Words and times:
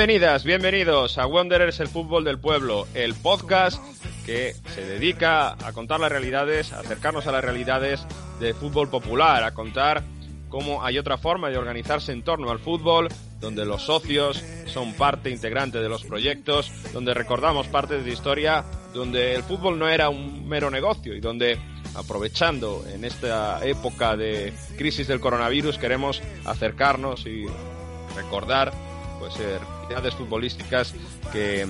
Bienvenidas, 0.00 0.44
bienvenidos 0.44 1.18
a 1.18 1.26
Wanderers 1.26 1.78
el 1.78 1.88
fútbol 1.88 2.24
del 2.24 2.38
pueblo, 2.38 2.86
el 2.94 3.12
podcast 3.12 3.84
que 4.24 4.54
se 4.74 4.82
dedica 4.86 5.50
a 5.50 5.74
contar 5.74 6.00
las 6.00 6.10
realidades, 6.10 6.72
acercarnos 6.72 7.26
a 7.26 7.32
las 7.32 7.44
realidades 7.44 8.06
del 8.40 8.54
fútbol 8.54 8.88
popular, 8.88 9.44
a 9.44 9.52
contar 9.52 10.02
cómo 10.48 10.82
hay 10.82 10.96
otra 10.96 11.18
forma 11.18 11.50
de 11.50 11.58
organizarse 11.58 12.12
en 12.12 12.22
torno 12.22 12.50
al 12.50 12.60
fútbol, 12.60 13.08
donde 13.40 13.66
los 13.66 13.82
socios 13.82 14.42
son 14.64 14.94
parte 14.94 15.28
integrante 15.28 15.82
de 15.82 15.90
los 15.90 16.04
proyectos, 16.04 16.72
donde 16.94 17.12
recordamos 17.12 17.66
parte 17.66 18.02
de 18.02 18.10
historia, 18.10 18.64
donde 18.94 19.34
el 19.34 19.42
fútbol 19.42 19.78
no 19.78 19.86
era 19.86 20.08
un 20.08 20.48
mero 20.48 20.70
negocio 20.70 21.14
y 21.14 21.20
donde 21.20 21.58
aprovechando 21.94 22.86
en 22.90 23.04
esta 23.04 23.62
época 23.66 24.16
de 24.16 24.54
crisis 24.78 25.08
del 25.08 25.20
coronavirus 25.20 25.76
queremos 25.76 26.22
acercarnos 26.46 27.26
y 27.26 27.44
recordar 28.16 28.72
pues 29.18 29.34
realidades 29.90 30.14
futbolísticas 30.14 30.94
que 31.32 31.66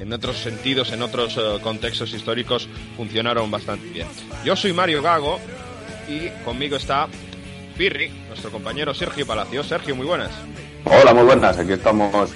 en 0.00 0.12
otros 0.12 0.38
sentidos, 0.38 0.90
en 0.92 1.02
otros 1.02 1.36
eh, 1.36 1.58
contextos 1.62 2.12
históricos 2.14 2.68
funcionaron 2.96 3.50
bastante 3.50 3.88
bien. 3.88 4.08
Yo 4.44 4.56
soy 4.56 4.72
Mario 4.72 5.02
Gago 5.02 5.38
y 6.08 6.28
conmigo 6.44 6.76
está 6.76 7.08
Pirri, 7.76 8.08
nuestro 8.28 8.50
compañero 8.50 8.94
Sergio 8.94 9.26
Palacio. 9.26 9.62
Sergio, 9.62 9.94
muy 9.94 10.06
buenas. 10.06 10.30
Hola, 10.84 11.12
muy 11.12 11.24
buenas. 11.24 11.58
Aquí 11.58 11.72
estamos 11.72 12.32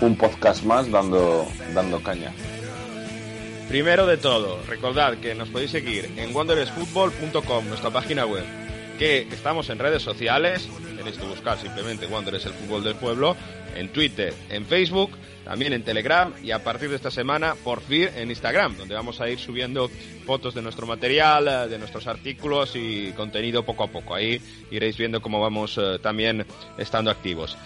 un 0.00 0.16
podcast 0.16 0.62
más 0.62 0.88
dando, 0.90 1.46
dando 1.74 2.00
caña. 2.00 2.32
Primero 3.68 4.06
de 4.06 4.16
todo, 4.16 4.60
recordad 4.68 5.16
que 5.18 5.34
nos 5.34 5.48
podéis 5.48 5.72
seguir 5.72 6.12
en 6.16 6.34
wanderesfootball.com, 6.34 7.68
nuestra 7.68 7.90
página 7.90 8.24
web, 8.24 8.44
que 8.96 9.22
estamos 9.32 9.68
en 9.70 9.80
redes 9.80 10.02
sociales, 10.02 10.68
tenéis 10.96 11.18
que 11.18 11.26
buscar 11.26 11.58
simplemente 11.58 12.06
Wanderers 12.06 12.46
el 12.46 12.52
fútbol 12.52 12.84
del 12.84 12.94
pueblo, 12.94 13.36
en 13.76 13.88
Twitter, 13.88 14.34
en 14.50 14.64
Facebook, 14.64 15.10
también 15.44 15.72
en 15.72 15.84
Telegram 15.84 16.32
y 16.42 16.50
a 16.50 16.64
partir 16.64 16.90
de 16.90 16.96
esta 16.96 17.10
semana 17.10 17.54
por 17.62 17.80
fin 17.80 18.08
en 18.16 18.30
Instagram, 18.30 18.76
donde 18.76 18.96
vamos 18.96 19.20
a 19.20 19.28
ir 19.28 19.38
subiendo 19.38 19.88
fotos 20.24 20.54
de 20.54 20.62
nuestro 20.62 20.88
material, 20.88 21.46
eh, 21.46 21.68
de 21.68 21.78
nuestros 21.78 22.06
artículos 22.08 22.74
y 22.74 23.12
contenido 23.12 23.64
poco 23.64 23.84
a 23.84 23.86
poco. 23.86 24.14
Ahí 24.14 24.40
iréis 24.72 24.96
viendo 24.96 25.22
cómo 25.22 25.40
vamos 25.40 25.78
eh, 25.78 25.98
también 26.02 26.44
estando 26.78 27.12
activos. 27.12 27.56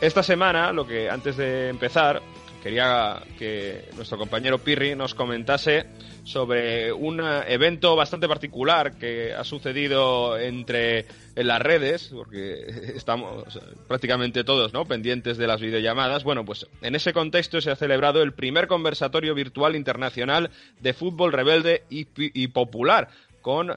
Esta 0.00 0.22
semana, 0.22 0.72
lo 0.72 0.86
que 0.86 1.10
antes 1.10 1.36
de 1.36 1.68
empezar, 1.68 2.22
quería 2.66 3.22
que 3.38 3.90
nuestro 3.94 4.18
compañero 4.18 4.58
Pirri 4.58 4.96
nos 4.96 5.14
comentase 5.14 5.86
sobre 6.24 6.92
un 6.92 7.20
evento 7.46 7.94
bastante 7.94 8.26
particular 8.26 8.98
que 8.98 9.32
ha 9.32 9.44
sucedido 9.44 10.36
entre 10.36 11.06
en 11.36 11.46
las 11.46 11.62
redes, 11.62 12.10
porque 12.12 12.66
estamos 12.96 13.60
prácticamente 13.86 14.42
todos 14.42 14.72
¿no? 14.72 14.84
pendientes 14.84 15.38
de 15.38 15.46
las 15.46 15.60
videollamadas. 15.60 16.24
Bueno, 16.24 16.44
pues 16.44 16.66
en 16.82 16.96
ese 16.96 17.12
contexto 17.12 17.60
se 17.60 17.70
ha 17.70 17.76
celebrado 17.76 18.20
el 18.20 18.32
primer 18.32 18.66
conversatorio 18.66 19.32
virtual 19.32 19.76
internacional 19.76 20.50
de 20.80 20.92
fútbol 20.92 21.32
rebelde 21.32 21.84
y, 21.88 22.08
y 22.16 22.48
popular, 22.48 23.10
con 23.42 23.70
eh, 23.70 23.76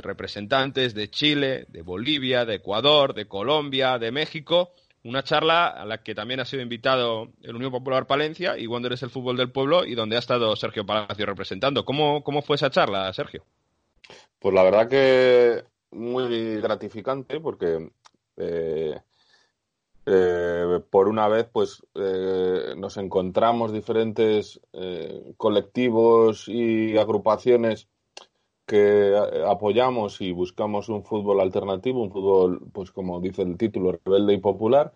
representantes 0.00 0.94
de 0.94 1.10
Chile, 1.10 1.66
de 1.68 1.82
Bolivia, 1.82 2.46
de 2.46 2.54
Ecuador, 2.54 3.12
de 3.12 3.26
Colombia, 3.26 3.98
de 3.98 4.10
México 4.10 4.72
una 5.04 5.22
charla 5.22 5.68
a 5.68 5.84
la 5.84 6.02
que 6.02 6.14
también 6.14 6.40
ha 6.40 6.44
sido 6.44 6.62
invitado 6.62 7.28
el 7.42 7.56
Unión 7.56 7.72
Popular 7.72 8.06
Palencia 8.06 8.58
y 8.58 8.66
Wander 8.66 8.92
es 8.92 9.02
el 9.02 9.10
fútbol 9.10 9.36
del 9.36 9.50
pueblo 9.50 9.84
y 9.84 9.94
donde 9.94 10.16
ha 10.16 10.18
estado 10.18 10.54
Sergio 10.56 10.84
Palacio 10.84 11.26
representando. 11.26 11.84
¿Cómo, 11.84 12.22
cómo 12.22 12.42
fue 12.42 12.56
esa 12.56 12.70
charla, 12.70 13.12
Sergio? 13.12 13.44
Pues 14.38 14.54
la 14.54 14.62
verdad 14.62 14.88
que 14.88 15.64
muy 15.90 16.60
gratificante 16.60 17.40
porque 17.40 17.90
eh, 18.36 19.00
eh, 20.06 20.80
por 20.90 21.08
una 21.08 21.28
vez 21.28 21.46
pues 21.50 21.82
eh, 21.94 22.74
nos 22.76 22.96
encontramos 22.96 23.72
diferentes 23.72 24.60
colectivos 25.36 26.48
y 26.48 26.96
agrupaciones 26.98 27.88
que 28.70 29.16
apoyamos 29.48 30.20
y 30.20 30.30
buscamos 30.30 30.88
un 30.88 31.02
fútbol 31.02 31.40
alternativo, 31.40 32.04
un 32.04 32.12
fútbol, 32.12 32.60
pues 32.72 32.92
como 32.92 33.20
dice 33.20 33.42
el 33.42 33.58
título, 33.58 33.98
rebelde 34.04 34.34
y 34.34 34.38
popular, 34.38 34.92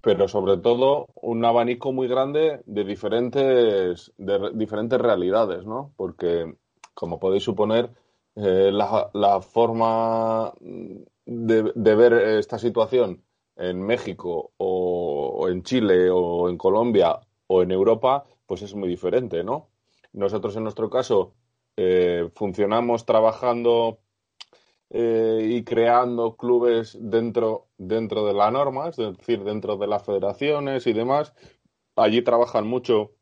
pero 0.00 0.28
sobre 0.28 0.56
todo 0.56 1.08
un 1.14 1.44
abanico 1.44 1.92
muy 1.92 2.08
grande 2.08 2.62
de 2.64 2.84
diferentes, 2.84 4.12
de 4.16 4.50
diferentes 4.54 4.98
realidades, 4.98 5.66
¿no? 5.66 5.92
Porque, 5.94 6.54
como 6.94 7.20
podéis 7.20 7.42
suponer, 7.44 7.90
eh, 8.36 8.70
la, 8.72 9.40
forma 9.42 10.54
de, 11.26 11.94
ver 11.94 12.14
esta 12.38 12.58
situación 12.58 13.22
en 13.56 13.82
México 13.82 14.52
o 14.56 15.48
en 15.50 15.62
Chile 15.64 16.08
o 16.10 16.48
en 16.48 16.56
Colombia 16.56 17.20
o 17.46 17.62
en 17.62 17.72
Europa, 17.72 18.24
pues 18.46 18.62
es 18.62 18.74
muy 18.74 18.88
diferente, 18.88 19.44
¿no? 19.44 19.68
Nosotros 20.14 20.56
en 20.56 20.62
nuestro 20.62 20.88
caso 20.88 21.34
eh, 21.82 22.28
funcionamos 22.34 23.06
trabajando 23.06 24.00
eh, 24.90 25.46
y 25.48 25.64
creando 25.64 26.36
clubes 26.36 26.98
dentro, 27.00 27.68
dentro 27.78 28.26
de 28.26 28.34
la 28.34 28.50
norma, 28.50 28.90
es 28.90 28.96
decir, 28.96 29.44
dentro 29.44 29.78
de 29.78 29.86
las 29.86 30.04
federaciones 30.04 30.86
y 30.86 30.92
demás. 30.92 31.32
Allí 31.96 32.20
trabajan 32.20 32.66
mucho 32.66 33.12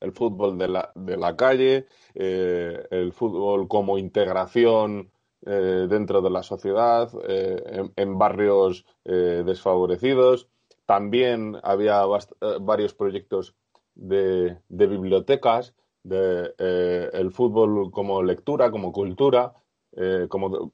el 0.00 0.12
fútbol 0.12 0.58
de 0.58 0.68
la, 0.68 0.92
de 0.94 1.16
la 1.16 1.34
calle, 1.34 1.86
eh, 2.14 2.86
el 2.90 3.14
fútbol 3.14 3.68
como 3.68 3.96
integración 3.96 5.10
dentro 5.40 6.22
de 6.22 6.30
la 6.30 6.42
sociedad, 6.42 7.10
en, 7.26 8.18
barrios 8.18 8.86
desfavorecidos. 9.04 10.48
También 10.86 11.58
había 11.62 12.02
varios 12.62 12.94
proyectos 12.94 13.54
de, 13.94 14.56
de 14.70 14.86
bibliotecas 14.86 15.74
de 16.04 16.54
eh, 16.58 17.10
el 17.12 17.32
fútbol 17.32 17.90
como 17.90 18.22
lectura, 18.22 18.70
como 18.70 18.92
cultura, 18.92 19.52
eh, 19.96 20.26
como, 20.28 20.72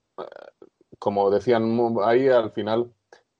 como 0.98 1.30
decían 1.30 1.78
ahí 2.04 2.28
al 2.28 2.50
final, 2.52 2.92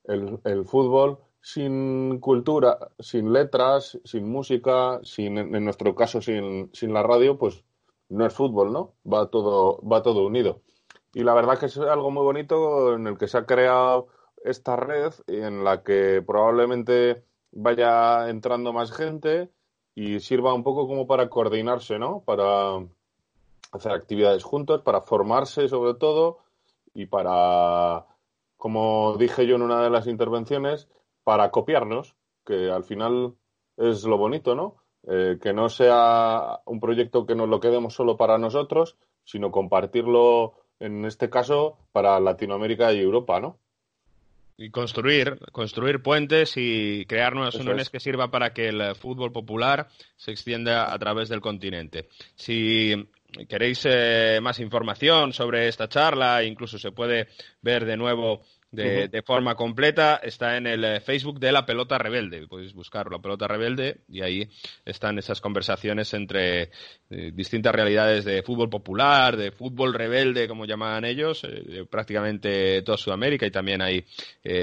el, 0.05 0.41
el, 0.45 0.65
fútbol 0.65 1.19
sin 1.43 2.21
cultura, 2.21 2.79
sin 2.99 3.33
letras, 3.33 3.99
sin 4.05 4.31
música, 4.31 5.01
sin, 5.03 5.37
en 5.39 5.65
nuestro 5.65 5.95
caso 5.95 6.23
sin, 6.23 6.71
sin 6.73 6.93
la 6.95 7.03
radio, 7.03 7.39
pues 7.39 7.65
no 8.09 8.27
es 8.27 8.35
fútbol, 8.35 8.73
¿no? 8.73 8.95
Va 9.11 9.29
todo, 9.31 9.81
va 9.83 10.03
todo 10.03 10.27
unido. 10.27 10.63
Y 11.13 11.25
la 11.25 11.35
verdad 11.35 11.59
que 11.59 11.67
es 11.67 11.79
algo 11.79 12.11
muy 12.11 12.23
bonito 12.23 12.95
en 12.95 13.07
el 13.07 13.19
que 13.19 13.29
se 13.29 13.39
ha 13.39 13.47
creado 13.47 14.09
esta 14.45 14.77
red 14.77 15.13
en 15.27 15.65
la 15.65 15.83
que 15.83 16.23
probablemente 16.27 17.25
vaya 17.53 18.29
entrando 18.29 18.73
más 18.73 18.93
gente 18.93 19.51
y 20.01 20.19
sirva 20.19 20.55
un 20.55 20.63
poco 20.63 20.87
como 20.89 21.07
para 21.07 21.29
coordinarse, 21.29 21.99
¿no? 21.99 22.23
Para 22.25 22.79
hacer 23.71 23.93
actividades 23.93 24.45
juntos, 24.45 24.81
para 24.81 25.03
formarse 25.03 25.69
sobre 25.69 25.93
todo 25.93 26.39
y 26.95 27.05
para, 27.05 28.07
como 28.57 29.19
dije 29.19 29.47
yo 29.47 29.57
en 29.57 29.63
una 29.63 29.83
de 29.83 29.91
las 29.91 30.07
intervenciones, 30.07 30.89
para 31.23 31.51
copiarnos, 31.51 32.17
que 32.47 32.71
al 32.71 32.85
final 32.85 33.35
es 33.77 34.05
lo 34.05 34.17
bonito, 34.17 34.55
¿no? 34.55 34.77
Eh, 35.07 35.39
que 35.39 35.53
no 35.53 35.69
sea 35.69 36.61
un 36.65 36.81
proyecto 36.81 37.27
que 37.27 37.35
nos 37.35 37.51
lo 37.51 37.61
quedemos 37.61 37.93
solo 37.93 38.17
para 38.17 38.39
nosotros, 38.39 38.97
sino 39.25 39.51
compartirlo, 39.51 40.55
en 40.79 41.05
este 41.05 41.29
caso, 41.29 41.77
para 41.93 42.19
Latinoamérica 42.21 42.91
y 42.95 43.01
Europa, 43.01 43.39
¿no? 43.39 43.59
Y 44.61 44.69
construir, 44.69 45.39
construir 45.53 46.03
puentes 46.03 46.53
y 46.57 47.07
crear 47.07 47.35
nuevas 47.35 47.55
uniones 47.55 47.89
que 47.89 47.99
sirva 47.99 48.31
para 48.31 48.53
que 48.53 48.69
el 48.69 48.95
fútbol 48.95 49.33
popular 49.33 49.89
se 50.19 50.33
extienda 50.33 50.93
a 50.93 50.99
través 50.99 51.31
del 51.31 51.41
continente. 51.41 52.09
Si 52.35 52.95
queréis 53.49 53.81
eh, 53.87 54.39
más 54.43 54.61
información 54.61 55.33
sobre 55.33 55.67
esta 55.67 55.89
charla, 55.89 56.45
incluso 56.45 56.79
se 56.79 56.93
puede 56.93 57.29
ver 57.63 57.87
de 57.87 57.97
nuevo 57.97 58.43
de, 58.71 59.23
forma 59.23 59.55
completa. 59.55 60.17
Está 60.23 60.57
en 60.57 60.67
el 60.67 60.85
eh, 60.85 61.01
Facebook 61.01 61.39
de 61.41 61.53
La 61.53 61.67
Pelota 61.67 61.99
Rebelde. 61.99 62.47
Podéis 62.47 62.75
buscar 62.75 63.11
La 63.11 63.19
Pelota 63.19 63.49
Rebelde 63.49 64.01
y 64.09 64.23
ahí 64.23 64.49
están 64.85 65.19
esas 65.19 65.41
conversaciones 65.41 66.15
entre 66.15 66.71
eh, 67.11 67.33
distintas 67.33 67.75
realidades 67.75 68.25
de 68.25 68.43
fútbol 68.43 68.71
popular, 68.71 69.37
de 69.37 69.51
fútbol 69.53 69.95
rebelde, 69.95 70.49
como 70.49 70.65
llaman 70.65 71.05
ellos, 71.05 71.45
eh, 71.45 71.63
de 71.67 71.85
prácticamente 71.87 72.83
toda 72.83 72.97
Sudamérica 72.97 73.47
y 73.47 73.51
también 73.51 73.83
ahí 73.83 74.05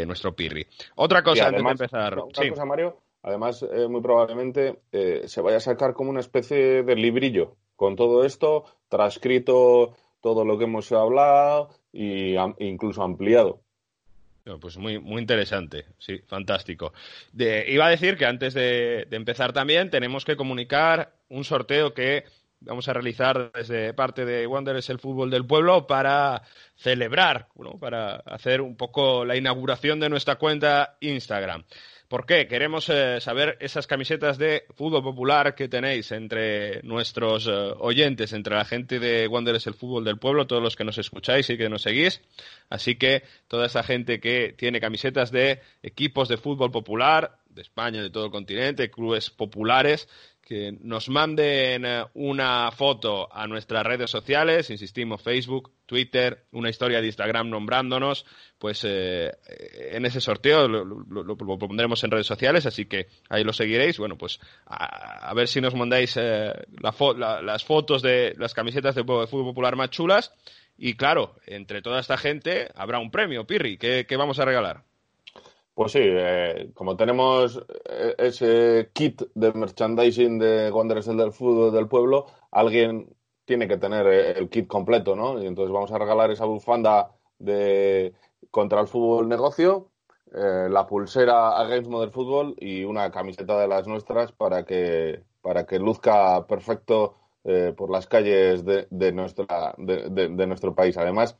nuestro 0.05 0.35
Pirri. 0.35 0.65
Otra 0.95 1.23
cosa 1.23 1.47
antes 1.47 1.63
de 1.63 1.69
empezar. 1.69 2.17
Otra 2.19 2.49
cosa, 2.49 2.65
Mario. 2.65 2.97
Además, 3.23 3.65
muy 3.89 4.01
probablemente 4.01 4.79
se 5.25 5.41
vaya 5.41 5.57
a 5.57 5.61
sacar 5.61 5.93
como 5.93 6.09
una 6.09 6.19
especie 6.19 6.83
de 6.83 6.95
librillo 6.95 7.57
con 7.75 7.95
todo 7.95 8.25
esto, 8.25 8.65
transcrito 8.87 9.95
todo 10.21 10.45
lo 10.45 10.57
que 10.57 10.65
hemos 10.65 10.91
hablado 10.91 11.69
e 11.93 12.37
incluso 12.59 13.03
ampliado. 13.03 13.61
Pues 14.59 14.77
muy, 14.77 14.99
muy 14.99 15.21
interesante, 15.21 15.85
sí, 15.97 16.19
fantástico. 16.27 16.93
iba 17.33 17.85
a 17.85 17.89
decir 17.89 18.17
que 18.17 18.25
antes 18.25 18.53
de, 18.53 19.07
empezar 19.11 19.53
también 19.53 19.89
tenemos 19.89 20.25
que 20.25 20.37
comunicar 20.37 21.13
un 21.29 21.43
sorteo 21.43 21.93
que 21.93 22.23
vamos 22.61 22.87
a 22.87 22.93
realizar 22.93 23.51
desde 23.53 23.93
parte 23.93 24.25
de 24.25 24.47
Wanderers 24.47 24.89
el 24.89 24.99
fútbol 24.99 25.29
del 25.29 25.45
pueblo 25.45 25.85
para 25.85 26.43
celebrar, 26.75 27.49
para 27.79 28.15
hacer 28.25 28.61
un 28.61 28.75
poco 28.75 29.25
la 29.25 29.35
inauguración 29.35 29.99
de 29.99 30.09
nuestra 30.09 30.37
cuenta 30.37 30.97
Instagram. 31.01 31.65
¿Por 32.07 32.25
qué? 32.25 32.47
Queremos 32.47 32.87
eh, 32.87 33.19
saber 33.19 33.57
esas 33.59 33.85
camisetas 33.85 34.37
de 34.37 34.63
fútbol 34.75 35.03
popular 35.03 35.55
que 35.55 35.67
tenéis 35.67 36.13
entre 36.13 36.81
nuestros 36.83 37.47
eh, 37.47 37.51
oyentes, 37.51 38.31
entre 38.31 38.55
la 38.55 38.63
gente 38.63 38.99
de 38.99 39.27
Wanderers 39.27 39.67
el 39.67 39.73
Fútbol 39.73 40.05
del 40.05 40.17
Pueblo, 40.17 40.47
todos 40.47 40.63
los 40.63 40.77
que 40.77 40.85
nos 40.85 40.97
escucháis 40.97 41.49
y 41.49 41.57
que 41.57 41.67
nos 41.67 41.81
seguís. 41.81 42.21
Así 42.69 42.95
que 42.95 43.23
toda 43.49 43.65
esa 43.65 43.83
gente 43.83 44.21
que 44.21 44.53
tiene 44.57 44.79
camisetas 44.79 45.31
de 45.31 45.59
equipos 45.83 46.29
de 46.29 46.37
fútbol 46.37 46.71
popular, 46.71 47.39
de 47.49 47.61
España, 47.63 48.01
de 48.01 48.09
todo 48.09 48.25
el 48.25 48.31
continente, 48.31 48.89
clubes 48.89 49.29
populares, 49.29 50.07
que 50.47 50.77
nos 50.79 51.09
manden 51.09 51.83
eh, 51.83 52.05
una 52.13 52.71
foto 52.71 53.27
a 53.35 53.47
nuestras 53.47 53.85
redes 53.85 54.09
sociales, 54.09 54.69
insistimos, 54.69 55.21
Facebook, 55.21 55.73
Twitter, 55.85 56.45
una 56.53 56.69
historia 56.69 57.01
de 57.01 57.07
Instagram 57.07 57.49
nombrándonos, 57.49 58.25
pues 58.57 58.85
eh, 58.85 59.29
en 59.91 60.05
ese 60.05 60.21
sorteo 60.21 60.69
lo, 60.69 61.35
pondremos 61.35 62.01
en 62.05 62.11
redes 62.11 62.27
sociales, 62.27 62.65
así 62.65 62.85
que 62.85 63.07
ahí 63.27 63.43
lo 63.43 63.51
seguiréis. 63.51 63.97
Bueno, 63.97 64.17
pues 64.17 64.39
a, 64.67 65.33
ver 65.33 65.49
si 65.49 65.59
nos 65.59 65.75
mandáis 65.75 66.15
eh, 66.15 66.53
las 66.79 67.65
fotos 67.65 68.01
de 68.01 68.33
las 68.37 68.53
camisetas 68.53 68.95
de, 68.95 69.03
fútbol 69.03 69.27
popular 69.27 69.75
más 69.75 69.89
chulas. 69.89 70.33
Y 70.77 70.93
claro, 70.93 71.35
entre 71.45 71.81
toda 71.81 71.99
esta 71.99 72.15
gente 72.15 72.69
habrá 72.73 72.99
un 72.99 73.11
premio, 73.11 73.45
Pirri, 73.45 73.77
¿qué, 73.77 74.05
qué 74.07 74.15
vamos 74.15 74.39
a 74.39 74.45
regalar? 74.45 74.85
Pues 75.77 75.91
sí, 75.91 75.99
eh, 76.01 76.71
como 76.73 76.97
tenemos 76.97 77.63
eh, 77.85 78.15
ese 78.17 78.89
kit 78.93 79.21
de 79.35 79.53
merchandising 79.53 80.39
de 80.39 80.71
Wanderers 80.71 81.07
el 81.07 81.17
del 81.17 81.31
fútbol 81.33 81.71
del 81.71 81.87
pueblo, 81.87 82.25
alguien 82.49 83.15
tiene 83.45 83.67
que 83.67 83.77
tener 83.77 84.07
eh, 84.07 84.31
el 84.39 84.49
kit 84.49 84.65
completo, 84.67 85.15
¿no? 85.15 85.39
Y 85.39 85.45
entonces 85.45 85.71
vamos 85.71 85.91
a 85.91 85.99
regalar 85.99 86.31
esa 86.31 86.45
bufanda 86.45 87.11
de 87.37 88.15
contra 88.49 88.81
el 88.81 88.87
fútbol 88.87 89.29
negocio, 89.29 89.91
la 90.31 90.87
pulsera 90.87 91.59
a 91.59 91.63
Games 91.67 91.87
Model 91.87 92.09
Fútbol 92.11 92.55
y 92.57 92.83
una 92.83 93.11
camiseta 93.11 93.59
de 93.59 93.67
las 93.67 93.87
nuestras 93.87 94.31
para 94.31 94.65
que 94.65 95.21
para 95.43 95.67
que 95.67 95.77
luzca 95.77 96.47
perfecto 96.47 97.17
por 97.77 97.91
las 97.91 98.07
calles 98.07 98.65
de, 98.65 98.87
de 98.89 99.11
nuestra 99.11 99.75
de, 99.77 100.09
de, 100.09 100.47
nuestro 100.47 100.73
país. 100.73 100.97
Además, 100.97 101.37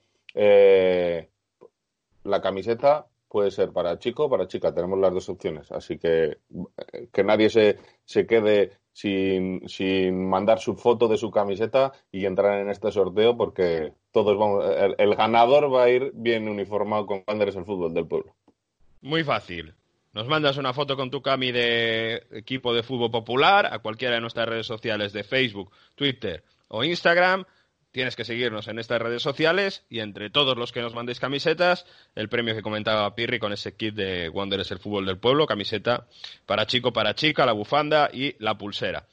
la 2.24 2.42
camiseta 2.42 3.08
puede 3.30 3.52
ser 3.52 3.72
para 3.72 4.00
chico 4.00 4.26
o 4.26 4.30
para 4.30 4.48
chica. 4.48 4.74
Tenemos 4.74 5.00
las 5.00 5.14
dos 5.14 5.30
opciones. 5.30 5.72
Así 5.72 5.98
que 5.98 6.38
que 7.12 7.24
nadie 7.24 7.50
se, 7.50 7.78
se 8.06 8.26
quede 8.26 8.72
sin, 8.98 9.68
sin 9.70 10.28
mandar 10.28 10.60
su 10.60 10.76
foto 10.76 11.08
de 11.08 11.18
su 11.18 11.30
camiseta 11.30 11.94
y 12.12 12.26
entrar 12.26 12.60
en 12.60 12.70
este 12.70 12.92
sorteo 12.92 13.38
porque 13.38 13.94
todos 14.12 14.36
vamos, 14.38 14.66
el, 14.98 15.16
ganador 15.16 15.72
va 15.72 15.84
a 15.84 15.90
ir 15.90 16.12
bien 16.16 16.50
uniformado 16.50 17.06
con 17.06 17.24
Wanderers 17.28 17.58
el 17.58 17.66
fútbol 17.66 17.94
del 17.94 18.08
pueblo. 18.08 18.36
Muy 19.02 19.24
fácil. 19.24 19.76
Nos 20.14 20.28
mandas 20.28 20.58
una 20.58 20.74
foto 20.74 20.96
con 20.96 21.12
tu 21.12 21.22
cami 21.22 21.52
de 21.52 22.24
equipo 22.32 22.74
de 22.74 22.82
fútbol 22.82 23.12
popular 23.12 23.68
a 23.72 23.78
cualquiera 23.80 24.16
de 24.16 24.22
nuestras 24.22 24.50
redes 24.50 24.66
sociales 24.66 25.14
de 25.14 25.24
Facebook, 25.24 25.72
Twitter 25.94 26.44
o 26.70 26.84
Instagram 26.84 27.46
Tienes 27.98 28.16
que 28.16 28.26
seguirnos 28.26 28.68
en 28.68 28.78
estas 28.78 29.02
redes 29.02 29.24
sociales 29.24 29.84
y 29.90 30.02
entre 30.02 30.30
todos 30.30 30.56
los 30.56 30.72
que 30.72 30.84
nos 30.84 30.94
mandéis 30.94 31.20
camisetas, 31.20 31.88
el 32.14 32.30
premio 32.30 32.54
que 32.54 32.62
comentaba 32.62 33.16
Pirri 33.16 33.40
con 33.40 33.54
ese 33.54 33.76
kit 33.76 33.96
de 33.96 34.30
Wanderers 34.30 34.70
el 34.70 34.78
fútbol 34.78 35.08
del 35.08 35.18
pueblo, 35.18 35.48
camiseta 35.48 36.06
para 36.46 36.68
chico, 36.68 36.94
para 36.94 37.16
chica, 37.16 37.44
la 37.44 37.54
bufanda 37.54 38.12
y 38.14 38.36
la 38.38 38.56
pulsera. 38.56 39.08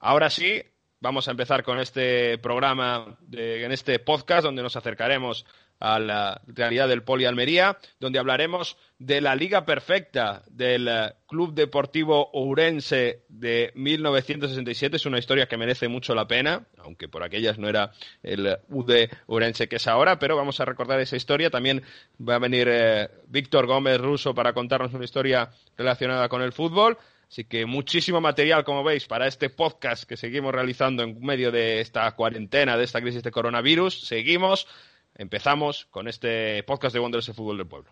Ahora 0.00 0.30
sí, 0.30 0.62
vamos 1.00 1.28
a 1.28 1.32
empezar 1.32 1.62
con 1.62 1.78
este 1.78 2.38
programa, 2.38 3.18
en 3.30 3.70
este 3.70 3.98
podcast 3.98 4.44
donde 4.44 4.62
nos 4.62 4.76
acercaremos 4.76 5.44
a 5.82 5.98
la 5.98 6.40
realidad 6.46 6.86
del 6.86 7.02
Poli 7.02 7.24
Almería, 7.24 7.76
donde 7.98 8.20
hablaremos 8.20 8.76
de 9.00 9.20
la 9.20 9.34
Liga 9.34 9.64
Perfecta 9.64 10.44
del 10.48 10.86
eh, 10.86 11.12
Club 11.26 11.54
Deportivo 11.54 12.30
Ourense 12.32 13.24
de 13.28 13.72
1967. 13.74 14.96
Es 14.96 15.06
una 15.06 15.18
historia 15.18 15.48
que 15.48 15.56
merece 15.56 15.88
mucho 15.88 16.14
la 16.14 16.28
pena, 16.28 16.64
aunque 16.78 17.08
por 17.08 17.24
aquellas 17.24 17.58
no 17.58 17.68
era 17.68 17.90
el 18.22 18.58
UD 18.68 19.08
Ourense 19.26 19.68
que 19.68 19.76
es 19.76 19.88
ahora, 19.88 20.20
pero 20.20 20.36
vamos 20.36 20.60
a 20.60 20.64
recordar 20.64 21.00
esa 21.00 21.16
historia. 21.16 21.50
También 21.50 21.82
va 22.20 22.36
a 22.36 22.38
venir 22.38 22.68
eh, 22.70 23.08
Víctor 23.26 23.66
Gómez 23.66 23.98
Russo 24.00 24.32
para 24.36 24.52
contarnos 24.52 24.94
una 24.94 25.04
historia 25.04 25.50
relacionada 25.76 26.28
con 26.28 26.42
el 26.42 26.52
fútbol. 26.52 26.96
Así 27.28 27.44
que 27.44 27.66
muchísimo 27.66 28.20
material, 28.20 28.62
como 28.62 28.84
veis, 28.84 29.06
para 29.06 29.26
este 29.26 29.50
podcast 29.50 30.04
que 30.04 30.16
seguimos 30.16 30.52
realizando 30.52 31.02
en 31.02 31.18
medio 31.18 31.50
de 31.50 31.80
esta 31.80 32.08
cuarentena, 32.12 32.76
de 32.76 32.84
esta 32.84 33.00
crisis 33.00 33.22
de 33.24 33.32
coronavirus. 33.32 34.06
Seguimos 34.06 34.68
empezamos 35.14 35.86
con 35.90 36.08
este 36.08 36.62
podcast 36.64 36.94
de 36.94 37.00
Wanderers 37.00 37.26
de 37.26 37.34
Fútbol 37.34 37.58
del 37.58 37.66
Pueblo. 37.66 37.90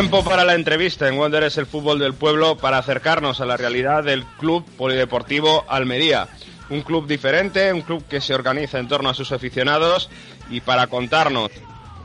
Tiempo 0.00 0.24
para 0.24 0.46
la 0.46 0.54
entrevista 0.54 1.06
en 1.08 1.18
Wonder 1.18 1.42
es 1.42 1.58
el 1.58 1.66
fútbol 1.66 1.98
del 1.98 2.14
pueblo 2.14 2.56
para 2.56 2.78
acercarnos 2.78 3.42
a 3.42 3.44
la 3.44 3.58
realidad 3.58 4.02
del 4.02 4.24
Club 4.24 4.64
Polideportivo 4.78 5.66
Almería. 5.68 6.26
Un 6.70 6.80
club 6.80 7.06
diferente, 7.06 7.70
un 7.70 7.82
club 7.82 8.02
que 8.08 8.22
se 8.22 8.34
organiza 8.34 8.78
en 8.78 8.88
torno 8.88 9.10
a 9.10 9.14
sus 9.14 9.30
aficionados 9.30 10.08
y 10.48 10.62
para 10.62 10.86
contarnos 10.86 11.50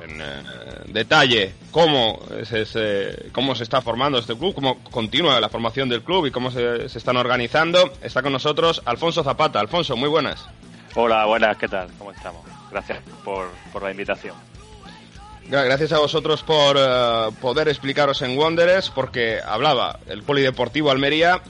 en 0.06 0.20
eh, 0.20 0.26
detalle 0.88 1.54
cómo 1.72 2.20
se, 2.44 3.30
cómo 3.32 3.56
se 3.56 3.64
está 3.64 3.80
formando 3.80 4.18
este 4.18 4.36
club, 4.36 4.54
cómo 4.54 4.84
continúa 4.92 5.40
la 5.40 5.48
formación 5.48 5.88
del 5.88 6.04
club 6.04 6.26
y 6.26 6.32
cómo 6.32 6.52
se, 6.52 6.88
están 6.88 7.16
organizando, 7.16 7.94
está 8.02 8.22
con 8.22 8.34
nosotros 8.34 8.82
Alfonso 8.84 9.24
Zapata. 9.24 9.62
Alfonso, 9.62 9.96
muy 9.96 10.10
buenas. 10.10 10.46
Hola, 10.96 11.24
buenas, 11.28 11.56
¿qué 11.56 11.70
tal? 11.70 11.88
¿Cómo 11.98 12.12
estamos? 12.12 12.42
Gracias 12.70 13.00
por, 13.24 13.48
por 13.72 13.84
la 13.84 13.92
invitación. 13.92 14.36
Gracias 15.48 15.92
a 15.92 16.00
vosotros 16.00 16.42
por 16.42 16.76
eh, 16.78 17.30
poder 17.40 17.68
explicaros 17.68 18.24
en 18.24 18.36
Wanderers, 18.38 18.90
porque 18.90 19.40
hablaba, 19.46 20.00
el 20.08 20.24
Polideportivo 20.24 20.90
Almería 20.90 21.42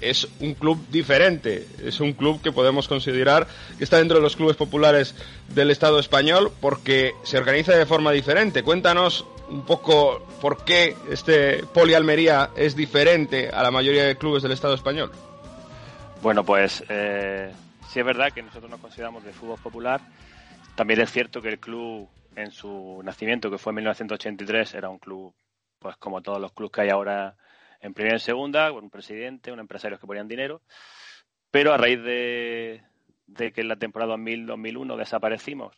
es 0.00 0.28
un 0.38 0.54
club 0.54 0.86
diferente, 0.90 1.66
es 1.84 2.00
un 2.00 2.12
club 2.12 2.40
que 2.40 2.52
podemos 2.52 2.86
considerar 2.86 3.48
que 3.76 3.84
está 3.84 3.98
dentro 3.98 4.18
de 4.18 4.22
los 4.22 4.36
clubes 4.36 4.56
populares 4.56 5.14
del 5.48 5.70
Estado 5.70 5.98
español 5.98 6.52
porque 6.60 7.12
se 7.24 7.38
organiza 7.38 7.72
de 7.72 7.86
forma 7.86 8.12
diferente. 8.12 8.62
Cuéntanos 8.62 9.26
un 9.48 9.66
poco 9.66 10.26
por 10.40 10.64
qué 10.64 10.96
este 11.10 11.64
Poli 11.74 11.94
Almería 11.94 12.50
es 12.56 12.76
diferente 12.76 13.50
a 13.50 13.62
la 13.64 13.72
mayoría 13.72 14.04
de 14.04 14.16
clubes 14.16 14.44
del 14.44 14.52
Estado 14.52 14.74
español. 14.74 15.10
Bueno, 16.22 16.44
pues 16.44 16.84
eh, 16.88 17.52
sí 17.90 17.98
es 17.98 18.06
verdad 18.06 18.32
que 18.32 18.42
nosotros 18.42 18.70
nos 18.70 18.80
consideramos 18.80 19.24
de 19.24 19.32
fútbol 19.32 19.58
popular. 19.58 20.00
También 20.76 21.00
es 21.00 21.10
cierto 21.10 21.42
que 21.42 21.48
el 21.48 21.58
club 21.58 22.08
en 22.42 22.50
su 22.52 23.00
nacimiento, 23.04 23.50
que 23.50 23.58
fue 23.58 23.70
en 23.72 23.76
1983, 23.76 24.74
era 24.74 24.88
un 24.88 24.98
club, 24.98 25.34
pues 25.78 25.96
como 25.96 26.22
todos 26.22 26.40
los 26.40 26.52
clubes 26.52 26.72
que 26.72 26.80
hay 26.82 26.88
ahora 26.90 27.36
en 27.80 27.94
primera 27.94 28.14
y 28.14 28.16
en 28.16 28.20
segunda, 28.20 28.70
con 28.70 28.84
un 28.84 28.90
presidente, 28.90 29.52
un 29.52 29.60
empresario 29.60 29.98
que 29.98 30.06
ponían 30.06 30.28
dinero. 30.28 30.62
Pero 31.50 31.72
a 31.72 31.76
raíz 31.76 32.02
de, 32.02 32.82
que 33.36 33.60
en 33.60 33.68
la 33.68 33.76
temporada 33.76 34.16
2000-2001 34.16 34.96
desaparecimos, 34.96 35.76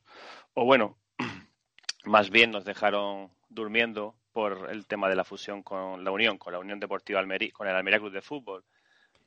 o 0.55 0.65
bueno, 0.65 0.99
más 2.05 2.31
bien 2.31 2.51
nos 2.51 2.65
dejaron 2.65 3.31
durmiendo 3.49 4.17
por 4.33 4.69
el 4.71 4.87
tema 4.87 5.09
de 5.09 5.17
la 5.17 5.25
fusión 5.25 5.63
con 5.63 6.05
la 6.05 6.11
Unión, 6.11 6.39
con 6.39 6.53
la 6.53 6.59
Unión 6.59 6.81
Deportiva 6.81 7.21
Almería, 7.21 7.53
con 7.53 7.69
el 7.69 7.77
Almería 7.77 8.01
Club 8.01 8.13
de 8.13 8.23
Fútbol, 8.23 8.65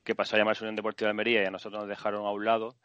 que 0.04 0.14
pasó 0.14 0.36
a 0.36 0.38
llamarse 0.38 0.64
Unión 0.64 0.76
Deportiva 0.76 1.10
Almería 1.10 1.42
y 1.42 1.46
a 1.46 1.50
nosotros 1.50 1.80
nos 1.80 1.88
dejaron 1.88 2.26
a 2.26 2.30
un 2.30 2.44
lado. 2.44 2.76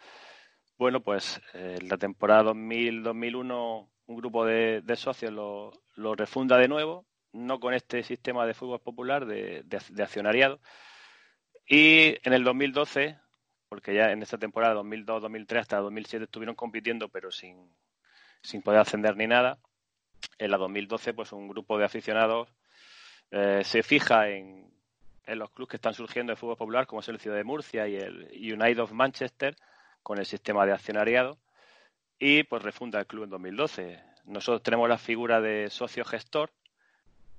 Bueno, 0.77 1.01
pues 1.01 1.41
eh, 1.53 1.77
la 1.83 1.97
temporada 1.97 2.51
2000-2001 2.53 3.87
un 4.11 4.17
grupo 4.17 4.45
de, 4.45 4.83
socios 4.95 5.31
lo, 5.31 6.15
refunda 6.15 6.57
de 6.57 6.67
nuevo, 6.67 7.05
no 7.31 7.59
con 7.59 7.73
este 7.73 8.03
sistema 8.03 8.45
de 8.45 8.53
fútbol 8.53 8.81
popular 8.81 9.25
de, 9.25 9.63
accionariado. 10.01 10.59
Y 11.65 12.17
en 12.23 12.33
el 12.33 12.43
2012, 12.43 13.17
porque 13.69 13.95
ya 13.95 14.11
en 14.11 14.21
esta 14.21 14.37
temporada 14.37 14.75
2002-2003 14.75 15.59
hasta 15.59 15.77
2007 15.77 16.25
estuvieron 16.25 16.55
compitiendo, 16.55 17.07
pero 17.07 17.31
sin, 17.31 17.71
poder 18.63 18.81
ascender 18.81 19.15
ni 19.15 19.27
nada, 19.27 19.57
en 20.37 20.51
la 20.51 20.57
2012 20.57 21.13
pues 21.13 21.31
un 21.31 21.47
grupo 21.47 21.77
de 21.77 21.85
aficionados 21.85 22.49
eh, 23.31 23.61
se 23.63 23.81
fija 23.81 24.27
en, 24.29 24.69
en, 25.25 25.39
los 25.39 25.49
clubes 25.51 25.69
que 25.69 25.77
están 25.77 25.93
surgiendo 25.93 26.31
de 26.31 26.35
fútbol 26.35 26.57
popular, 26.57 26.85
como 26.85 26.99
es 26.99 27.07
el 27.07 27.19
Ciudad 27.19 27.37
de 27.37 27.45
Murcia 27.45 27.87
y 27.87 27.95
el 27.95 28.27
United 28.33 28.79
of 28.79 28.91
Manchester, 28.91 29.55
con 30.03 30.17
el 30.19 30.25
sistema 30.25 30.65
de 30.65 30.73
accionariado 30.73 31.37
y 32.23 32.43
pues 32.43 32.61
refunda 32.61 32.99
el 32.99 33.07
club 33.07 33.23
en 33.23 33.31
2012. 33.31 33.99
Nosotros 34.25 34.61
tenemos 34.61 34.87
la 34.87 34.99
figura 34.99 35.41
de 35.41 35.71
socio 35.71 36.05
gestor, 36.05 36.51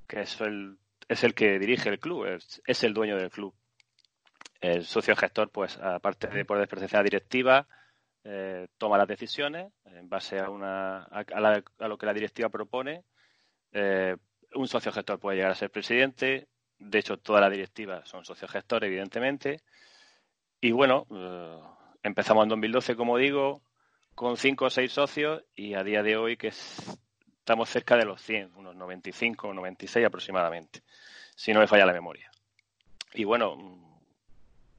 que 0.09 0.23
es 0.23 0.41
el, 0.41 0.77
es 1.09 1.23
el 1.23 1.35
que 1.35 1.61
dirige 1.61 1.89
el 1.89 2.01
club, 2.01 2.27
es, 2.27 2.83
el 2.83 2.93
dueño 2.93 3.17
del 3.17 3.31
club. 3.31 3.55
El 4.61 4.85
socio 4.85 5.15
gestor, 5.15 5.51
pues 5.51 5.79
aparte 5.79 6.27
de 6.27 6.45
poder 6.45 6.67
pertenecer 6.67 6.97
a 6.97 7.01
la 7.01 7.05
directiva, 7.05 7.69
eh, 8.25 8.67
toma 8.77 8.99
las 8.99 9.07
decisiones 9.07 9.73
en 9.85 10.09
base 10.09 10.41
a, 10.41 10.51
una, 10.51 11.05
a, 11.05 11.89
lo 11.89 11.97
que 11.97 12.07
la 12.07 12.13
directiva 12.13 12.49
propone. 12.49 13.05
Eh, 13.71 14.17
un 14.57 14.67
socio 14.67 14.91
gestor 14.91 15.21
puede 15.21 15.37
llegar 15.37 15.53
a 15.53 15.55
ser 15.55 15.71
presidente. 15.71 16.49
De 16.81 16.99
hecho, 16.99 17.19
toda 17.19 17.41
la 17.41 17.51
directiva 17.51 18.05
son 18.05 18.25
socios 18.25 18.51
gestores, 18.51 18.89
evidentemente. 18.89 19.61
Y 20.61 20.73
bueno, 20.73 21.07
eh, 21.09 21.61
empezamos 22.03 22.43
en 22.43 22.49
2012, 22.49 22.97
como 22.97 23.17
digo, 23.17 23.63
con 24.15 24.37
cinco 24.37 24.67
o 24.67 24.71
seis 24.71 24.93
socios 24.93 25.43
y 25.55 25.75
a 25.75 25.83
día 25.83 26.03
de 26.03 26.17
hoy 26.17 26.37
que 26.37 26.49
estamos 26.49 27.69
cerca 27.69 27.97
de 27.97 28.05
los 28.05 28.21
100, 28.23 28.55
unos 28.57 28.77
95 28.77 29.49
o 29.49 29.55
96 29.55 30.07
aproximadamente, 30.07 30.83
si 31.35 31.53
no 31.53 31.61
me 31.61 31.67
falla 31.67 31.87
la 31.87 31.93
memoria. 31.93 32.31
Y 33.15 33.25
bueno, 33.25 33.57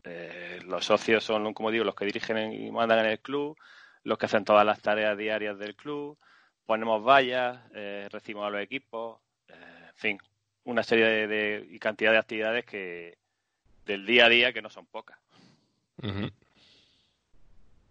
eh, 0.03 0.59
los 0.65 0.85
socios 0.85 1.23
son, 1.23 1.53
como 1.53 1.71
digo, 1.71 1.83
los 1.83 1.95
que 1.95 2.05
dirigen 2.05 2.53
y 2.53 2.71
mandan 2.71 2.99
en 2.99 3.07
el 3.07 3.19
club, 3.19 3.57
los 4.03 4.17
que 4.17 4.25
hacen 4.25 4.45
todas 4.45 4.65
las 4.65 4.81
tareas 4.81 5.17
diarias 5.17 5.57
del 5.57 5.75
club, 5.75 6.17
ponemos 6.65 7.03
vallas, 7.03 7.59
eh, 7.73 8.07
recibimos 8.11 8.47
a 8.47 8.49
los 8.49 8.61
equipos, 8.61 9.19
eh, 9.47 9.53
en 9.89 9.95
fin, 9.95 10.17
una 10.65 10.83
serie 10.83 11.27
de, 11.27 11.67
y 11.69 11.79
cantidad 11.79 12.11
de 12.11 12.17
actividades 12.17 12.65
que 12.65 13.17
del 13.85 14.05
día 14.05 14.25
a 14.25 14.29
día 14.29 14.53
que 14.53 14.61
no 14.61 14.69
son 14.69 14.85
pocas. 14.85 15.17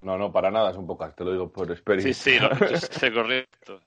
No, 0.02 0.18
no, 0.18 0.32
para 0.32 0.50
nada 0.50 0.72
son 0.72 0.86
pocas, 0.86 1.14
te 1.14 1.24
lo 1.24 1.32
digo 1.32 1.52
por 1.52 1.70
experiencia. 1.70 2.12
Sí, 2.12 2.38
sí, 2.90 3.06
es 3.06 3.12
correcto. 3.12 3.80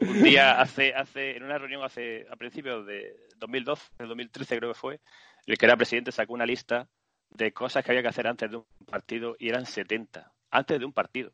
Un 0.00 0.22
día, 0.22 0.60
hace, 0.60 0.94
hace, 0.94 1.36
en 1.36 1.44
una 1.44 1.58
reunión 1.58 1.82
hace, 1.84 2.26
a 2.30 2.36
principios 2.36 2.84
de 2.86 3.16
2012, 3.36 3.90
de 3.98 4.06
2013 4.06 4.58
creo 4.58 4.72
que 4.72 4.78
fue, 4.78 5.00
el 5.46 5.56
que 5.56 5.66
era 5.66 5.76
presidente 5.76 6.10
sacó 6.10 6.32
una 6.32 6.46
lista 6.46 6.88
de 7.30 7.52
cosas 7.52 7.84
que 7.84 7.92
había 7.92 8.02
que 8.02 8.08
hacer 8.08 8.26
antes 8.26 8.50
de 8.50 8.56
un 8.56 8.66
partido 8.86 9.36
y 9.38 9.48
eran 9.48 9.64
70, 9.64 10.32
antes 10.50 10.78
de 10.78 10.84
un 10.84 10.92
partido. 10.92 11.32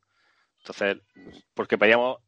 Entonces, 0.58 0.98
porque 1.54 1.76
veíamos 1.76 2.18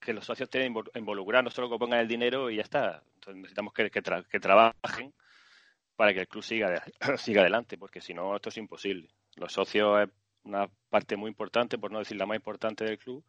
que 0.00 0.12
los 0.12 0.26
socios 0.26 0.50
tienen 0.50 0.74
involucrar, 0.94 1.42
no 1.42 1.50
solo 1.50 1.70
que 1.70 1.78
pongan 1.78 2.00
el 2.00 2.08
dinero 2.08 2.50
y 2.50 2.56
ya 2.56 2.62
está. 2.62 3.02
Entonces 3.14 3.36
necesitamos 3.36 3.72
que, 3.72 3.90
que, 3.90 4.02
que 4.02 4.40
trabajen 4.40 5.14
para 5.96 6.12
que 6.12 6.20
el 6.20 6.28
club 6.28 6.44
siga, 6.44 6.84
siga 7.16 7.40
adelante, 7.40 7.78
porque 7.78 8.00
si 8.00 8.12
no, 8.12 8.36
esto 8.36 8.50
es 8.50 8.58
imposible. 8.58 9.08
Los 9.36 9.52
socios 9.52 10.08
una 10.46 10.68
parte 10.88 11.16
muy 11.16 11.28
importante, 11.28 11.78
por 11.78 11.90
no 11.90 11.98
decir 11.98 12.16
la 12.16 12.26
más 12.26 12.36
importante 12.36 12.84
del 12.84 12.98
club, 12.98 13.24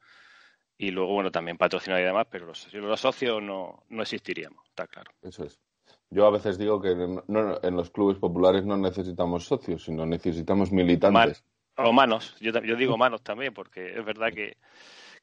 y 0.77 0.91
luego, 0.91 1.13
bueno, 1.13 1.31
también 1.31 1.57
patrocinar 1.57 1.99
y 1.99 2.03
demás, 2.03 2.27
pero 2.29 2.45
los, 2.45 2.71
los 2.73 2.99
socios 2.99 3.41
no, 3.41 3.83
no 3.89 4.01
existiríamos, 4.01 4.63
está 4.67 4.87
claro. 4.87 5.11
Eso 5.21 5.43
es. 5.43 5.59
Yo 6.09 6.25
a 6.25 6.31
veces 6.31 6.57
digo 6.57 6.81
que 6.81 6.95
no, 7.27 7.59
en 7.61 7.75
los 7.75 7.89
clubes 7.89 8.17
populares 8.17 8.65
no 8.65 8.77
necesitamos 8.77 9.45
socios, 9.45 9.83
sino 9.83 10.05
necesitamos 10.05 10.71
militantes. 10.71 11.43
o 11.75 11.91
manos, 11.91 12.35
yo, 12.39 12.51
yo 12.61 12.75
digo 12.75 12.97
manos 12.97 13.23
también, 13.23 13.53
porque 13.53 13.97
es 13.97 14.05
verdad 14.05 14.31
que, 14.31 14.57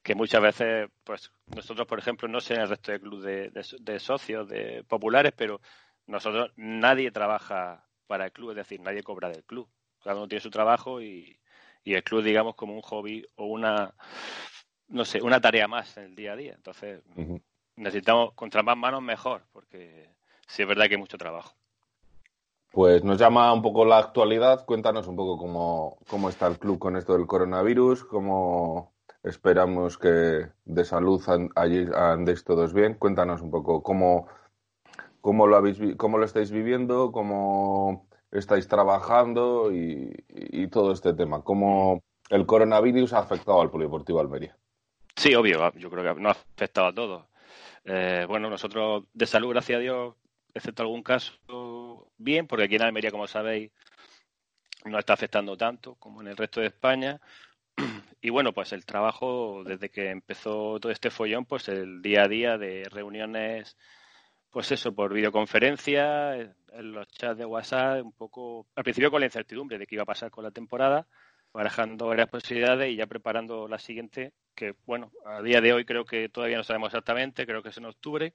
que 0.03 0.15
muchas 0.15 0.43
veces, 0.43 0.91
pues 1.03 1.33
nosotros, 1.55 1.87
por 1.87 1.99
ejemplo, 1.99 2.29
no 2.29 2.41
sé 2.41 2.55
en 2.55 2.61
el 2.61 2.69
resto 2.69 2.93
de 2.93 3.01
clubes 3.01 3.53
de, 3.81 3.99
socios, 3.99 4.47
de 4.49 4.85
populares, 4.87 5.33
pero 5.35 5.61
nosotros 6.07 6.53
nadie 6.57 7.11
trabaja 7.11 7.89
para 8.07 8.27
el 8.27 8.33
club, 8.33 8.51
es 8.51 8.57
decir, 8.57 8.81
nadie 8.81 9.03
cobra 9.03 9.31
del 9.31 9.45
club. 9.45 9.67
Cada 10.03 10.17
uno 10.17 10.29
tiene 10.29 10.43
su 10.43 10.51
trabajo 10.51 11.01
y, 11.01 11.39
y 11.85 11.95
el 11.95 12.03
club, 12.03 12.23
digamos, 12.23 12.55
como 12.55 12.75
un 12.75 12.83
hobby 12.83 13.27
o 13.37 13.47
una, 13.47 13.95
no 14.89 15.05
sé, 15.05 15.23
una 15.23 15.41
tarea 15.41 15.69
más 15.69 15.97
en 15.99 16.05
el 16.05 16.17
día 16.17 16.33
a 16.33 16.37
día. 16.37 16.55
Entonces, 16.55 17.03
necesitamos, 17.77 18.33
contra 18.33 18.63
más 18.63 18.77
manos, 18.77 19.03
mejor, 19.03 19.43
porque 19.53 20.09
sí 20.49 20.63
es 20.63 20.69
verdad 20.69 20.87
que 20.87 20.95
hay 20.95 21.01
mucho 21.01 21.19
trabajo. 21.19 21.55
Pues 22.71 23.05
nos 23.05 23.19
llama 23.19 23.53
un 23.53 23.63
poco 23.63 23.85
la 23.85 23.99
actualidad. 23.99 24.65
Cuéntanos 24.65 25.07
un 25.07 25.15
poco 25.15 25.39
cómo, 25.39 25.99
cómo 26.09 26.29
está 26.29 26.49
el 26.49 26.59
club 26.59 26.79
con 26.79 26.97
esto 26.97 27.13
del 27.13 27.27
coronavirus, 27.27 28.05
cómo 28.05 28.95
esperamos 29.23 29.97
que 29.97 30.49
de 30.65 30.85
salud 30.85 31.23
allí 31.55 31.87
andéis 31.95 32.43
todos 32.43 32.73
bien. 32.73 32.95
Cuéntanos 32.95 33.43
un 33.43 33.51
poco 33.53 33.83
cómo, 33.83 34.27
cómo, 35.21 35.47
lo, 35.47 35.57
habéis, 35.57 35.79
cómo 35.97 36.19
lo 36.19 36.25
estáis 36.25 36.51
viviendo, 36.51 37.13
cómo 37.13 38.09
estáis 38.35 38.69
trabajando 38.69 39.71
y, 39.73 40.13
todo 40.71 40.93
este 40.93 41.15
tema. 41.15 41.43
¿Cómo 41.43 42.03
el 42.31 42.47
coronavirus 42.47 43.13
ha 43.13 43.21
afectado 43.21 43.61
al 43.61 43.71
Polideportivo 43.71 44.19
Almería? 44.19 44.57
Sí, 45.15 45.35
obvio, 45.35 45.73
yo 45.77 45.91
creo 45.91 46.15
que 46.15 46.21
no 46.21 46.29
ha 46.31 46.33
afectado 46.33 46.89
a 46.89 46.95
todos. 46.95 47.27
Eh, 47.85 48.25
bueno, 48.27 48.51
nosotros 48.51 49.05
de 49.13 49.27
salud, 49.27 49.51
gracias 49.51 49.77
a 49.77 49.81
Dios, 49.81 50.15
excepto 50.53 50.83
algún 50.83 51.03
caso, 51.03 52.11
bien, 52.17 52.47
porque 52.47 52.65
aquí 52.65 52.75
en 52.75 52.83
Almería, 52.83 53.13
como 53.13 53.29
sabéis, 53.29 53.71
no 54.85 54.99
está 54.99 55.13
afectando 55.13 55.57
tanto 55.57 55.95
como 55.97 56.21
en 56.21 56.29
el 56.29 56.37
resto 56.37 56.61
de 56.61 56.69
España. 56.69 57.21
Y 58.21 58.31
bueno, 58.31 58.55
pues 58.55 58.73
el 58.73 58.87
trabajo, 58.87 59.65
desde 59.67 59.91
que 59.91 60.09
empezó 60.09 60.81
todo 60.81 60.91
este 60.91 61.11
follón, 61.11 61.45
pues 61.45 61.69
el 61.69 62.01
día 62.01 62.23
a 62.23 62.29
día 62.29 62.57
de 62.57 62.89
reuniones, 62.91 63.77
pues 64.55 64.71
eso, 64.71 64.95
por 64.95 65.13
videoconferencia, 65.13 66.37
en 66.37 66.93
los 66.93 67.09
chats 67.09 67.37
de 67.37 67.45
WhatsApp, 67.45 68.05
un 68.05 68.13
poco, 68.13 68.69
al 68.77 68.85
principio 68.85 69.11
con 69.11 69.19
la 69.19 69.27
incertidumbre 69.27 69.79
de 69.79 69.87
qué 69.89 69.97
iba 69.97 70.05
a 70.05 70.07
pasar 70.07 70.31
con 70.31 70.45
la 70.45 70.53
temporada, 70.53 71.09
barajando 71.53 72.07
varias 72.07 72.29
posibilidades 72.29 72.93
y 72.93 72.95
ya 72.95 73.09
preparando 73.09 73.67
la 73.67 73.81
siguiente, 73.81 74.33
que 74.55 74.77
bueno, 74.87 75.11
a 75.27 75.43
día 75.43 75.61
de 75.61 75.73
hoy 75.73 75.85
creo 75.85 76.05
que 76.05 76.29
todavía 76.29 76.57
no 76.57 76.63
sabemos 76.63 76.91
exactamente, 76.91 77.47
creo 77.47 77.65
que 77.65 77.71
es 77.71 77.79
en 77.79 77.87
octubre, 77.87 78.33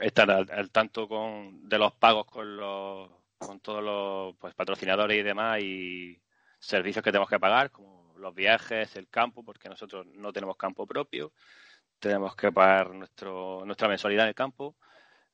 estar 0.00 0.30
al, 0.30 0.70
tanto 0.70 1.06
con, 1.06 1.68
de 1.68 1.78
los 1.78 1.92
pagos 1.92 2.24
con 2.24 2.56
los 2.56 3.10
con 3.36 3.60
todos 3.60 3.84
los 3.84 4.36
pues, 4.36 4.54
patrocinadores 4.54 5.18
y 5.18 5.22
demás 5.22 5.60
y 5.60 6.18
servicios 6.58 7.04
que 7.04 7.12
tenemos 7.12 7.28
que 7.28 7.38
pagar, 7.38 7.70
como 7.70 8.14
los 8.16 8.34
viajes, 8.34 8.96
el 8.96 9.08
campo, 9.08 9.44
porque 9.44 9.68
nosotros 9.68 10.06
no 10.06 10.32
tenemos 10.32 10.56
campo 10.56 10.86
propio, 10.86 11.34
tenemos 11.98 12.34
que 12.36 12.52
pagar 12.52 12.90
nuestro, 12.94 13.64
nuestra 13.64 13.88
mensualidad 13.88 14.24
en 14.24 14.28
el 14.30 14.34
campo, 14.34 14.76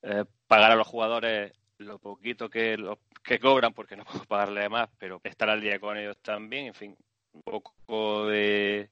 eh, 0.02 0.24
pagar 0.46 0.72
a 0.72 0.76
los 0.76 0.86
jugadores 0.86 1.52
lo 1.78 1.98
poquito 1.98 2.48
que, 2.48 2.76
lo, 2.76 3.00
que 3.22 3.38
cobran, 3.38 3.72
porque 3.72 3.96
no 3.96 4.04
puedo 4.04 4.24
pagarle 4.24 4.68
más, 4.68 4.88
pero 4.98 5.20
estar 5.24 5.50
al 5.50 5.60
día 5.60 5.78
con 5.78 5.96
ellos 5.96 6.18
también, 6.22 6.66
en 6.66 6.74
fin, 6.74 6.96
un 7.32 7.42
poco 7.42 8.26
de, 8.26 8.90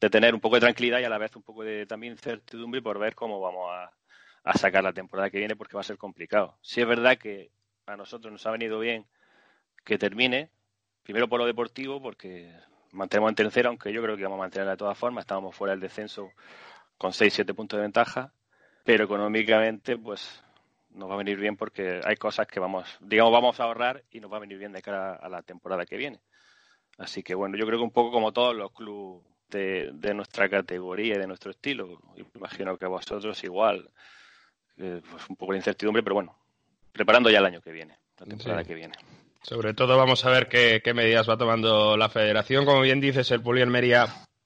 de 0.00 0.10
tener 0.10 0.34
un 0.34 0.40
poco 0.40 0.56
de 0.56 0.62
tranquilidad 0.62 1.00
y 1.00 1.04
a 1.04 1.08
la 1.08 1.18
vez 1.18 1.34
un 1.36 1.42
poco 1.42 1.62
de 1.62 1.86
también 1.86 2.16
certidumbre 2.16 2.82
por 2.82 2.98
ver 2.98 3.14
cómo 3.14 3.40
vamos 3.40 3.70
a, 3.70 3.92
a 4.44 4.58
sacar 4.58 4.82
la 4.84 4.92
temporada 4.92 5.30
que 5.30 5.38
viene 5.38 5.56
porque 5.56 5.76
va 5.76 5.80
a 5.80 5.84
ser 5.84 5.98
complicado. 5.98 6.58
Si 6.62 6.80
es 6.80 6.86
verdad 6.86 7.18
que 7.18 7.50
a 7.86 7.96
nosotros 7.96 8.32
nos 8.32 8.46
ha 8.46 8.50
venido 8.50 8.78
bien 8.78 9.06
que 9.84 9.98
termine, 9.98 10.50
primero 11.02 11.28
por 11.28 11.40
lo 11.40 11.46
deportivo, 11.46 12.00
porque 12.00 12.52
mantenemos 12.92 13.30
en 13.30 13.36
tercera, 13.36 13.68
aunque 13.68 13.92
yo 13.92 14.02
creo 14.02 14.16
que 14.16 14.22
vamos 14.24 14.38
a 14.38 14.42
mantener 14.42 14.68
de 14.68 14.76
todas 14.76 14.98
formas, 14.98 15.22
estábamos 15.22 15.54
fuera 15.54 15.72
del 15.72 15.80
descenso 15.80 16.30
con 17.02 17.10
6-7 17.10 17.52
puntos 17.56 17.78
de 17.78 17.82
ventaja, 17.82 18.32
pero 18.84 19.02
económicamente 19.06 19.98
pues 19.98 20.40
nos 20.90 21.10
va 21.10 21.14
a 21.14 21.16
venir 21.16 21.36
bien 21.36 21.56
porque 21.56 22.00
hay 22.04 22.14
cosas 22.14 22.46
que 22.46 22.60
vamos, 22.60 22.96
digamos, 23.00 23.32
vamos 23.32 23.58
a 23.58 23.64
ahorrar 23.64 24.04
y 24.12 24.20
nos 24.20 24.32
va 24.32 24.36
a 24.36 24.40
venir 24.40 24.56
bien 24.56 24.70
de 24.70 24.82
cara 24.82 25.16
a 25.16 25.28
la 25.28 25.42
temporada 25.42 25.84
que 25.84 25.96
viene. 25.96 26.20
Así 26.98 27.24
que 27.24 27.34
bueno, 27.34 27.56
yo 27.56 27.66
creo 27.66 27.80
que 27.80 27.84
un 27.84 27.90
poco 27.90 28.12
como 28.12 28.30
todos 28.30 28.54
los 28.54 28.70
clubes 28.70 29.24
de, 29.50 30.14
nuestra 30.14 30.48
categoría 30.48 31.16
y 31.16 31.18
de 31.18 31.26
nuestro 31.26 31.50
estilo, 31.50 32.00
imagino 32.36 32.78
que 32.78 32.86
vosotros 32.86 33.42
igual, 33.42 33.90
eh, 34.76 35.02
pues 35.10 35.28
un 35.28 35.34
poco 35.34 35.54
de 35.54 35.58
incertidumbre, 35.58 36.04
pero 36.04 36.14
bueno, 36.14 36.38
preparando 36.92 37.30
ya 37.30 37.40
el 37.40 37.46
año 37.46 37.60
que 37.60 37.72
viene, 37.72 37.98
la 38.20 38.26
temporada 38.26 38.62
que 38.62 38.76
viene. 38.76 38.94
Sobre 39.42 39.74
todo 39.74 39.98
vamos 39.98 40.24
a 40.24 40.30
ver 40.30 40.46
qué, 40.46 40.80
qué, 40.84 40.94
medidas 40.94 41.28
va 41.28 41.36
tomando 41.36 41.96
la 41.96 42.08
federación. 42.08 42.64
Como 42.64 42.80
bien 42.82 43.00
dices, 43.00 43.28
el 43.32 43.42
Puli 43.42 43.60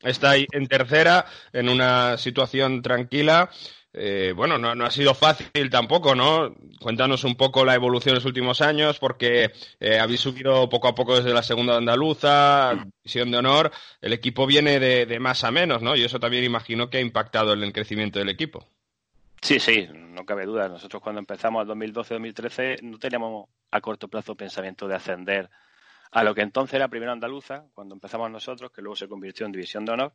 está 0.00 0.30
ahí 0.30 0.46
en 0.52 0.66
tercera, 0.66 1.26
en 1.52 1.68
una 1.68 2.16
situación 2.18 2.82
tranquila. 2.82 3.50
Eh, 3.98 4.34
bueno, 4.36 4.58
no, 4.58 4.84
ha 4.84 4.90
sido 4.90 5.14
fácil 5.14 5.70
tampoco, 5.70 6.14
¿no? 6.14 6.54
Cuéntanos 6.80 7.24
un 7.24 7.34
poco 7.34 7.64
la 7.64 7.74
evolución 7.74 8.12
de 8.12 8.16
los 8.16 8.26
últimos 8.26 8.60
años, 8.60 8.98
porque 8.98 9.52
eh, 9.80 9.98
habéis 9.98 10.20
subido 10.20 10.68
poco 10.68 10.88
a 10.88 10.94
poco 10.94 11.16
desde 11.16 11.32
la 11.32 11.42
segunda 11.42 11.78
andaluza, 11.78 12.74
división 13.02 13.30
de 13.30 13.38
honor. 13.38 13.72
El 14.02 14.12
equipo 14.12 14.46
viene 14.46 14.78
de, 14.78 15.18
más 15.18 15.44
a 15.44 15.50
menos, 15.50 15.80
¿no? 15.80 15.96
Y 15.96 16.04
eso 16.04 16.20
también 16.20 16.44
imagino 16.44 16.90
que 16.90 16.98
ha 16.98 17.00
impactado 17.00 17.54
en 17.54 17.62
el 17.62 17.72
crecimiento 17.72 18.18
del 18.18 18.28
equipo. 18.28 18.66
Sí, 19.40 19.58
sí, 19.60 19.88
no 19.90 20.26
cabe 20.26 20.44
duda. 20.44 20.68
Nosotros 20.68 21.02
cuando 21.02 21.20
empezamos 21.20 21.66
el 21.66 21.94
2012-2013 21.94 22.82
no 22.82 22.98
teníamos 22.98 23.48
a 23.70 23.80
corto 23.80 24.08
plazo 24.08 24.34
pensamiento 24.34 24.86
de 24.88 24.94
ascender 24.94 25.48
a 26.10 26.24
lo 26.24 26.34
que 26.34 26.42
entonces 26.42 26.74
era 26.74 26.88
primera 26.88 27.12
andaluza, 27.12 27.64
cuando 27.74 27.94
empezamos 27.94 28.30
nosotros, 28.30 28.70
que 28.70 28.82
luego 28.82 28.96
se 28.96 29.08
convirtió 29.08 29.46
en 29.46 29.52
división 29.52 29.84
de 29.84 29.92
honor. 29.92 30.12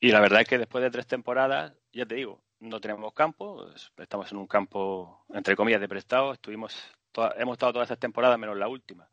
Y 0.00 0.12
la 0.12 0.20
verdad 0.20 0.42
es 0.42 0.48
que 0.48 0.58
después 0.58 0.82
de 0.82 0.90
tres 0.90 1.06
temporadas, 1.06 1.74
ya 1.92 2.06
te 2.06 2.14
digo, 2.14 2.42
no 2.60 2.80
tenemos 2.80 3.12
campo, 3.12 3.66
estamos 3.98 4.30
en 4.32 4.38
un 4.38 4.46
campo, 4.46 5.24
entre 5.30 5.56
comillas, 5.56 5.80
de 5.80 5.88
prestado. 5.88 6.32
Estuvimos 6.32 6.76
hemos 7.36 7.54
estado 7.54 7.72
todas 7.72 7.86
estas 7.86 7.98
temporadas 7.98 8.38
menos 8.38 8.56
la 8.56 8.68
última 8.68 9.08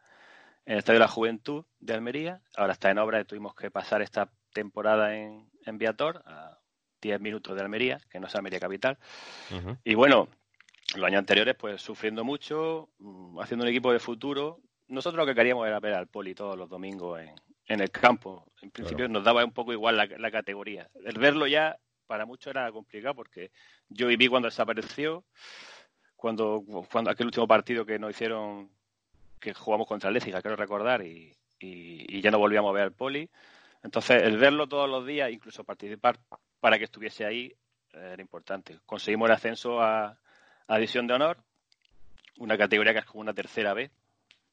en 0.65 0.73
el 0.73 0.79
Estadio 0.79 0.99
de 0.99 1.05
la 1.05 1.11
Juventud 1.11 1.65
de 1.79 1.93
Almería. 1.93 2.41
Ahora 2.55 2.73
está 2.73 2.91
en 2.91 2.99
obra 2.99 3.21
y 3.21 3.25
tuvimos 3.25 3.55
que 3.55 3.71
pasar 3.71 4.01
esta 4.01 4.29
temporada 4.51 5.15
en, 5.15 5.49
en 5.65 5.77
Viator, 5.77 6.21
a 6.25 6.59
10 7.01 7.21
minutos 7.21 7.55
de 7.55 7.61
Almería, 7.61 7.99
que 8.09 8.19
no 8.19 8.27
es 8.27 8.35
Almería 8.35 8.59
Capital. 8.59 8.97
Y 9.85 9.95
bueno, 9.95 10.27
los 10.95 11.05
años 11.05 11.19
anteriores, 11.19 11.55
pues 11.55 11.81
sufriendo 11.81 12.25
mucho, 12.25 12.89
mm, 12.99 13.39
haciendo 13.39 13.63
un 13.63 13.69
equipo 13.69 13.93
de 13.93 13.99
futuro. 13.99 14.59
Nosotros 14.87 15.19
lo 15.19 15.25
que 15.25 15.35
queríamos 15.35 15.67
era 15.67 15.79
ver 15.79 15.93
al 15.93 16.07
Poli 16.07 16.33
todos 16.33 16.57
los 16.57 16.69
domingos 16.69 17.19
en, 17.19 17.35
en 17.67 17.81
el 17.81 17.91
campo. 17.91 18.45
En 18.61 18.71
principio 18.71 19.07
nos 19.07 19.23
daba 19.23 19.43
un 19.43 19.51
poco 19.51 19.73
igual 19.73 19.97
la, 19.97 20.31
categoría. 20.31 20.89
El 21.03 21.19
verlo 21.19 21.47
ya 21.47 21.77
para 22.07 22.25
muchos 22.25 22.51
era 22.51 22.71
complicado 22.71 23.15
porque 23.15 23.51
yo 23.89 24.07
viví 24.07 24.27
cuando 24.27 24.47
desapareció, 24.47 25.25
cuando, 26.15 26.63
cuando 26.91 27.11
aquel 27.11 27.27
último 27.27 27.47
partido 27.47 27.85
que 27.85 27.99
nos 27.99 28.11
hicieron, 28.11 28.71
que 29.39 29.53
jugamos 29.53 29.87
contra 29.87 30.07
el 30.07 30.13
Léziga, 30.13 30.41
quiero 30.41 30.55
recordar, 30.55 31.05
y, 31.05 31.35
y, 31.59 32.21
ya 32.21 32.31
no 32.31 32.39
volvíamos 32.39 32.69
a 32.69 32.73
ver 32.73 32.83
al 32.83 32.93
Poli. 32.93 33.29
Entonces, 33.83 34.23
el 34.23 34.37
verlo 34.37 34.67
todos 34.67 34.89
los 34.89 35.05
días, 35.05 35.31
incluso 35.31 35.63
participar 35.63 36.17
para 36.59 36.77
que 36.77 36.85
estuviese 36.85 37.25
ahí, 37.25 37.53
era 37.91 38.21
importante. 38.21 38.79
Conseguimos 38.85 39.27
el 39.27 39.35
ascenso 39.35 39.81
a, 39.81 40.17
a 40.67 40.75
División 40.75 41.07
de 41.07 41.13
Honor, 41.13 41.37
una 42.37 42.57
categoría 42.57 42.93
que 42.93 42.99
es 42.99 43.05
como 43.05 43.21
una 43.21 43.33
tercera 43.33 43.73
vez, 43.73 43.91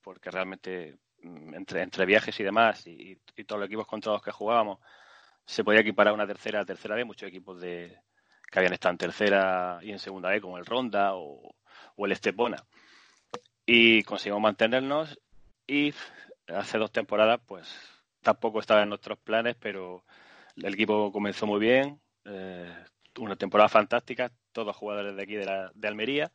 porque 0.05 0.31
realmente 0.31 0.99
mm, 1.23 1.55
entre, 1.55 2.07
viajes 2.07 2.39
y 2.39 2.45
demás 2.45 2.87
y, 2.87 3.17
todos 3.47 3.61
los 3.61 3.67
equipos 3.67 3.87
contra 3.87 4.13
los 4.13 4.23
que 4.23 4.31
jugábamos 4.31 4.79
se 5.45 5.65
podía 5.65 5.81
equiparar 5.81 6.13
a 6.13 6.15
una 6.15 6.27
tercera 6.27 6.61
a 6.61 6.65
tercera 6.65 6.95
vez, 6.95 7.07
muchos 7.07 7.29
equipos 7.29 7.61
de 7.61 7.99
que 8.51 8.59
habían 8.59 8.75
estado 8.75 8.93
en 8.93 8.99
tercera 8.99 9.79
y 9.83 9.91
en 9.91 9.99
segunda 9.99 10.31
vez, 10.31 10.41
como 10.41 10.59
el 10.59 10.65
Ronda 10.65 11.15
o, 11.15 11.55
el 11.99 12.13
Estepona. 12.13 12.65
Y 13.67 14.03
conseguimos 14.05 14.43
mantenernos 14.43 15.19
y 15.67 15.93
hace 16.49 16.79
dos 16.79 16.93
temporadas 16.93 17.41
pues 17.47 17.69
tampoco 18.23 18.61
estaba 18.61 18.83
en 18.83 18.91
nuestros 18.91 19.19
planes, 19.19 19.57
pero 19.59 20.05
el 20.57 20.75
equipo 20.75 21.11
comenzó 21.11 21.47
muy 21.47 21.61
bien, 21.61 22.01
eh, 22.25 22.73
una 23.19 23.37
temporada 23.37 23.69
fantástica, 23.69 24.31
todos 24.53 24.77
jugadores 24.77 25.17
de 25.17 25.23
aquí 25.23 25.35
de, 25.35 25.71
de 25.75 25.89
Almería, 25.89 26.31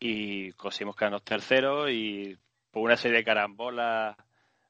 y 0.00 0.52
conseguimos 0.52 0.96
quedarnos 0.96 1.22
terceros 1.22 1.90
y 1.90 2.36
por 2.70 2.82
una 2.82 2.96
serie 2.96 3.18
de 3.18 3.24
carambolas 3.24 4.16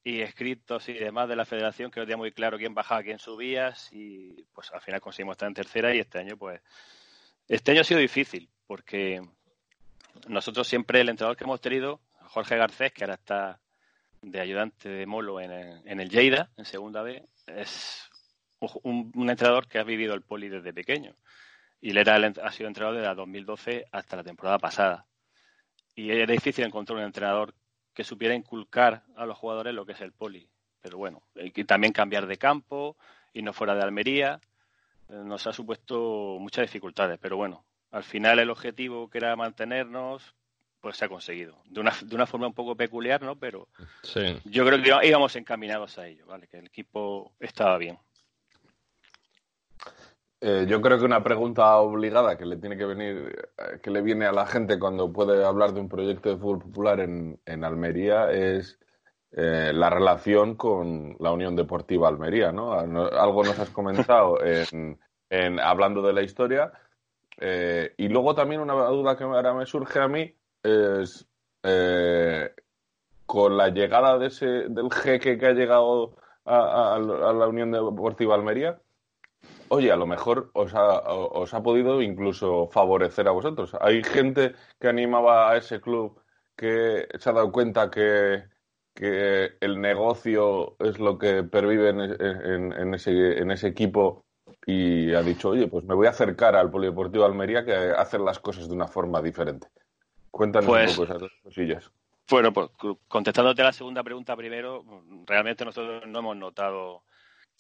y 0.02 0.20
escritos 0.22 0.88
y 0.88 0.94
demás 0.94 1.28
de 1.28 1.36
la 1.36 1.44
federación 1.44 1.90
que 1.90 2.00
no 2.00 2.06
tenía 2.06 2.16
muy 2.16 2.32
claro 2.32 2.58
quién 2.58 2.74
bajaba, 2.74 3.02
quién 3.02 3.18
subía 3.18 3.74
y 3.92 4.44
pues 4.54 4.70
al 4.72 4.80
final 4.80 5.00
conseguimos 5.00 5.34
estar 5.34 5.48
en 5.48 5.54
tercera 5.54 5.94
y 5.94 5.98
este 5.98 6.18
año 6.18 6.36
pues 6.36 6.60
este 7.48 7.72
año 7.72 7.82
ha 7.82 7.84
sido 7.84 8.00
difícil 8.00 8.48
porque 8.66 9.20
nosotros 10.28 10.66
siempre 10.66 11.00
el 11.00 11.08
entrenador 11.08 11.36
que 11.36 11.44
hemos 11.44 11.60
tenido, 11.60 12.00
Jorge 12.28 12.56
Garcés, 12.56 12.92
que 12.92 13.04
ahora 13.04 13.14
está 13.14 13.60
de 14.22 14.40
ayudante 14.40 14.88
de 14.88 15.06
Molo 15.06 15.40
en 15.40 15.50
el, 15.50 15.82
en 15.84 16.00
el 16.00 16.10
Lleida, 16.10 16.50
en 16.56 16.64
segunda 16.64 17.02
B, 17.02 17.24
es 17.46 18.10
un, 18.60 19.30
entrenador 19.30 19.66
que 19.66 19.78
ha 19.78 19.84
vivido 19.84 20.14
el 20.14 20.22
poli 20.22 20.48
desde 20.48 20.72
pequeño. 20.72 21.14
Y 21.80 21.90
él 21.90 21.98
era 21.98 22.16
ha 22.16 22.52
sido 22.52 22.68
entrenador 22.68 22.96
desde 22.96 23.08
la 23.08 23.14
2012 23.14 23.86
hasta 23.90 24.16
la 24.16 24.24
temporada 24.24 24.58
pasada. 24.58 25.06
Y 25.94 26.10
era 26.10 26.30
difícil 26.30 26.64
encontrar 26.64 26.98
un 26.98 27.04
entrenador 27.04 27.54
que 27.94 28.04
supiera 28.04 28.34
inculcar 28.34 29.02
a 29.16 29.26
los 29.26 29.36
jugadores 29.36 29.74
lo 29.74 29.84
que 29.84 29.92
es 29.92 30.00
el 30.00 30.12
poli. 30.12 30.48
Pero 30.80 30.98
bueno, 30.98 31.22
y 31.34 31.64
también 31.64 31.92
cambiar 31.92 32.26
de 32.26 32.38
campo 32.38 32.96
y 33.32 33.42
no 33.42 33.52
fuera 33.52 33.74
de 33.74 33.82
Almería 33.82 34.40
eh, 35.08 35.14
nos 35.24 35.46
ha 35.46 35.52
supuesto 35.52 36.36
muchas 36.40 36.62
dificultades. 36.62 37.18
Pero 37.20 37.36
bueno, 37.36 37.64
al 37.90 38.04
final 38.04 38.38
el 38.38 38.50
objetivo 38.50 39.10
que 39.10 39.18
era 39.18 39.36
mantenernos, 39.36 40.34
pues 40.80 40.96
se 40.96 41.04
ha 41.04 41.08
conseguido. 41.08 41.60
De 41.66 41.80
una, 41.80 41.92
de 42.02 42.14
una 42.14 42.26
forma 42.26 42.46
un 42.46 42.54
poco 42.54 42.76
peculiar, 42.76 43.20
¿no? 43.22 43.36
Pero 43.36 43.68
yo 44.44 44.64
creo 44.64 44.82
que 44.82 45.06
íbamos 45.06 45.36
encaminados 45.36 45.98
a 45.98 46.06
ello, 46.06 46.26
¿vale? 46.26 46.46
Que 46.48 46.58
el 46.58 46.66
equipo 46.66 47.32
estaba 47.38 47.76
bien. 47.76 47.98
Eh, 50.42 50.64
yo 50.66 50.80
creo 50.80 50.98
que 50.98 51.04
una 51.04 51.22
pregunta 51.22 51.76
obligada 51.76 52.38
que 52.38 52.46
le 52.46 52.56
tiene 52.56 52.78
que 52.78 52.86
venir, 52.86 53.50
eh, 53.58 53.78
que 53.82 53.90
le 53.90 54.00
viene 54.00 54.24
a 54.24 54.32
la 54.32 54.46
gente 54.46 54.78
cuando 54.78 55.12
puede 55.12 55.44
hablar 55.44 55.74
de 55.74 55.80
un 55.80 55.88
proyecto 55.88 56.30
de 56.30 56.38
fútbol 56.38 56.60
popular 56.60 57.00
en, 57.00 57.38
Almería 57.62 58.30
es 58.30 58.78
eh, 59.32 59.70
la 59.74 59.90
relación 59.90 60.54
con 60.56 61.14
la 61.20 61.30
Unión 61.32 61.56
Deportiva 61.56 62.08
Almería, 62.08 62.52
¿no? 62.52 62.72
Algo 62.72 63.44
nos 63.44 63.58
has 63.58 63.68
comentado 63.68 64.38
en, 65.30 65.60
hablando 65.60 66.00
de 66.00 66.12
la 66.14 66.22
historia. 66.22 66.72
y 67.96 68.08
luego 68.08 68.34
también 68.34 68.60
una 68.62 68.74
duda 68.74 69.16
que 69.16 69.24
ahora 69.24 69.54
me 69.54 69.66
surge 69.66 70.00
a 70.00 70.08
mí 70.08 70.34
es 70.62 71.26
con 73.26 73.56
la 73.56 73.68
llegada 73.68 74.18
de 74.18 74.26
ese, 74.26 74.46
del 74.46 74.90
jeque 74.90 75.38
que 75.38 75.46
ha 75.46 75.52
llegado 75.52 76.16
a 76.44 76.98
la 76.98 77.46
Unión 77.46 77.70
Deportiva 77.70 78.34
Almería 78.34 78.80
oye, 79.70 79.92
a 79.92 79.96
lo 79.96 80.06
mejor 80.06 80.50
os 80.52 80.74
ha, 80.74 81.00
os 81.08 81.54
ha 81.54 81.62
podido 81.62 82.02
incluso 82.02 82.68
favorecer 82.68 83.28
a 83.28 83.32
vosotros. 83.32 83.76
Hay 83.80 84.02
gente 84.02 84.54
que 84.78 84.88
animaba 84.88 85.50
a 85.50 85.56
ese 85.56 85.80
club 85.80 86.20
que 86.56 87.06
se 87.18 87.30
ha 87.30 87.32
dado 87.32 87.50
cuenta 87.50 87.90
que, 87.90 88.44
el 89.02 89.80
negocio 89.80 90.76
es 90.78 90.98
lo 90.98 91.16
que 91.18 91.42
pervive 91.42 91.88
en, 91.88 92.94
ese, 92.94 93.38
en 93.38 93.50
ese 93.50 93.68
equipo 93.68 94.26
y 94.66 95.14
ha 95.14 95.22
dicho, 95.22 95.50
oye, 95.50 95.68
pues 95.68 95.84
me 95.84 95.94
voy 95.94 96.06
a 96.06 96.10
acercar 96.10 96.54
al 96.54 96.70
Polideportivo 96.70 97.24
Almería 97.24 97.64
que 97.64 97.72
hacer 97.72 98.20
las 98.20 98.40
cosas 98.40 98.68
de 98.68 98.74
una 98.74 98.88
forma 98.88 99.22
diferente. 99.22 99.68
Cuéntanos 100.30 100.68
un 100.68 100.74
pues 100.74 100.96
poco 100.98 101.04
esas 101.04 101.30
cosillas. 101.42 101.90
Bueno, 102.28 102.52
pues 102.52 102.68
contestándote 103.08 103.62
a 103.62 103.66
la 103.66 103.72
segunda 103.72 104.02
pregunta 104.02 104.36
primero, 104.36 104.84
realmente 105.26 105.64
nosotros 105.64 106.06
no 106.06 106.18
hemos 106.18 106.36
notado 106.36 107.04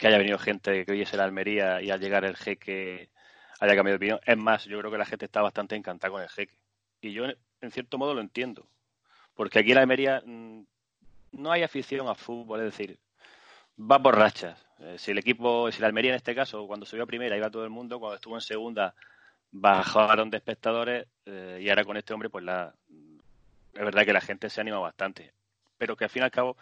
que 0.00 0.06
haya 0.08 0.16
venido 0.16 0.38
gente 0.38 0.86
que 0.86 0.92
hoy 0.92 1.02
es 1.02 1.12
la 1.12 1.24
Almería 1.24 1.82
y 1.82 1.90
al 1.90 2.00
llegar 2.00 2.24
el 2.24 2.34
jeque 2.34 3.10
haya 3.60 3.76
cambiado 3.76 3.90
de 3.90 3.96
opinión. 3.96 4.20
Es 4.24 4.38
más, 4.38 4.64
yo 4.64 4.78
creo 4.78 4.90
que 4.90 4.96
la 4.96 5.04
gente 5.04 5.26
está 5.26 5.42
bastante 5.42 5.76
encantada 5.76 6.10
con 6.10 6.22
el 6.22 6.28
jeque. 6.30 6.54
Y 7.02 7.12
yo, 7.12 7.26
en 7.26 7.70
cierto 7.70 7.98
modo, 7.98 8.14
lo 8.14 8.22
entiendo. 8.22 8.66
Porque 9.34 9.58
aquí 9.58 9.72
en 9.72 9.74
la 9.74 9.82
Almería 9.82 10.22
mm, 10.24 10.62
no 11.32 11.52
hay 11.52 11.62
afición 11.62 12.08
a 12.08 12.14
fútbol, 12.14 12.60
es 12.60 12.66
decir, 12.66 12.98
va 13.78 14.02
por 14.02 14.16
rachas. 14.16 14.58
Eh, 14.78 14.96
si 14.98 15.10
el 15.10 15.18
equipo, 15.18 15.70
si 15.70 15.82
la 15.82 15.88
Almería 15.88 16.12
en 16.12 16.16
este 16.16 16.34
caso, 16.34 16.66
cuando 16.66 16.86
subió 16.86 17.04
a 17.04 17.06
primera 17.06 17.36
iba 17.36 17.50
todo 17.50 17.64
el 17.64 17.70
mundo, 17.70 18.00
cuando 18.00 18.16
estuvo 18.16 18.34
en 18.36 18.40
segunda 18.40 18.94
bajaron 19.52 20.30
de 20.30 20.38
espectadores 20.38 21.08
eh, 21.26 21.58
y 21.60 21.68
ahora 21.68 21.84
con 21.84 21.98
este 21.98 22.14
hombre, 22.14 22.30
pues 22.30 22.44
la, 22.44 22.72
es 23.74 23.84
verdad 23.84 24.06
que 24.06 24.12
la 24.14 24.20
gente 24.22 24.48
se 24.48 24.62
anima 24.62 24.78
bastante. 24.78 25.34
Pero 25.76 25.94
que 25.94 26.04
al 26.04 26.10
fin 26.10 26.22
y 26.22 26.24
al 26.24 26.30
cabo 26.30 26.56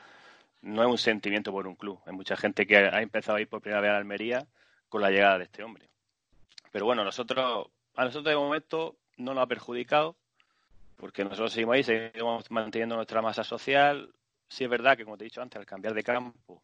no 0.63 0.83
es 0.83 0.89
un 0.89 0.99
sentimiento 0.99 1.53
por 1.53 1.67
un 1.67 1.77
club. 1.77 2.01
Hay 2.07 2.13
mucha 2.13 2.37
gente 2.37 2.67
que 2.67 2.77
ha 2.77 3.03
empezado 3.03 3.37
a 3.39 3.41
ir 3.41 3.49
por 3.49 3.61
primera 3.61 3.81
vez 3.81 3.91
a 3.91 3.97
Almería 3.97 4.47
con 4.89 5.03
la 5.03 5.11
llegada 5.11 5.39
de 5.39 5.45
este 5.45 5.63
hombre. 5.63 5.89
Pero 6.71 6.85
bueno, 6.85 7.05
nosotros, 7.05 7.69
a 7.95 8.05
nosotros 8.05 8.33
de 8.33 8.37
momento 8.37 8.97
no 9.17 9.35
nos 9.35 9.43
ha 9.43 9.47
perjudicado, 9.47 10.17
porque 10.97 11.25
nosotros 11.25 11.53
seguimos 11.53 11.75
ahí, 11.75 11.85
seguimos 11.85 12.51
manteniendo 12.51 12.97
nuestra 12.97 13.23
masa 13.23 13.45
social. 13.45 14.13
Sí 14.49 14.65
es 14.65 14.71
verdad 14.71 14.97
que, 14.97 15.05
como 15.05 15.17
te 15.17 15.25
he 15.25 15.27
dicho 15.27 15.43
antes, 15.43 15.59
al 15.59 15.67
cambiar 15.67 15.95
de 15.95 16.03
campo, 16.03 16.63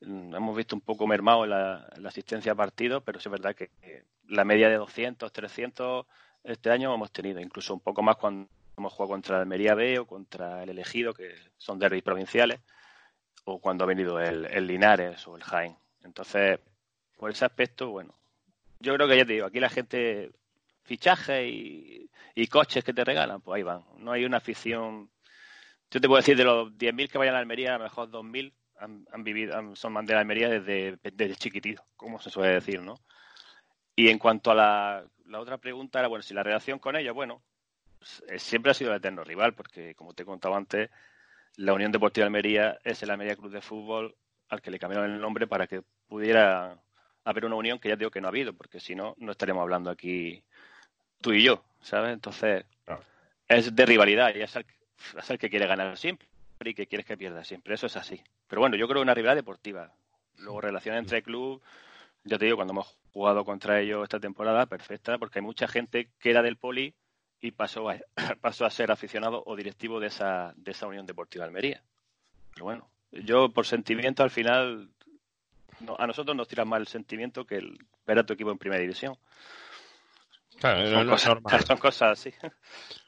mm, 0.00 0.34
hemos 0.34 0.56
visto 0.56 0.76
un 0.76 0.82
poco 0.82 1.06
mermado 1.06 1.46
la, 1.46 1.88
la 1.96 2.08
asistencia 2.08 2.52
a 2.52 2.54
partidos, 2.54 3.02
pero 3.04 3.18
sí 3.18 3.28
es 3.28 3.32
verdad 3.32 3.54
que, 3.54 3.70
la 4.28 4.44
media 4.44 4.68
de 4.68 4.76
200, 4.76 5.32
300 5.32 6.06
este 6.42 6.70
año 6.70 6.94
hemos 6.94 7.12
tenido, 7.12 7.40
incluso 7.40 7.74
un 7.74 7.80
poco 7.80 8.02
más 8.02 8.16
cuando 8.16 8.48
hemos 8.76 8.92
jugado 8.92 9.12
contra 9.12 9.40
Almería 9.40 9.74
B 9.74 9.98
o 10.00 10.06
contra 10.06 10.62
el 10.62 10.70
Elegido, 10.70 11.14
que 11.14 11.34
son 11.56 11.78
derbis 11.78 12.02
provinciales 12.02 12.60
o 13.46 13.60
cuando 13.60 13.84
ha 13.84 13.86
venido 13.86 14.20
el, 14.20 14.66
Linares 14.66 15.26
o 15.28 15.36
el 15.36 15.44
Jaén. 15.44 15.76
Entonces, 16.02 16.58
por 17.16 17.30
ese 17.30 17.44
aspecto, 17.44 17.90
bueno, 17.90 18.14
yo 18.80 18.92
creo 18.94 19.08
que 19.08 19.16
ya 19.16 19.24
te 19.24 19.34
digo, 19.34 19.46
aquí 19.46 19.60
la 19.60 19.70
gente, 19.70 20.32
fichaje 20.82 21.48
y, 21.48 22.10
coches 22.50 22.84
que 22.84 22.92
te 22.92 23.04
regalan, 23.04 23.40
pues 23.40 23.56
ahí 23.56 23.62
van. 23.62 23.84
No 23.98 24.12
hay 24.12 24.24
una 24.24 24.38
afición. 24.38 25.10
Yo 25.90 26.00
te 26.00 26.08
puedo 26.08 26.18
decir, 26.18 26.36
de 26.36 26.44
los 26.44 26.72
10.000 26.72 27.08
que 27.08 27.18
vayan 27.18 27.36
a 27.36 27.38
Almería, 27.38 27.76
a 27.76 27.78
lo 27.78 27.84
mejor 27.84 28.10
2.000 28.10 28.52
han, 28.78 29.06
han 29.12 29.24
vivido, 29.24 29.76
son 29.76 30.04
de 30.04 30.14
Almería 30.14 30.48
desde, 30.48 30.98
desde 31.02 31.36
chiquitito, 31.36 31.84
como 31.96 32.20
se 32.20 32.30
suele 32.30 32.54
decir, 32.54 32.82
¿no? 32.82 33.00
Y 33.94 34.08
en 34.08 34.18
cuanto 34.18 34.50
a 34.50 34.54
la, 34.54 35.04
la 35.26 35.40
otra 35.40 35.58
pregunta, 35.58 36.00
era, 36.00 36.08
bueno, 36.08 36.22
si 36.22 36.34
la 36.34 36.42
relación 36.42 36.80
con 36.80 36.96
ellos, 36.96 37.14
bueno, 37.14 37.42
siempre 38.38 38.72
ha 38.72 38.74
sido 38.74 38.90
el 38.90 38.98
eterno 38.98 39.22
rival, 39.22 39.54
porque 39.54 39.94
como 39.94 40.14
te 40.14 40.24
he 40.24 40.26
contado 40.26 40.56
antes, 40.56 40.90
la 41.56 41.72
Unión 41.72 41.92
Deportiva 41.92 42.24
de 42.24 42.26
Almería 42.26 42.78
es 42.84 43.02
el 43.02 43.10
Almería 43.10 43.36
Club 43.36 43.50
de 43.50 43.60
Fútbol 43.60 44.14
al 44.48 44.62
que 44.62 44.70
le 44.70 44.78
cambiaron 44.78 45.10
el 45.10 45.20
nombre 45.20 45.46
para 45.46 45.66
que 45.66 45.82
pudiera 46.06 46.78
haber 47.24 47.44
una 47.44 47.56
unión 47.56 47.78
que 47.78 47.88
ya 47.88 47.96
digo 47.96 48.10
que 48.10 48.20
no 48.20 48.28
ha 48.28 48.30
habido, 48.30 48.52
porque 48.52 48.78
si 48.78 48.94
no, 48.94 49.14
no 49.18 49.32
estaríamos 49.32 49.62
hablando 49.62 49.90
aquí 49.90 50.44
tú 51.20 51.32
y 51.32 51.42
yo, 51.42 51.64
¿sabes? 51.80 52.12
Entonces, 52.12 52.64
es 53.48 53.74
de 53.74 53.86
rivalidad 53.86 54.34
y 54.34 54.42
es 54.42 54.54
el, 54.54 55.38
que 55.38 55.50
quiere 55.50 55.66
ganar 55.66 55.96
siempre 55.96 56.28
y 56.64 56.74
que 56.74 56.86
quieres 56.86 57.06
que 57.06 57.16
pierda 57.16 57.42
siempre. 57.42 57.74
Eso 57.74 57.86
es 57.86 57.96
así. 57.96 58.22
Pero 58.46 58.60
bueno, 58.60 58.76
yo 58.76 58.86
creo 58.86 59.00
que 59.00 59.02
una 59.02 59.14
rivalidad 59.14 59.36
deportiva. 59.36 59.92
Luego, 60.38 60.60
relación 60.60 60.96
entre 60.96 61.22
club, 61.22 61.62
ya 62.24 62.38
te 62.38 62.44
digo, 62.44 62.56
cuando 62.56 62.72
hemos 62.72 62.96
jugado 63.12 63.44
contra 63.44 63.80
ellos 63.80 64.02
esta 64.04 64.20
temporada, 64.20 64.66
perfecta, 64.66 65.18
porque 65.18 65.38
hay 65.38 65.44
mucha 65.44 65.66
gente 65.66 66.10
que 66.18 66.30
era 66.30 66.42
del 66.42 66.56
poli 66.56 66.94
y 67.40 67.50
pasó 67.52 67.88
a, 67.90 67.98
pasó 68.40 68.64
a 68.64 68.70
ser 68.70 68.90
aficionado 68.90 69.42
o 69.46 69.56
directivo 69.56 70.00
de 70.00 70.08
esa, 70.08 70.52
de 70.56 70.70
esa 70.70 70.86
Unión 70.86 71.06
Deportiva 71.06 71.44
Almería. 71.44 71.82
Pero 72.52 72.64
bueno, 72.64 72.88
yo 73.12 73.50
por 73.50 73.66
sentimiento 73.66 74.22
al 74.22 74.30
final, 74.30 74.90
a 75.98 76.06
nosotros 76.06 76.36
nos 76.36 76.48
tira 76.48 76.64
más 76.64 76.80
el 76.80 76.86
sentimiento 76.86 77.44
que 77.44 77.56
el 77.56 77.78
ver 78.06 78.18
a 78.18 78.24
tu 78.24 78.32
equipo 78.32 78.50
en 78.50 78.58
primera 78.58 78.80
división. 78.80 79.16
Claro, 80.58 80.90
son, 80.90 81.06
no, 81.06 81.12
cosas, 81.12 81.28
normal. 81.28 81.64
son 81.66 81.76
cosas 81.76 82.18
así. 82.18 82.32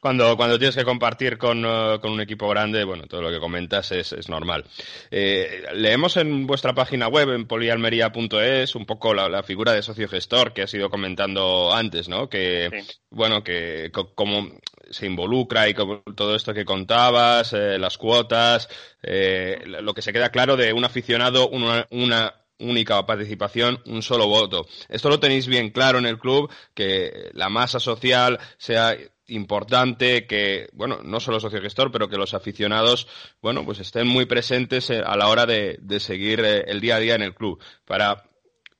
Cuando, 0.01 0.37
cuando 0.37 0.59
tienes 0.59 0.77
que 0.77 0.85
compartir 0.85 1.39
con, 1.39 1.65
uh, 1.65 1.99
con, 2.01 2.13
un 2.13 2.21
equipo 2.21 2.49
grande, 2.49 2.85
bueno, 2.85 3.05
todo 3.05 3.23
lo 3.23 3.31
que 3.31 3.41
comentas 3.41 3.91
es, 3.93 4.13
es 4.13 4.29
normal. 4.29 4.65
Eh, 5.11 5.65
leemos 5.75 6.17
en 6.17 6.47
vuestra 6.47 6.75
página 6.75 7.09
web, 7.09 7.31
en 7.31 7.47
polialmería.es, 7.47 8.75
un 8.75 8.87
poco 8.87 9.15
la, 9.15 9.29
la, 9.29 9.43
figura 9.43 9.73
de 9.73 9.83
socio 9.83 10.09
gestor 10.09 10.53
que 10.53 10.63
has 10.63 10.75
ido 10.75 10.91
comentando 10.91 11.73
antes, 11.75 12.09
¿no? 12.09 12.29
Que, 12.29 12.69
sí. 12.71 12.99
bueno, 13.11 13.43
que 13.43 13.91
cómo 14.15 14.49
se 14.91 15.07
involucra 15.07 15.69
y 15.69 15.75
todo 15.75 16.35
esto 16.35 16.55
que 16.55 16.65
contabas, 16.65 17.53
eh, 17.53 17.79
las 17.79 17.99
cuotas, 17.99 18.69
eh, 19.03 19.63
lo 19.65 19.95
que 19.95 20.03
se 20.03 20.13
queda 20.13 20.31
claro 20.31 20.57
de 20.57 20.73
un 20.73 20.85
aficionado, 20.85 21.49
una, 21.49 21.87
una 21.91 22.35
única 22.59 23.05
participación, 23.07 23.81
un 23.87 24.03
solo 24.03 24.27
voto. 24.27 24.67
Esto 24.89 25.09
lo 25.09 25.21
tenéis 25.21 25.47
bien 25.47 25.71
claro 25.71 25.99
en 25.99 26.07
el 26.07 26.19
club, 26.19 26.51
que 26.75 27.31
la 27.33 27.49
masa 27.49 27.81
social 27.81 28.39
sea 28.57 28.97
importante, 29.29 30.27
que, 30.27 30.69
bueno, 30.73 31.01
no 31.03 31.21
solo 31.21 31.39
socio 31.39 31.61
gestor, 31.61 31.93
pero 31.93 32.09
que 32.09 32.17
los 32.17 32.35
aficionados, 32.35 33.07
bueno, 33.43 33.65
pues 33.65 33.79
estén 33.81 34.07
muy 34.07 34.27
presentes 34.27 34.91
a 34.91 35.17
la 35.17 35.29
hora 35.29 35.47
de, 35.47 35.79
de 35.81 36.01
seguir 36.01 36.41
eh, 36.41 36.65
el 36.67 36.81
día 36.81 36.97
a 36.97 37.01
día 37.01 37.15
en 37.15 37.23
el 37.23 37.35
club. 37.35 37.63
Para, 37.85 38.25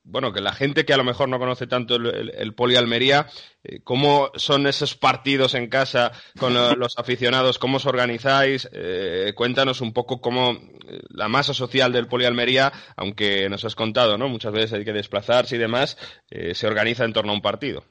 bueno, 0.09 0.33
que 0.33 0.41
la 0.41 0.53
gente 0.53 0.87
que 0.87 0.95
a 0.95 0.97
lo 0.97 1.05
mejor 1.05 1.29
no 1.29 1.39
conoce 1.39 1.67
tanto 1.67 1.97
el, 1.97 2.33
el, 2.35 2.55
Poli 2.55 2.77
Almería, 2.77 3.27
eh, 3.63 3.81
¿cómo 3.85 4.31
son 4.35 4.67
esos 4.67 4.97
partidos 4.97 5.55
en 5.55 5.69
casa 5.69 6.13
con 6.39 6.55
los 6.55 6.99
aficionados? 6.99 7.59
¿Cómo 7.59 7.77
os 7.77 7.85
organizáis? 7.85 8.69
Eh, 8.73 9.33
cuéntanos 9.37 9.83
un 9.83 9.93
poco 9.93 10.21
cómo 10.21 10.53
eh, 10.53 11.03
la 11.11 11.29
masa 11.29 11.53
social 11.53 11.93
del 11.93 12.09
Poli 12.09 12.25
Almería, 12.25 12.73
aunque 12.97 13.49
nos 13.51 13.65
has 13.67 13.75
contado, 13.75 14.17
¿no? 14.17 14.29
Muchas 14.29 14.53
veces 14.53 14.73
hay 14.73 14.85
que 14.85 14.95
desplazarse 14.95 15.57
y 15.57 15.59
demás, 15.59 15.99
eh, 16.31 16.55
se 16.55 16.67
organiza 16.67 17.05
en 17.05 17.13
torno 17.13 17.33
a 17.33 17.35
un 17.35 17.43
partido. 17.43 17.85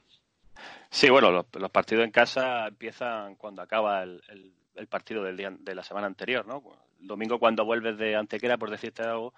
Sí, 0.90 1.10
bueno, 1.10 1.30
los, 1.30 1.70
partidos 1.70 2.04
en 2.04 2.10
casa 2.10 2.66
empiezan 2.66 3.36
cuando 3.36 3.62
acaba 3.62 4.02
el, 4.02 4.20
el, 4.28 4.52
el, 4.74 4.86
partido 4.88 5.22
del 5.22 5.36
día 5.36 5.54
de 5.56 5.74
la 5.74 5.84
semana 5.84 6.08
anterior, 6.08 6.46
¿no? 6.46 6.62
Domingo 6.98 7.38
cuando 7.38 7.64
vuelves 7.64 7.96
de 7.96 8.16
Antequera, 8.16 8.56
por 8.56 8.70
decirte 8.70 9.02
algo, 9.02 9.34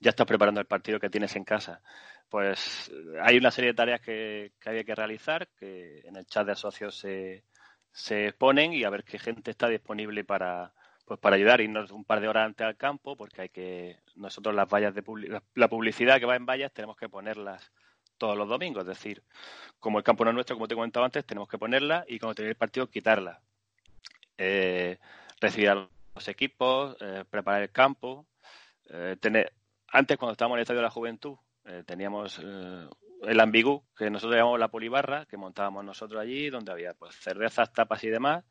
ya 0.00 0.10
estás 0.10 0.26
preparando 0.26 0.60
el 0.60 0.66
partido 0.66 1.00
que 1.00 1.10
tienes 1.10 1.36
en 1.36 1.44
casa. 1.44 1.80
Pues 2.28 2.90
hay 3.22 3.38
una 3.38 3.50
serie 3.50 3.70
de 3.70 3.76
tareas 3.76 4.00
que, 4.00 4.52
que 4.60 4.70
hay 4.70 4.84
que 4.84 4.94
realizar, 4.94 5.48
que 5.58 6.00
en 6.00 6.16
el 6.16 6.26
chat 6.26 6.46
de 6.46 6.56
socios 6.56 6.98
se, 6.98 7.44
se 7.92 8.28
exponen 8.28 8.72
y 8.72 8.84
a 8.84 8.90
ver 8.90 9.04
qué 9.04 9.18
gente 9.18 9.50
está 9.50 9.68
disponible 9.68 10.24
para, 10.24 10.74
pues 11.06 11.20
para 11.20 11.36
ayudar, 11.36 11.60
irnos 11.60 11.90
un 11.92 12.04
par 12.04 12.20
de 12.20 12.28
horas 12.28 12.46
antes 12.46 12.66
al 12.66 12.76
campo, 12.76 13.16
porque 13.16 13.42
hay 13.42 13.48
que, 13.48 14.00
nosotros 14.16 14.54
las 14.54 14.68
vallas 14.68 14.94
de 14.94 15.02
public, 15.02 15.42
la 15.54 15.68
publicidad 15.68 16.18
que 16.18 16.26
va 16.26 16.36
en 16.36 16.44
vallas 16.44 16.72
tenemos 16.72 16.96
que 16.96 17.08
ponerlas 17.08 17.72
todos 18.18 18.36
los 18.36 18.48
domingos, 18.48 18.82
es 18.82 18.88
decir, 18.88 19.22
como 19.78 19.98
el 19.98 20.04
campo 20.04 20.24
no 20.24 20.30
es 20.30 20.34
nuestro, 20.34 20.56
como 20.56 20.68
te 20.68 20.74
he 20.74 20.76
comentado 20.76 21.04
antes, 21.04 21.24
tenemos 21.24 21.48
que 21.48 21.58
ponerla 21.58 22.04
y 22.08 22.18
cuando 22.18 22.34
termine 22.34 22.50
el 22.50 22.56
partido 22.56 22.88
quitarla. 22.88 23.40
Eh, 24.36 24.98
recibir 25.40 25.70
a 25.70 25.88
los 26.14 26.28
equipos, 26.28 26.96
eh, 27.00 27.24
preparar 27.30 27.62
el 27.62 27.70
campo, 27.70 28.26
eh, 28.90 29.16
tener, 29.20 29.52
antes 29.88 30.16
cuando 30.16 30.32
estábamos 30.32 30.56
en 30.56 30.58
el 30.58 30.62
Estadio 30.62 30.80
de 30.80 30.86
la 30.86 30.90
Juventud, 30.90 31.36
eh, 31.64 31.82
teníamos 31.86 32.40
eh, 32.42 32.88
el 33.22 33.40
ambigú, 33.40 33.84
que 33.96 34.10
nosotros 34.10 34.36
llamamos 34.36 34.60
la 34.60 34.68
polibarra, 34.68 35.26
que 35.26 35.36
montábamos 35.36 35.84
nosotros 35.84 36.20
allí, 36.20 36.50
donde 36.50 36.72
había 36.72 36.94
pues 36.94 37.14
cervezas, 37.16 37.72
tapas 37.72 38.04
y 38.04 38.08
demás, 38.08 38.44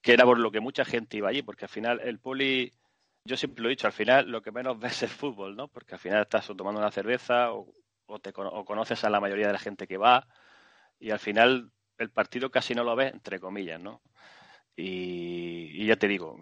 que 0.00 0.12
era 0.12 0.24
por 0.24 0.38
lo 0.38 0.50
que 0.50 0.60
mucha 0.60 0.84
gente 0.84 1.16
iba 1.16 1.28
allí, 1.28 1.42
porque 1.42 1.64
al 1.64 1.70
final 1.70 2.00
el 2.00 2.20
poli, 2.20 2.72
yo 3.24 3.36
siempre 3.36 3.62
lo 3.62 3.68
he 3.68 3.70
dicho, 3.70 3.86
al 3.86 3.92
final 3.92 4.30
lo 4.30 4.42
que 4.42 4.52
menos 4.52 4.78
ves 4.80 5.02
es 5.02 5.12
fútbol, 5.12 5.56
¿no? 5.56 5.68
Porque 5.68 5.94
al 5.94 6.00
final 6.00 6.22
estás 6.22 6.46
tomando 6.56 6.80
una 6.80 6.90
cerveza 6.90 7.52
o, 7.52 7.72
o, 8.06 8.18
te, 8.18 8.32
o 8.36 8.64
conoces 8.64 9.02
a 9.04 9.10
la 9.10 9.20
mayoría 9.20 9.48
de 9.48 9.54
la 9.54 9.58
gente 9.58 9.86
que 9.86 9.96
va 9.96 10.26
y 10.98 11.10
al 11.10 11.18
final 11.18 11.70
el 11.98 12.10
partido 12.10 12.50
casi 12.50 12.74
no 12.74 12.84
lo 12.84 12.96
ves, 12.96 13.12
entre 13.12 13.40
comillas, 13.40 13.80
¿no? 13.80 14.02
Y, 14.76 15.86
ya 15.86 15.96
te 15.96 16.08
digo, 16.08 16.36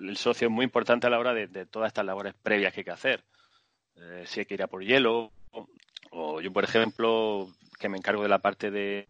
el 0.00 0.16
socio 0.16 0.48
es 0.48 0.52
muy 0.52 0.64
importante 0.64 1.06
a 1.06 1.10
la 1.10 1.18
hora 1.18 1.34
de 1.34 1.66
todas 1.66 1.88
estas 1.88 2.06
labores 2.06 2.34
previas 2.34 2.72
que 2.72 2.80
hay 2.80 2.84
que 2.84 2.90
hacer. 2.90 3.24
Eh, 3.96 4.24
si 4.26 4.40
hay 4.40 4.46
que 4.46 4.54
ir 4.54 4.62
a 4.62 4.66
por 4.66 4.84
hielo, 4.84 5.32
o, 5.50 5.68
o, 6.10 6.40
yo, 6.40 6.52
por 6.52 6.64
ejemplo, 6.64 7.48
que 7.78 7.88
me 7.88 7.96
encargo 7.98 8.22
de 8.22 8.28
la 8.28 8.38
parte 8.38 8.70
de, 8.70 9.08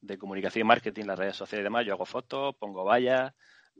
de, 0.00 0.18
comunicación 0.18 0.62
y 0.62 0.68
marketing, 0.68 1.04
las 1.04 1.18
redes 1.18 1.36
sociales 1.36 1.62
y 1.62 1.64
demás, 1.64 1.86
yo 1.86 1.94
hago 1.94 2.06
fotos, 2.06 2.54
pongo 2.56 2.84
vallas, 2.84 3.32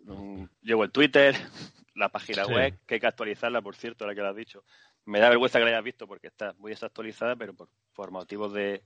um, 0.07 0.49
llevo 0.63 0.85
el 0.85 0.91
Twitter, 0.91 1.35
la 1.95 2.09
página 2.09 2.45
sí. 2.45 2.53
web, 2.53 2.79
que 2.87 2.95
hay 2.95 3.01
que 3.01 3.07
actualizarla, 3.07 3.63
por 3.63 3.77
cierto, 3.77 4.07
la 4.07 4.15
que 4.15 4.21
lo 4.21 4.29
has 4.29 4.37
dicho. 4.37 4.65
Me 5.07 5.21
da 5.21 5.29
vergüenza 5.29 5.59
que 5.59 5.65
la 5.65 5.71
hayas 5.73 5.85
visto 5.85 6.07
porque 6.07 6.29
está 6.29 6.55
muy 6.59 6.71
desactualizada, 6.71 7.37
pero 7.37 7.55
por, 7.55 7.69
por 7.93 8.11
motivos 8.11 8.53
de, 8.53 8.83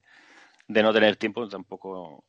de 0.66 0.82
no 0.82 0.92
tener 0.92 1.16
tiempo 1.16 1.48
tampoco 1.48 2.24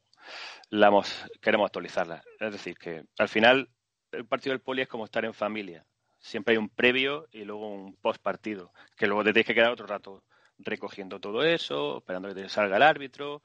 la 0.70 0.88
hemos, 0.88 1.26
queremos 1.42 1.66
actualizarla. 1.66 2.24
Es 2.40 2.52
decir, 2.52 2.78
que 2.78 3.06
al 3.18 3.30
final 3.30 3.70
el 4.12 4.26
partido 4.26 4.54
del 4.54 4.62
poli 4.62 4.82
es 4.82 4.88
como 4.88 5.06
estar 5.06 5.26
en 5.26 5.34
familia. 5.34 5.86
Siempre 6.20 6.54
hay 6.54 6.58
un 6.58 6.70
previo 6.70 7.28
y 7.32 7.44
luego 7.44 7.70
un 7.70 7.96
post 7.96 8.22
partido, 8.22 8.72
que 8.96 9.08
luego 9.08 9.24
te 9.24 9.34
tienes 9.34 9.48
que 9.48 9.56
quedar 9.56 9.72
otro 9.72 9.88
rato 9.88 10.24
recogiendo 10.60 11.20
todo 11.20 11.44
eso, 11.44 12.00
esperando 12.00 12.30
que 12.30 12.36
te 12.36 12.50
salga 12.50 12.78
el 12.78 12.84
árbitro, 12.84 13.42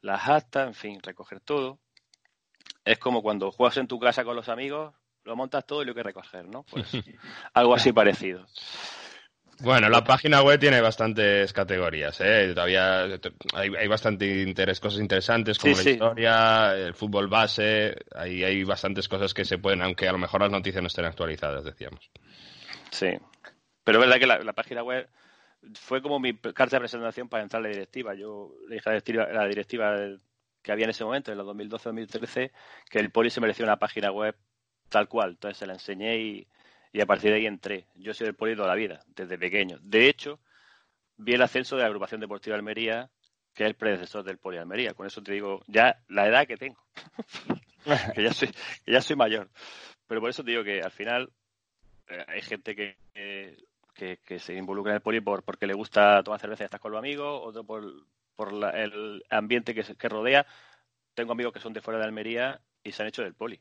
las 0.00 0.28
actas, 0.28 0.66
en 0.66 0.74
fin, 0.74 1.00
recoger 1.02 1.40
todo. 1.40 1.78
Es 2.84 2.98
como 2.98 3.22
cuando 3.22 3.50
juegas 3.50 3.76
en 3.76 3.86
tu 3.86 3.98
casa 3.98 4.24
con 4.24 4.36
los 4.36 4.48
amigos, 4.48 4.94
lo 5.24 5.36
montas 5.36 5.66
todo 5.66 5.82
y 5.82 5.84
lo 5.86 5.92
hay 5.92 5.96
que 5.96 6.02
recoger, 6.02 6.46
¿no? 6.46 6.64
Pues 6.64 6.86
algo 7.54 7.74
así 7.74 7.92
parecido. 7.92 8.46
Bueno, 9.60 9.88
la 9.88 10.02
página 10.02 10.42
web 10.42 10.58
tiene 10.58 10.80
bastantes 10.80 11.52
categorías, 11.52 12.20
¿eh? 12.20 12.52
Todavía 12.54 13.04
hay, 13.54 13.70
hay 13.78 13.88
bastante 13.88 14.42
interés, 14.42 14.80
cosas 14.80 15.00
interesantes 15.00 15.58
como 15.58 15.74
sí, 15.74 15.78
la 15.78 15.84
sí. 15.84 15.90
historia, 15.90 16.76
el 16.76 16.94
fútbol 16.94 17.28
base, 17.28 17.96
hay, 18.14 18.42
hay 18.42 18.64
bastantes 18.64 19.08
cosas 19.08 19.32
que 19.32 19.44
se 19.44 19.58
pueden, 19.58 19.82
aunque 19.82 20.08
a 20.08 20.12
lo 20.12 20.18
mejor 20.18 20.40
las 20.40 20.50
noticias 20.50 20.82
no 20.82 20.88
estén 20.88 21.04
actualizadas, 21.04 21.64
decíamos. 21.64 22.10
Sí, 22.90 23.08
pero 23.84 23.98
es 23.98 24.06
verdad 24.06 24.20
que 24.20 24.26
la, 24.26 24.38
la 24.38 24.52
página 24.52 24.82
web 24.82 25.08
fue 25.74 26.02
como 26.02 26.18
mi 26.18 26.36
carta 26.36 26.76
de 26.76 26.80
presentación 26.80 27.28
para 27.28 27.42
entrar 27.42 27.60
a 27.60 27.64
la 27.64 27.72
directiva. 27.72 28.14
Yo 28.14 28.54
le 28.68 28.76
dije 28.76 28.88
a 28.88 28.92
la 28.92 29.00
directiva, 29.00 29.28
la 29.32 29.46
directiva 29.46 29.96
que 30.62 30.72
había 30.72 30.84
en 30.84 30.90
ese 30.90 31.04
momento, 31.04 31.32
en 31.32 31.38
los 31.38 31.46
2012-2013, 31.46 32.50
que 32.90 32.98
el 32.98 33.10
Poli 33.10 33.30
se 33.30 33.40
merecía 33.40 33.64
una 33.64 33.78
página 33.78 34.10
web 34.10 34.36
tal 34.88 35.08
cual. 35.08 35.30
Entonces 35.30 35.58
se 35.58 35.66
la 35.66 35.74
enseñé 35.74 36.16
y, 36.18 36.46
y 36.94 37.00
a 37.00 37.06
partir 37.06 37.32
de 37.32 37.38
ahí 37.38 37.46
entré. 37.46 37.88
Yo 37.96 38.14
soy 38.14 38.26
del 38.26 38.36
Poli 38.36 38.54
toda 38.54 38.68
la 38.68 38.76
vida, 38.76 39.00
desde 39.08 39.36
pequeño. 39.36 39.78
De 39.82 40.08
hecho, 40.08 40.38
vi 41.16 41.34
el 41.34 41.42
ascenso 41.42 41.74
de 41.74 41.82
la 41.82 41.88
agrupación 41.88 42.20
deportiva 42.20 42.54
de 42.54 42.60
Almería, 42.60 43.10
que 43.52 43.64
es 43.64 43.68
el 43.68 43.74
predecesor 43.74 44.22
del 44.22 44.38
Poli 44.38 44.58
Almería. 44.58 44.94
Con 44.94 45.04
eso 45.04 45.20
te 45.20 45.32
digo 45.32 45.60
ya 45.66 46.00
la 46.06 46.28
edad 46.28 46.46
que 46.46 46.56
tengo, 46.56 46.78
ya 48.16 48.32
soy, 48.32 48.48
que 48.84 48.92
ya 48.92 49.00
soy 49.00 49.16
mayor. 49.16 49.50
Pero 50.06 50.20
por 50.20 50.30
eso 50.30 50.44
te 50.44 50.52
digo 50.52 50.62
que 50.62 50.82
al 50.82 50.92
final 50.92 51.32
eh, 52.06 52.24
hay 52.28 52.42
gente 52.42 52.76
que, 52.76 52.96
que, 53.92 54.38
se 54.38 54.54
involucra 54.54 54.92
en 54.92 54.96
el 54.96 55.02
Poli 55.02 55.20
por, 55.20 55.42
porque 55.42 55.66
le 55.66 55.74
gusta 55.74 56.22
tomar 56.22 56.38
cerveza 56.38 56.62
y 56.62 56.66
estar 56.66 56.78
con 56.78 56.92
los 56.92 57.00
amigos, 57.00 57.40
otro 57.42 57.64
por, 57.64 57.82
por 58.36 58.52
el 58.72 59.24
ambiente 59.30 59.74
que, 59.74 59.82
que 59.82 60.08
rodea. 60.08 60.46
Tengo 61.14 61.32
amigos 61.32 61.52
que 61.52 61.60
son 61.60 61.72
de 61.72 61.80
fuera 61.80 61.98
de 61.98 62.04
Almería 62.04 62.60
y 62.84 62.92
se 62.92 63.02
han 63.02 63.08
hecho 63.08 63.22
del 63.22 63.34
Poli 63.34 63.60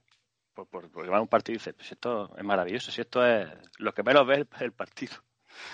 por, 0.54 0.68
por, 0.68 0.89
porque 0.89 1.10
va 1.10 1.18
a 1.18 1.22
un 1.22 1.28
partido 1.28 1.56
y 1.56 1.58
dice, 1.58 1.74
pues 1.74 1.92
esto 1.92 2.36
es 2.38 2.44
maravilloso, 2.44 2.92
si 2.92 3.02
esto 3.02 3.26
es 3.26 3.48
lo 3.78 3.94
que 3.94 4.04
menos 4.04 4.26
ves 4.26 4.46
es 4.56 4.62
el 4.62 4.72
partido. 4.72 5.13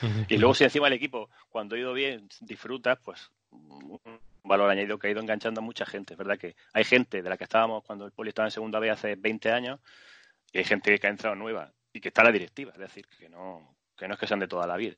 y 0.30 0.38
luego 0.38 0.54
si 0.54 0.64
encima 0.64 0.88
el 0.88 0.94
equipo, 0.94 1.30
cuando 1.50 1.76
ha 1.76 1.80
ido 1.80 1.94
bien, 1.94 2.28
disfrutas, 2.42 2.98
pues 3.04 3.32
un 3.52 4.00
valor 4.44 4.70
añadido 4.70 4.98
que 4.98 5.08
ha 5.08 5.12
ido 5.12 5.22
enganchando 5.22 5.62
a 5.62 5.64
mucha 5.64 5.86
gente. 5.86 6.14
Es 6.14 6.18
verdad 6.18 6.38
que 6.38 6.56
hay 6.74 6.84
gente 6.84 7.22
de 7.22 7.30
la 7.30 7.38
que 7.38 7.44
estábamos 7.44 7.84
cuando 7.84 8.06
el 8.06 8.12
Poli 8.12 8.30
estaba 8.30 8.48
en 8.48 8.52
segunda 8.52 8.80
vez 8.80 8.92
hace 8.92 9.16
20 9.16 9.52
años 9.52 9.80
y 10.52 10.58
hay 10.58 10.64
gente 10.64 10.98
que 10.98 11.08
ha 11.08 11.10
entrado 11.10 11.36
nueva 11.36 11.72
y 11.94 12.02
que 12.02 12.10
está 12.10 12.22
en 12.22 12.28
la 12.28 12.34
directiva, 12.34 12.72
es 12.74 12.80
decir, 12.80 13.08
que 13.08 13.30
no, 13.30 13.76
que 13.98 14.08
no 14.08 14.14
es 14.14 14.20
que 14.20 14.28
sean 14.28 14.40
de 14.40 14.48
toda 14.48 14.68
la 14.68 14.78
vida. 14.78 14.96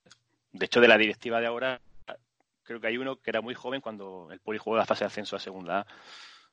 De 0.51 0.65
hecho, 0.65 0.81
de 0.81 0.87
la 0.87 0.97
directiva 0.97 1.39
de 1.39 1.47
ahora, 1.47 1.81
creo 2.63 2.79
que 2.79 2.87
hay 2.87 2.97
uno 2.97 3.17
que 3.17 3.29
era 3.29 3.41
muy 3.41 3.53
joven 3.53 3.81
cuando 3.81 4.29
el 4.31 4.39
Poli 4.39 4.57
jugó 4.57 4.77
la 4.77 4.85
fase 4.85 5.03
de 5.03 5.07
ascenso 5.07 5.35
a 5.35 5.39
segunda 5.39 5.81
A 5.81 5.87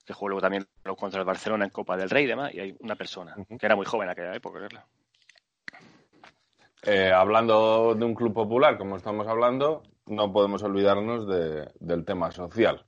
que 0.09 0.14
jugó 0.14 0.31
luego 0.31 0.40
también 0.40 0.66
contra 0.97 1.21
el 1.21 1.27
Barcelona 1.27 1.66
en 1.66 1.71
Copa 1.71 1.94
del 1.94 2.09
Rey 2.09 2.25
y 2.25 2.29
demás, 2.29 2.55
y 2.55 2.61
hay 2.61 2.77
una 2.81 2.97
persona 2.97 3.35
uh 3.37 3.42
-huh. 3.42 3.59
que 3.59 3.66
era 3.66 3.77
muy 3.77 3.85
joven 3.85 4.09
en 4.09 4.12
aquella 4.12 4.35
época. 4.35 4.59
Eh, 6.83 7.12
hablando 7.12 7.94
de 7.94 8.05
un 8.07 8.14
club 8.14 8.33
popular, 8.33 8.79
como 8.79 8.97
estamos 8.97 9.27
hablando, 9.27 9.83
no 10.07 10.33
podemos 10.33 10.62
olvidarnos 10.62 11.29
de, 11.29 11.71
del 11.79 12.07
tema 12.07 12.31
social. 12.31 12.87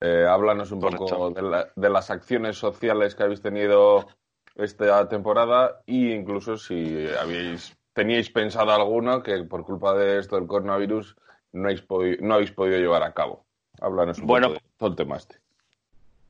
Eh, 0.00 0.24
háblanos 0.26 0.72
un 0.72 0.80
Correcto. 0.80 1.04
poco 1.04 1.30
de, 1.32 1.42
la, 1.42 1.68
de, 1.76 1.90
las 1.90 2.10
acciones 2.10 2.56
sociales 2.56 3.14
que 3.14 3.24
habéis 3.24 3.42
tenido 3.42 4.06
esta 4.54 5.06
temporada 5.10 5.82
e 5.86 6.14
incluso 6.16 6.56
si 6.56 7.06
habéis, 7.20 7.76
teníais 7.92 8.30
pensado 8.30 8.72
alguno 8.72 9.22
que 9.22 9.44
por 9.44 9.62
culpa 9.66 9.92
de 9.92 10.20
esto 10.20 10.36
del 10.36 10.46
coronavirus 10.46 11.16
no 11.52 11.68
habéis, 11.68 11.84
no 12.20 12.34
habéis 12.34 12.52
podido 12.52 12.78
llevar 12.78 13.02
a 13.02 13.12
cabo. 13.12 13.44
Háblanos 13.78 14.18
un 14.20 14.26
bueno, 14.26 14.48
poco 14.48 14.60
de 14.60 14.70
todo 14.78 14.88
el 14.88 14.96
tema 14.96 15.16
este. 15.16 15.45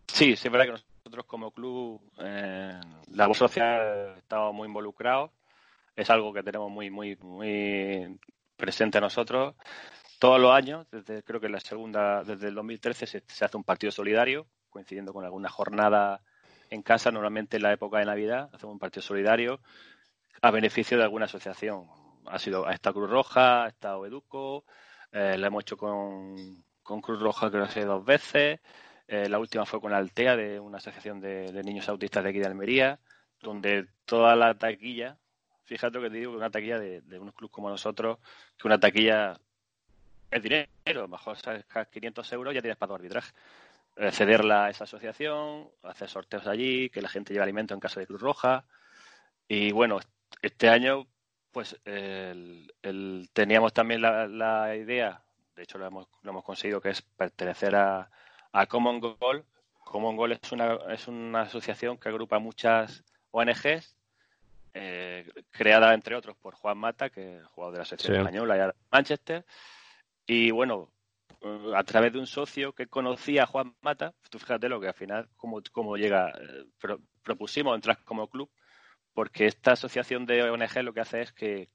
Sí, 0.06 0.36
sí 0.36 0.48
es 0.48 0.52
verdad 0.52 0.66
que 0.66 0.82
nosotros 1.04 1.26
como 1.26 1.50
club, 1.50 2.00
eh, 2.18 2.80
la 3.12 3.26
voz 3.26 3.38
social, 3.38 4.14
estamos 4.18 4.54
muy 4.54 4.66
involucrados. 4.66 5.30
es 5.94 6.10
algo 6.10 6.32
que 6.32 6.42
tenemos 6.42 6.70
muy, 6.70 6.90
muy, 6.90 7.16
muy 7.16 8.18
presente 8.56 9.00
nosotros. 9.00 9.54
Todos 10.18 10.40
los 10.40 10.52
años, 10.52 10.86
desde 10.90 11.22
creo 11.22 11.40
que 11.40 11.48
la 11.48 11.60
segunda, 11.60 12.22
desde 12.24 12.48
el 12.48 12.54
2013 12.54 13.06
se, 13.06 13.22
se 13.26 13.44
hace 13.44 13.56
un 13.56 13.64
partido 13.64 13.90
solidario, 13.92 14.46
coincidiendo 14.70 15.12
con 15.12 15.24
alguna 15.24 15.48
jornada 15.48 16.22
en 16.70 16.82
casa, 16.82 17.10
normalmente 17.10 17.56
en 17.56 17.62
la 17.62 17.72
época 17.72 17.98
de 17.98 18.06
Navidad, 18.06 18.50
hacemos 18.52 18.74
un 18.74 18.78
partido 18.78 19.02
solidario 19.02 19.60
a 20.42 20.50
beneficio 20.50 20.98
de 20.98 21.04
alguna 21.04 21.26
asociación. 21.26 21.86
Ha 22.26 22.38
sido 22.38 22.66
a 22.66 22.72
esta 22.72 22.92
Cruz 22.92 23.10
Roja, 23.10 23.64
ha 23.64 23.68
estado 23.68 24.04
Educo, 24.06 24.64
eh, 25.12 25.36
lo 25.38 25.46
hemos 25.46 25.62
hecho 25.62 25.76
con, 25.76 26.36
con 26.82 27.00
Cruz 27.00 27.20
Roja 27.20 27.50
creo 27.50 27.68
que 27.68 27.84
dos 27.84 28.04
veces, 28.04 28.60
eh, 29.08 29.28
la 29.28 29.38
última 29.38 29.66
fue 29.66 29.80
con 29.80 29.92
Altea, 29.92 30.36
de 30.36 30.60
una 30.60 30.78
asociación 30.78 31.20
de, 31.20 31.52
niños 31.64 31.88
autistas 31.88 32.24
de 32.24 32.30
aquí 32.30 32.38
de 32.38 32.46
Almería, 32.46 32.98
donde 33.40 33.86
toda 34.04 34.34
la 34.36 34.54
taquilla, 34.54 35.16
fíjate 35.64 35.98
lo 35.98 36.02
que 36.04 36.10
te 36.10 36.16
digo, 36.16 36.32
que 36.32 36.38
una 36.38 36.50
taquilla 36.50 36.78
de, 36.78 37.00
de 37.02 37.18
unos 37.18 37.34
clubes 37.34 37.52
como 37.52 37.70
nosotros, 37.70 38.18
que 38.56 38.66
una 38.66 38.80
taquilla 38.80 39.38
es 40.30 40.42
dinero, 40.42 41.08
mejor 41.08 41.36
sacas 41.36 41.88
500 41.88 42.32
euros 42.32 42.54
ya 42.54 42.60
tienes 42.60 42.78
para 42.78 42.88
tu 42.88 42.94
arbitraje. 42.94 43.32
Eh, 43.96 44.10
cederla 44.12 44.66
a 44.66 44.70
esa 44.70 44.84
asociación, 44.84 45.70
hacer 45.82 46.08
sorteos 46.08 46.46
allí, 46.46 46.90
que 46.90 47.00
la 47.00 47.08
gente 47.08 47.32
lleve 47.32 47.44
alimento 47.44 47.74
en 47.74 47.80
casa 47.80 48.00
de 48.00 48.06
Cruz 48.06 48.20
Roja. 48.20 48.64
Y 49.48 49.72
bueno, 49.72 50.00
este 50.42 50.68
año 50.68 51.06
pues 51.52 51.80
el, 51.86 52.70
teníamos 53.32 53.72
también 53.72 54.02
la, 54.02 54.76
idea, 54.76 55.22
de 55.54 55.62
hecho 55.62 55.78
lo 55.78 55.86
hemos, 55.86 56.06
lo 56.20 56.30
hemos 56.30 56.44
conseguido, 56.44 56.82
que 56.82 56.90
es 56.90 57.00
pertenecer 57.00 57.74
a, 57.74 58.10
a 58.56 58.66
Common 58.66 59.00
Goal. 59.00 59.44
Common 59.84 60.16
Goal 60.16 60.32
es 60.32 60.50
una, 60.50 60.78
es 60.88 61.06
una 61.08 61.42
asociación 61.42 61.98
que 61.98 62.08
agrupa 62.08 62.38
muchas 62.38 63.04
ONGs, 63.30 63.94
eh, 64.72 65.30
creada 65.50 65.92
entre 65.92 66.16
otros 66.16 66.36
por 66.38 66.54
Juan 66.54 66.78
Mata, 66.78 67.10
que 67.10 67.36
es 67.36 67.46
jugador 67.48 67.74
de 67.74 67.78
la 67.80 67.84
selección 67.84 68.16
española 68.16 68.54
de 68.54 68.72
Manchester. 68.90 69.44
Y 70.26 70.50
bueno, 70.50 70.90
a 71.74 71.84
través 71.84 72.14
de 72.14 72.18
un 72.18 72.26
socio 72.26 72.72
que 72.72 72.86
conocía 72.86 73.42
a 73.42 73.46
Juan 73.46 73.76
Mata, 73.82 74.14
tú 74.30 74.38
fíjate 74.38 74.70
lo 74.70 74.80
que 74.80 74.88
al 74.88 74.94
final, 74.94 75.28
cómo, 75.36 75.60
cómo 75.70 75.96
llega, 75.96 76.30
eh, 76.30 76.96
propusimos 77.22 77.74
entrar 77.74 78.02
como 78.04 78.28
club, 78.28 78.50
porque 79.12 79.46
esta 79.46 79.72
asociación 79.72 80.24
de 80.24 80.50
ONG 80.50 80.82
lo 80.82 80.94
que 80.94 81.00
hace 81.00 81.20
es 81.20 81.32
que 81.32 81.68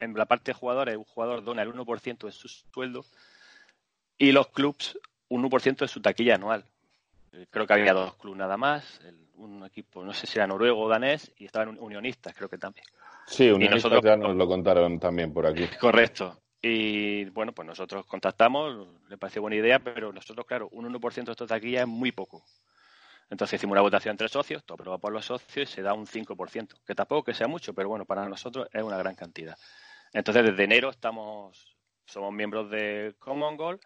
en 0.00 0.14
la 0.14 0.26
parte 0.26 0.52
de 0.52 0.58
jugadores, 0.58 0.96
un 0.96 1.04
jugador 1.04 1.44
dona 1.44 1.62
el 1.62 1.72
1% 1.72 2.26
de 2.26 2.32
su 2.32 2.48
sueldo 2.48 3.04
y 4.18 4.32
los 4.32 4.48
clubs 4.48 4.98
un 5.32 5.50
1% 5.50 5.78
de 5.78 5.88
su 5.88 6.00
taquilla 6.00 6.34
anual. 6.34 6.64
Eh, 7.32 7.46
creo 7.50 7.66
que 7.66 7.72
había 7.72 7.94
dos 7.94 8.14
clubes 8.16 8.38
nada 8.38 8.58
más, 8.58 9.00
un 9.36 9.64
equipo, 9.64 10.04
no 10.04 10.12
sé 10.12 10.26
si 10.26 10.38
era 10.38 10.46
noruego 10.46 10.82
o 10.82 10.88
danés, 10.88 11.32
y 11.38 11.46
estaban 11.46 11.78
unionistas, 11.80 12.34
creo 12.36 12.48
que 12.48 12.58
también. 12.58 12.84
Sí, 13.26 13.50
unionistas 13.50 14.02
ya 14.02 14.16
nos 14.16 14.36
lo 14.36 14.46
contaron 14.46 15.00
también 15.00 15.32
por 15.32 15.46
aquí. 15.46 15.66
Correcto. 15.80 16.38
Y 16.60 17.24
bueno, 17.30 17.52
pues 17.52 17.66
nosotros 17.66 18.04
contactamos, 18.06 18.86
le 19.08 19.16
pareció 19.16 19.42
buena 19.42 19.56
idea, 19.56 19.78
pero 19.78 20.12
nosotros, 20.12 20.46
claro, 20.46 20.68
un 20.72 20.92
1% 20.92 21.24
de 21.24 21.32
esta 21.32 21.46
taquilla 21.46 21.80
es 21.80 21.88
muy 21.88 22.12
poco. 22.12 22.44
Entonces 23.30 23.58
hicimos 23.58 23.72
una 23.72 23.80
votación 23.80 24.12
entre 24.12 24.28
socios, 24.28 24.62
todo 24.64 24.74
aprobado 24.74 25.00
por 25.00 25.12
los 25.12 25.24
socios 25.24 25.70
y 25.70 25.72
se 25.72 25.82
da 25.82 25.94
un 25.94 26.06
5%, 26.06 26.74
que 26.86 26.94
tampoco 26.94 27.24
que 27.24 27.34
sea 27.34 27.48
mucho, 27.48 27.72
pero 27.72 27.88
bueno, 27.88 28.04
para 28.04 28.28
nosotros 28.28 28.68
es 28.70 28.82
una 28.82 28.98
gran 28.98 29.14
cantidad. 29.14 29.56
Entonces 30.12 30.44
desde 30.44 30.64
enero 30.64 30.90
estamos, 30.90 31.74
somos 32.04 32.32
miembros 32.32 32.70
de 32.70 33.14
Common 33.18 33.56
Goal 33.56 33.80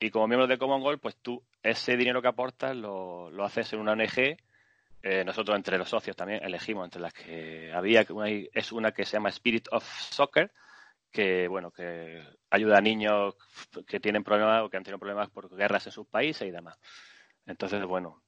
y 0.00 0.10
como 0.10 0.26
miembros 0.26 0.48
de 0.48 0.56
Common 0.56 0.80
Goal, 0.80 0.98
pues 0.98 1.16
tú 1.16 1.42
ese 1.62 1.96
dinero 1.96 2.22
que 2.22 2.28
aportas 2.28 2.74
lo, 2.74 3.30
lo 3.30 3.44
haces 3.44 3.70
en 3.74 3.80
una 3.80 3.92
ONG. 3.92 4.38
Eh, 5.02 5.24
nosotros 5.24 5.56
entre 5.56 5.78
los 5.78 5.88
socios 5.88 6.16
también 6.16 6.42
elegimos 6.42 6.84
entre 6.84 7.00
las 7.02 7.12
que 7.12 7.70
había, 7.72 8.06
es 8.52 8.72
una 8.72 8.92
que 8.92 9.04
se 9.04 9.12
llama 9.12 9.28
Spirit 9.28 9.68
of 9.70 9.84
Soccer, 9.84 10.50
que 11.10 11.48
bueno 11.48 11.70
que 11.70 12.22
ayuda 12.50 12.78
a 12.78 12.82
niños 12.82 13.34
que 13.86 14.00
tienen 14.00 14.24
problemas 14.24 14.62
o 14.62 14.70
que 14.70 14.76
han 14.76 14.84
tenido 14.84 14.98
problemas 14.98 15.30
por 15.30 15.54
guerras 15.54 15.86
en 15.86 15.92
sus 15.92 16.06
países 16.06 16.48
y 16.48 16.50
demás. 16.50 16.78
Entonces, 17.46 17.82
bueno, 17.84 18.22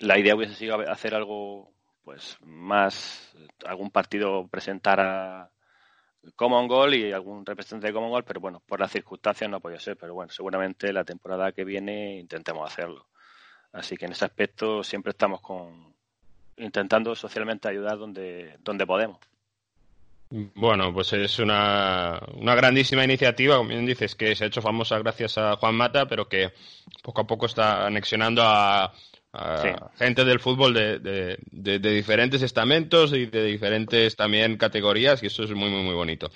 la 0.00 0.18
idea 0.18 0.34
hubiese 0.34 0.54
sido 0.54 0.80
hacer 0.88 1.14
algo 1.14 1.72
pues 2.04 2.38
más 2.40 3.32
algún 3.64 3.90
partido 3.90 4.48
presentar 4.48 5.00
a 5.00 5.50
Common 6.36 6.68
Goal 6.68 6.94
y 6.94 7.12
algún 7.12 7.44
representante 7.46 7.88
de 7.88 7.92
Common 7.92 8.10
Goal, 8.10 8.24
pero 8.24 8.40
bueno, 8.40 8.62
por 8.66 8.80
las 8.80 8.92
circunstancias 8.92 9.50
no 9.50 9.60
podía 9.60 9.80
ser, 9.80 9.96
pero 9.96 10.14
bueno, 10.14 10.30
seguramente 10.30 10.92
la 10.92 11.04
temporada 11.04 11.52
que 11.52 11.64
viene 11.64 12.18
intentemos 12.18 12.70
hacerlo. 12.70 13.06
Así 13.72 13.96
que 13.96 14.06
en 14.06 14.12
ese 14.12 14.24
aspecto 14.24 14.82
siempre 14.82 15.10
estamos 15.10 15.40
con 15.40 15.94
intentando 16.56 17.14
socialmente 17.14 17.68
ayudar 17.68 17.96
donde 17.98 18.56
donde 18.60 18.86
podemos. 18.86 19.18
Bueno, 20.30 20.92
pues 20.94 21.12
es 21.12 21.40
una, 21.40 22.20
una 22.34 22.54
grandísima 22.54 23.02
iniciativa, 23.02 23.56
como 23.56 23.70
bien 23.70 23.84
dices, 23.84 24.14
que 24.14 24.36
se 24.36 24.44
ha 24.44 24.46
hecho 24.46 24.62
famosa 24.62 24.96
gracias 24.98 25.38
a 25.38 25.56
Juan 25.56 25.74
Mata, 25.74 26.06
pero 26.06 26.28
que 26.28 26.52
poco 27.02 27.22
a 27.22 27.26
poco 27.26 27.46
está 27.46 27.86
anexionando 27.86 28.42
a, 28.44 28.92
gente 29.96 30.24
del 30.24 30.40
fútbol 30.40 30.74
de, 30.74 31.38
de, 31.52 31.78
diferentes 31.78 32.42
estamentos 32.42 33.12
y 33.12 33.26
de 33.26 33.44
diferentes 33.44 34.16
también 34.16 34.56
categorías 34.56 35.22
y 35.22 35.26
eso 35.26 35.44
es 35.44 35.50
muy 35.50 35.70
muy 35.70 35.82
muy 35.82 35.94
bonito. 35.94 36.30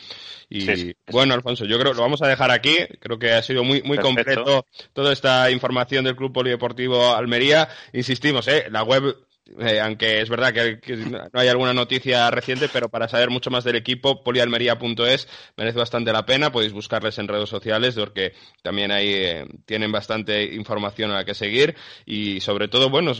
Y 0.48 0.94
bueno 1.10 1.34
Alfonso 1.34 1.64
yo 1.64 1.78
creo 1.78 1.92
que 1.92 1.96
lo 1.96 2.02
vamos 2.02 2.22
a 2.22 2.28
dejar 2.28 2.50
aquí. 2.50 2.76
Creo 3.00 3.18
que 3.18 3.32
ha 3.32 3.42
sido 3.42 3.64
muy 3.64 3.82
muy 3.82 3.98
completo 3.98 4.66
toda 4.92 5.12
esta 5.12 5.50
información 5.50 6.04
del 6.04 6.16
Club 6.16 6.32
Polideportivo 6.32 7.14
Almería. 7.14 7.68
Insistimos 7.92 8.46
eh 8.48 8.66
la 8.70 8.84
web 8.84 9.16
eh, 9.58 9.80
aunque 9.80 10.20
es 10.20 10.28
verdad 10.28 10.52
que, 10.52 10.96
no 10.96 11.40
hay 11.40 11.48
alguna 11.48 11.74
noticia 11.74 12.30
reciente, 12.30 12.68
pero 12.72 12.88
para 12.88 13.08
saber 13.08 13.30
mucho 13.30 13.50
más 13.50 13.64
del 13.64 13.76
equipo, 13.76 14.22
polialmería.es 14.24 15.28
merece 15.56 15.78
bastante 15.78 16.12
la 16.12 16.24
pena. 16.24 16.50
Podéis 16.50 16.72
buscarles 16.72 17.18
en 17.18 17.28
redes 17.28 17.48
sociales 17.48 17.94
porque 17.94 18.32
también 18.62 18.90
ahí 18.90 19.12
eh, 19.12 19.46
tienen 19.66 19.92
bastante 19.92 20.44
información 20.54 21.10
a 21.10 21.14
la 21.14 21.24
que 21.24 21.34
seguir 21.34 21.76
y 22.06 22.40
sobre 22.40 22.68
todo, 22.68 22.88
bueno, 22.88 23.12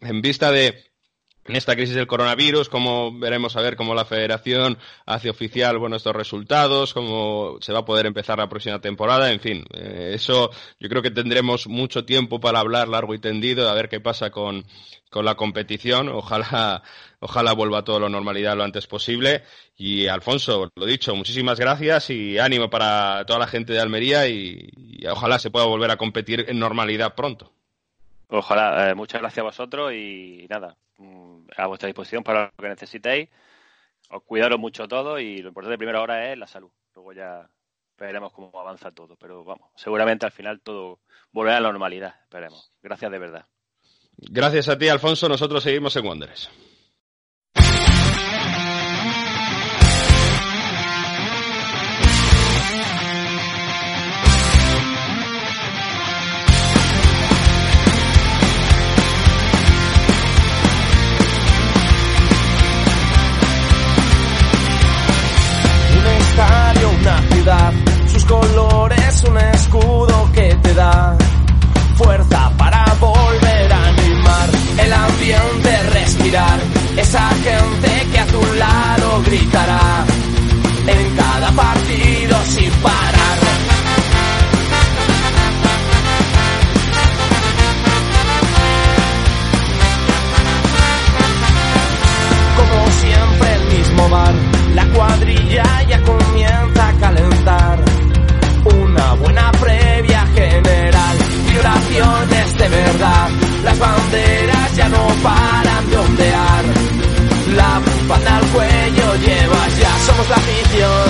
en 0.00 0.20
vista 0.20 0.52
de 0.52 0.93
en 1.46 1.56
esta 1.56 1.74
crisis 1.74 1.94
del 1.94 2.06
coronavirus, 2.06 2.68
cómo 2.68 3.16
veremos 3.18 3.56
a 3.56 3.60
ver 3.60 3.76
cómo 3.76 3.94
la 3.94 4.04
federación 4.04 4.78
hace 5.06 5.30
oficial 5.30 5.78
bueno, 5.78 5.96
estos 5.96 6.16
resultados, 6.16 6.94
cómo 6.94 7.58
se 7.60 7.72
va 7.72 7.80
a 7.80 7.84
poder 7.84 8.06
empezar 8.06 8.38
la 8.38 8.48
próxima 8.48 8.80
temporada, 8.80 9.30
en 9.30 9.40
fin, 9.40 9.64
eh, 9.74 10.12
eso 10.14 10.50
yo 10.80 10.88
creo 10.88 11.02
que 11.02 11.10
tendremos 11.10 11.66
mucho 11.66 12.04
tiempo 12.04 12.40
para 12.40 12.60
hablar 12.60 12.88
largo 12.88 13.14
y 13.14 13.18
tendido, 13.18 13.68
a 13.68 13.74
ver 13.74 13.88
qué 13.88 14.00
pasa 14.00 14.30
con, 14.30 14.64
con 15.10 15.24
la 15.24 15.36
competición, 15.36 16.08
ojalá, 16.08 16.82
ojalá 17.20 17.52
vuelva 17.52 17.84
todo 17.84 17.98
a 17.98 18.00
la 18.00 18.08
normalidad 18.08 18.56
lo 18.56 18.64
antes 18.64 18.86
posible. 18.86 19.44
Y 19.76 20.06
Alfonso, 20.08 20.70
lo 20.74 20.86
dicho, 20.86 21.14
muchísimas 21.14 21.60
gracias 21.60 22.10
y 22.10 22.38
ánimo 22.38 22.68
para 22.70 23.24
toda 23.26 23.38
la 23.38 23.46
gente 23.46 23.72
de 23.72 23.80
Almería 23.80 24.26
y, 24.28 24.70
y 24.76 25.06
ojalá 25.06 25.38
se 25.38 25.50
pueda 25.50 25.66
volver 25.66 25.90
a 25.90 25.96
competir 25.96 26.44
en 26.48 26.58
normalidad 26.58 27.14
pronto. 27.14 27.52
Ojalá, 28.28 28.90
eh, 28.90 28.94
muchas 28.94 29.20
gracias 29.20 29.42
a 29.42 29.46
vosotros 29.46 29.92
y 29.92 30.46
nada, 30.48 30.76
mm, 30.98 31.46
a 31.56 31.66
vuestra 31.66 31.86
disposición 31.86 32.22
para 32.22 32.46
lo 32.46 32.62
que 32.62 32.68
necesitéis. 32.68 33.28
Os 34.10 34.22
cuidaros 34.22 34.58
mucho 34.58 34.86
todo 34.86 35.18
y 35.18 35.38
lo 35.38 35.48
importante 35.48 35.78
primero 35.78 35.98
ahora 35.98 36.32
es 36.32 36.38
la 36.38 36.46
salud. 36.46 36.70
Luego 36.94 37.12
ya 37.12 37.48
veremos 37.98 38.32
cómo 38.32 38.50
avanza 38.58 38.90
todo, 38.90 39.16
pero 39.16 39.44
vamos, 39.44 39.70
seguramente 39.76 40.26
al 40.26 40.32
final 40.32 40.60
todo 40.60 41.00
volverá 41.32 41.58
a 41.58 41.60
la 41.60 41.70
normalidad, 41.70 42.14
esperemos. 42.22 42.72
Gracias 42.82 43.10
de 43.10 43.18
verdad. 43.18 43.46
Gracias 44.16 44.68
a 44.68 44.78
ti, 44.78 44.88
Alfonso. 44.88 45.28
Nosotros 45.28 45.62
seguimos 45.62 45.96
en 45.96 46.06
Wanderers. 46.06 46.50
es 69.14 69.22
un 69.24 69.38
escudo 69.38 70.30
que 70.32 70.54
te 70.62 70.74
da 70.74 71.16
fuerza 71.96 72.50
para 72.58 72.84
volver 72.98 73.72
a 73.72 73.86
animar 73.88 74.48
el 74.78 74.92
ambiente, 74.92 75.82
respirar 75.92 76.58
esa 76.96 77.28
gente 77.28 78.06
que 78.10 78.18
a 78.18 78.26
tu 78.26 78.42
lado 78.54 79.22
gritará 79.24 80.04
en 80.86 81.16
cada 81.16 81.50
partido 81.52 82.36
sin 82.48 82.70
parar. 82.82 83.38
Como 92.58 92.90
siempre 92.90 93.54
el 93.54 93.78
mismo 93.78 94.08
bar, 94.08 94.34
la 94.74 94.86
cuadrilla 94.88 95.64
y 95.83 95.83
paran 105.24 105.90
de 105.90 105.96
ondear. 105.96 106.64
La 107.56 107.72
bufanda 107.84 108.36
al 108.36 108.46
cuello 108.54 109.06
llevas 109.26 109.70
ya, 109.80 109.92
somos 110.06 110.28
la 110.28 110.36
afición 110.36 111.08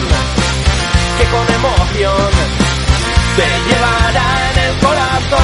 que 1.19 1.25
con 1.33 1.47
emoción 1.61 2.31
te 3.37 3.49
llevará 3.67 4.29
en 4.51 4.57
el 4.67 4.75
corazón. 4.85 5.41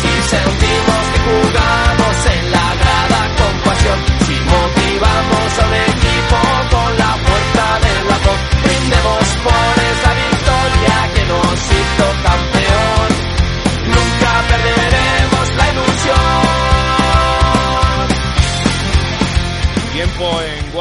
Si 0.00 0.12
sentimos 0.34 1.02
que 1.12 1.18
jugamos 1.28 2.16
en 2.36 2.44
la 2.56 2.68
grada 2.82 3.20
con 3.38 3.54
pasión, 3.66 3.98
si 4.26 4.34
motivamos 4.52 5.48
a 5.60 5.64
un 5.66 6.03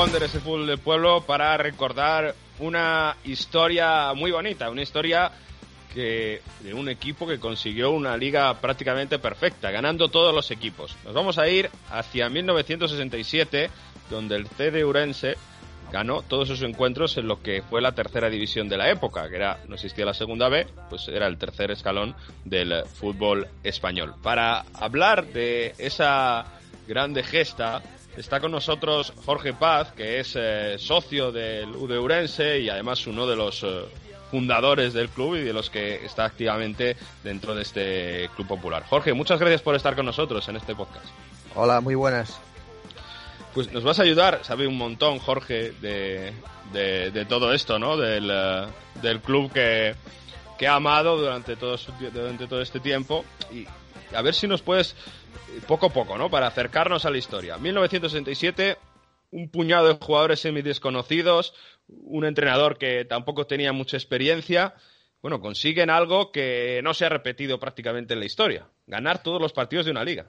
fútbol 0.10 0.68
del 0.68 0.80
pueblo 0.80 1.22
para 1.22 1.56
recordar 1.56 2.36
una 2.60 3.16
historia 3.24 4.13
muy 4.13 4.32
bonita, 4.32 4.70
una 4.70 4.82
historia 4.82 5.32
que 5.94 6.42
de 6.60 6.74
un 6.74 6.89
equipo 6.89 7.26
que 7.26 7.39
consiguió 7.39 7.92
una 7.92 8.18
liga 8.18 8.54
prácticamente 8.60 9.18
perfecta, 9.18 9.72
ganando 9.72 10.10
todos 10.10 10.36
los 10.36 10.52
equipos. 10.52 10.94
Nos 11.06 11.13
vamos 11.13 11.38
a 11.38 11.48
ir 11.48 11.70
hacia 11.89 12.28
1967, 12.28 13.70
donde 14.10 14.36
el 14.36 14.48
CD 14.48 14.84
Urense 14.84 15.36
ganó 15.89 16.22
todos 16.22 16.50
sus 16.50 16.63
encuentros 16.63 17.16
en 17.18 17.28
lo 17.28 17.42
que 17.42 17.62
fue 17.62 17.82
la 17.82 17.94
tercera 17.94 18.30
división 18.30 18.68
de 18.68 18.78
la 18.78 18.89
época, 18.89 19.30
que 19.30 19.38
era 19.38 19.60
no 19.70 19.76
existía 19.76 20.06
la 20.06 20.13
segunda 20.13 20.50
B, 20.50 20.68
pues 20.89 21.08
era 21.08 21.28
el 21.28 21.38
tercer 21.38 21.72
escalón 21.72 22.13
del 22.44 22.84
fútbol 22.88 23.48
español. 23.63 24.16
Para 24.22 24.66
hablar 24.74 25.28
de 25.28 25.74
esa 25.78 26.46
grande 26.88 27.24
gesta, 27.24 27.82
está 28.17 28.39
con 28.39 28.52
nosotros 28.52 29.13
Jorge 29.26 29.54
Paz, 29.54 29.91
que 29.93 30.19
es 30.19 30.34
eh, 30.36 30.76
socio 30.78 31.32
del 31.32 31.69
Udeurense 31.76 32.60
y 32.60 32.69
además 32.69 33.06
uno 33.08 33.26
de 33.28 33.36
los 33.36 33.63
eh, 33.63 33.86
fundadores 34.32 34.93
del 34.93 35.10
club 35.10 35.36
y 35.36 35.41
de 35.41 35.54
los 35.54 35.69
que 35.69 36.06
está 36.06 36.26
activamente 36.26 36.95
dentro 37.23 37.56
de 37.56 37.62
este 37.62 38.30
club 38.36 38.47
popular. 38.47 38.84
Jorge, 38.89 39.13
muchas 39.13 39.39
gracias 39.39 39.62
por 39.62 39.76
estar 39.76 39.95
con 39.95 40.06
nosotros 40.06 40.47
en 40.49 40.56
este 40.56 40.76
podcast. 40.76 41.06
Hola, 41.56 41.82
muy 41.82 41.95
buenas. 41.95 42.39
Pues 43.54 43.71
nos 43.71 43.84
vas 43.84 43.99
a 43.99 44.04
ayudar, 44.04 44.39
sabe 44.43 44.65
un 44.65 44.78
montón, 44.78 45.19
Jorge, 45.19 45.73
de, 45.73 46.34
de, 46.71 47.26
todo 47.26 47.54
esto, 47.54 47.78
¿no? 47.78 47.97
Del, 47.97 48.30
eh, 48.32 48.65
del 49.04 49.21
club 49.21 49.52
que, 49.52 49.95
que, 50.58 50.67
ha 50.67 50.76
amado 50.76 51.17
durante 51.17 51.56
todo, 51.56 51.78
durante 52.12 52.47
todo 52.47 52.62
este 52.62 52.80
tiempo. 52.80 53.23
Y 53.52 53.67
a 54.13 54.22
ver 54.22 54.34
si 54.34 54.48
nos 54.48 54.62
puedes, 54.62 54.96
poco 55.68 55.88
a 55.88 55.94
poco, 55.94 56.18
¿no? 56.18 56.30
Para 56.30 56.48
acercarnos 56.48 57.06
a 57.06 57.10
la 57.10 57.18
historia. 57.18 57.58
1967, 57.58 58.78
un 59.32 59.50
puñado 59.50 59.88
de 59.88 59.96
jugadores 59.96 60.42
semi-desconocidos, 60.42 61.54
un 61.88 62.26
entrenador 62.26 62.78
que 62.78 63.06
tampoco 63.06 63.46
tenía 63.48 63.74
mucha 63.74 63.98
experiencia. 63.98 64.76
Bueno, 65.22 65.39
consiguen 65.39 65.89
algo 65.89 66.32
que 66.32 66.82
no 66.84 66.94
se 66.94 67.06
ha 67.06 67.10
repetido 67.10 67.60
prácticamente 67.60 68.13
en 68.13 68.20
la 68.20 68.26
historia. 68.26 68.68
Ganar 68.88 69.24
todos 69.24 69.42
los 69.42 69.54
partidos 69.54 69.86
de 69.86 69.92
una 69.92 70.04
liga. 70.04 70.28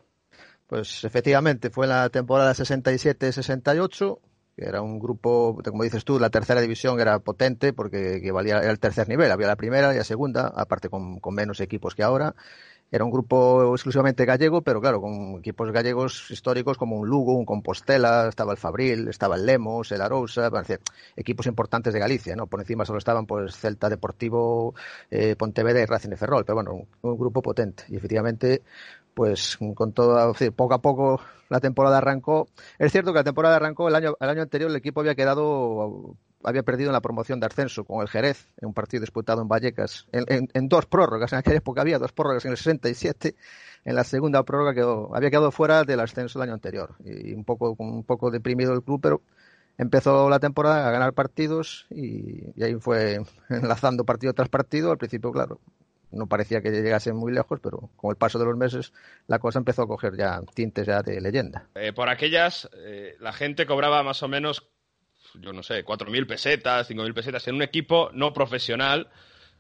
Pues 0.67 1.05
efectivamente, 1.05 1.71
fue 1.71 1.87
en 1.87 1.91
la 1.91 2.09
temporada 2.09 2.53
67-68, 2.53 4.19
que 4.57 4.65
era 4.65 4.83
un 4.83 4.99
grupo, 4.99 5.61
como 5.65 5.83
dices 5.83 6.05
tú, 6.05 6.19
la 6.19 6.31
tercera 6.31 6.61
división 6.61 7.01
era 7.01 7.19
potente 7.19 7.73
porque 7.73 8.31
valía, 8.33 8.59
era 8.59 8.71
el 8.71 8.79
tercer 8.79 9.09
nivel, 9.09 9.31
había 9.31 9.49
la 9.49 9.57
primera 9.57 9.93
y 9.93 9.99
la 9.99 10.05
segunda, 10.05 10.53
aparte 10.55 10.89
con, 10.89 11.21
menos 11.33 11.61
equipos 11.61 11.95
que 11.95 12.03
ahora. 12.03 12.35
Era 12.95 13.05
un 13.05 13.11
grupo 13.11 13.75
exclusivamente 13.75 14.25
gallego, 14.25 14.63
pero 14.63 14.81
claro, 14.81 15.01
con 15.01 15.41
equipos 15.41 15.73
gallegos 15.73 16.31
históricos 16.31 16.79
como 16.79 16.95
un 16.97 17.09
Lugo, 17.09 17.35
un 17.35 17.45
Compostela, 17.45 18.29
estaba 18.29 18.53
el 18.53 18.57
Fabril, 18.57 19.09
estaba 19.09 19.35
el 19.35 19.47
Lemos, 19.47 19.91
el 19.91 20.01
Arousa, 20.01 20.49
equipos 21.17 21.47
importantes 21.47 21.93
de 21.93 21.99
Galicia, 21.99 22.37
¿no? 22.37 22.47
Por 22.47 22.61
encima 22.61 22.85
solo 22.85 22.99
estaban 22.99 23.27
pues 23.27 23.57
Celta 23.57 23.89
Deportivo, 23.89 24.77
eh, 25.11 25.35
Pontevedra 25.35 25.83
y 25.83 25.87
Racing 25.87 26.11
de 26.11 26.17
Ferrol, 26.17 26.45
pero 26.45 26.55
bueno, 26.55 26.87
un 27.03 27.19
grupo 27.19 27.43
potente. 27.43 27.83
Y 27.89 27.97
efectivamente, 27.97 28.63
pues 29.13 29.59
con 29.75 29.93
decir, 30.33 30.53
poco 30.53 30.75
a 30.75 30.81
poco 30.81 31.21
la 31.49 31.59
temporada 31.59 31.99
arrancó. 31.99 32.47
Es 32.79 32.93
cierto 32.93 33.13
que 33.13 33.19
la 33.19 33.25
temporada 33.25 33.57
arrancó 33.57 33.89
el 33.89 33.97
año, 33.97 34.15
el 34.21 34.29
año 34.29 34.43
anterior 34.43 34.71
el 34.71 34.77
equipo 34.77 35.01
había 35.01 35.17
quedado, 35.17 36.15
había 36.45 36.63
perdido 36.63 36.91
en 36.91 36.95
la 36.95 37.01
promoción 37.01 37.41
de 37.41 37.47
ascenso 37.47 37.85
con 37.85 38.03
el 38.03 38.09
Jerez 38.09 38.49
en 38.61 38.69
un 38.69 38.75
partido 38.75 39.01
disputado 39.01 39.43
en 39.43 39.49
Vallecas, 39.49 40.07
en, 40.13 40.69
dos 40.69 40.87
prórrogas, 40.87 41.33
en 41.33 41.39
aquella 41.39 41.59
época 41.59 41.81
había 41.81 41.99
dos 41.99 42.13
prórrogas 42.13 42.45
en 42.45 42.53
el 42.53 42.57
67, 42.57 43.35
en 43.85 43.95
la 43.95 44.05
segunda 44.05 44.43
prórroga 44.43 44.75
quedó, 44.75 45.15
había 45.15 45.31
quedado 45.31 45.51
fuera 45.51 45.85
del 45.85 46.01
ascenso 46.01 46.39
el 46.39 46.45
año 46.45 46.55
anterior. 46.55 46.95
Y 47.05 47.35
un 47.35 47.45
poco, 47.45 47.75
un 47.79 48.05
poco 48.05 48.31
deprimido 48.31 48.73
el 48.73 48.83
club, 48.83 49.01
pero 49.03 49.23
empezó 49.79 50.29
la 50.29 50.39
temporada 50.39 50.89
a 50.89 50.91
ganar 50.91 51.13
partidos 51.13 51.87
y, 51.91 52.63
ahí 52.63 52.75
fue 52.77 53.21
enlazando 53.49 54.05
partido 54.05 54.33
tras 54.33 54.49
partido, 54.49 54.91
al 54.91 54.99
principio 54.99 55.33
claro, 55.33 55.61
no 56.11 56.27
parecía 56.27 56.61
que 56.61 56.71
llegase 56.71 57.13
muy 57.13 57.33
lejos, 57.33 57.59
pero 57.61 57.91
con 57.97 58.11
el 58.11 58.17
paso 58.17 58.39
de 58.39 58.45
los 58.45 58.57
meses 58.57 58.93
la 59.27 59.39
cosa 59.39 59.59
empezó 59.59 59.83
a 59.83 59.89
coger 59.89 60.17
ya 60.17 60.41
tintes 60.55 60.87
ya 60.87 61.03
de 61.03 61.21
leyenda. 61.21 61.67
Eh, 61.75 61.93
por 61.93 62.09
aquellas, 62.09 62.69
eh, 62.77 63.17
la 63.21 63.33
gente 63.33 63.67
cobraba 63.67 64.03
más 64.03 64.23
o 64.23 64.29
menos, 64.29 64.69
yo 65.35 65.53
no 65.53 65.63
sé, 65.63 65.85
4.000 65.85 66.27
pesetas, 66.27 66.91
5.000 66.91 67.15
pesetas 67.15 67.49
en 67.49 67.57
un 67.57 67.63
equipo 67.63 68.11
no 68.13 68.33
profesional. 68.33 69.09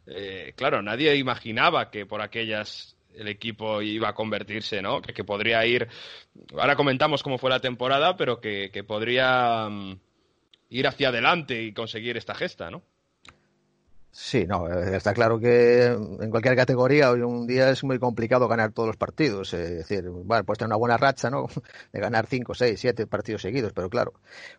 Eh, 0.06 0.52
claro, 0.56 0.82
nadie 0.82 1.16
imaginaba 1.16 1.90
que 1.90 2.06
por 2.06 2.22
aquellas 2.22 2.96
el 3.14 3.28
equipo 3.28 3.80
iba 3.80 4.08
a 4.08 4.14
convertirse, 4.14 4.82
¿no? 4.82 5.00
Que, 5.00 5.24
podría 5.24 5.64
ir. 5.66 5.88
Ahora 6.56 6.76
comentamos 6.76 7.22
cómo 7.22 7.38
fue 7.38 7.50
la 7.50 7.60
temporada, 7.60 8.16
pero 8.16 8.40
que, 8.40 8.70
que 8.72 8.82
podría 8.84 9.68
mm, 9.68 9.98
ir 10.70 10.86
hacia 10.86 11.08
adelante 11.08 11.62
y 11.62 11.72
conseguir 11.72 12.16
esta 12.16 12.34
gesta, 12.34 12.70
¿no? 12.70 12.82
Sí, 14.16 14.46
no, 14.46 14.68
eh, 14.72 14.96
está 14.96 15.12
claro 15.12 15.40
que 15.40 15.86
en 15.86 16.30
cualquier 16.30 16.54
categoría 16.54 17.10
hoy 17.10 17.22
un 17.22 17.48
día 17.48 17.70
es 17.70 17.82
muy 17.82 17.98
complicado 17.98 18.46
ganar 18.46 18.70
todos 18.70 18.86
los 18.86 18.96
partidos. 18.96 19.52
Es 19.54 19.70
decir, 19.70 20.08
bueno, 20.08 20.44
puedes 20.44 20.58
tener 20.58 20.68
una 20.68 20.76
buena 20.76 20.96
racha, 20.96 21.30
¿no? 21.30 21.48
De 21.92 21.98
ganar 21.98 22.26
cinco, 22.28 22.54
seis, 22.54 22.78
siete 22.78 23.08
partidos 23.08 23.42
seguidos, 23.42 23.72
pero 23.72 23.90
claro, 23.90 24.12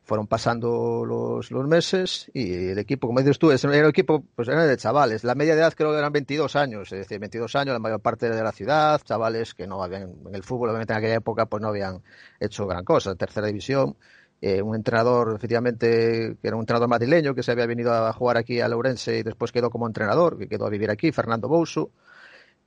fueron 0.03 0.27
pasando 0.27 1.05
los, 1.05 1.51
los 1.51 1.65
meses 1.69 2.29
y 2.33 2.71
el 2.71 2.79
equipo, 2.79 3.07
como 3.07 3.19
dices 3.21 3.39
tú, 3.39 3.49
era 3.49 3.65
un 3.65 3.89
equipo, 3.89 4.25
pues 4.35 4.49
era 4.49 4.65
de 4.65 4.75
chavales. 4.75 5.23
La 5.23 5.35
media 5.35 5.53
edad 5.53 5.73
creo 5.73 5.91
que 5.93 5.99
eran 5.99 6.11
22 6.11 6.53
años, 6.57 6.91
es 6.91 6.99
decir, 6.99 7.19
22 7.19 7.55
años, 7.55 7.71
la 7.71 7.79
mayor 7.79 8.01
parte 8.01 8.29
de 8.29 8.43
la 8.43 8.51
ciudad, 8.51 9.01
chavales 9.05 9.53
que 9.53 9.67
no 9.67 9.81
habían, 9.81 10.15
en 10.27 10.35
el 10.35 10.43
fútbol, 10.43 10.67
obviamente 10.69 10.91
en 10.91 10.99
aquella 10.99 11.15
época, 11.15 11.45
pues 11.45 11.61
no 11.61 11.69
habían 11.69 12.03
hecho 12.41 12.67
gran 12.67 12.83
cosa, 12.83 13.15
tercera 13.15 13.47
división 13.47 13.95
eh, 14.41 14.61
un 14.61 14.75
entrenador, 14.75 15.33
efectivamente, 15.35 16.37
que 16.41 16.47
era 16.47 16.55
un 16.55 16.61
entrenador 16.61 16.89
madrileño 16.89 17.33
que 17.33 17.43
se 17.43 17.51
había 17.51 17.65
venido 17.65 17.93
a 17.93 18.13
jugar 18.13 18.37
aquí 18.37 18.61
a 18.61 18.67
Lourense 18.67 19.19
y 19.19 19.23
después 19.23 19.51
quedó 19.51 19.69
como 19.69 19.87
entrenador, 19.87 20.37
que 20.37 20.47
quedó 20.47 20.65
a 20.65 20.69
vivir 20.69 20.91
aquí, 20.91 21.11
Fernando 21.11 21.47
Bousu, 21.47 21.89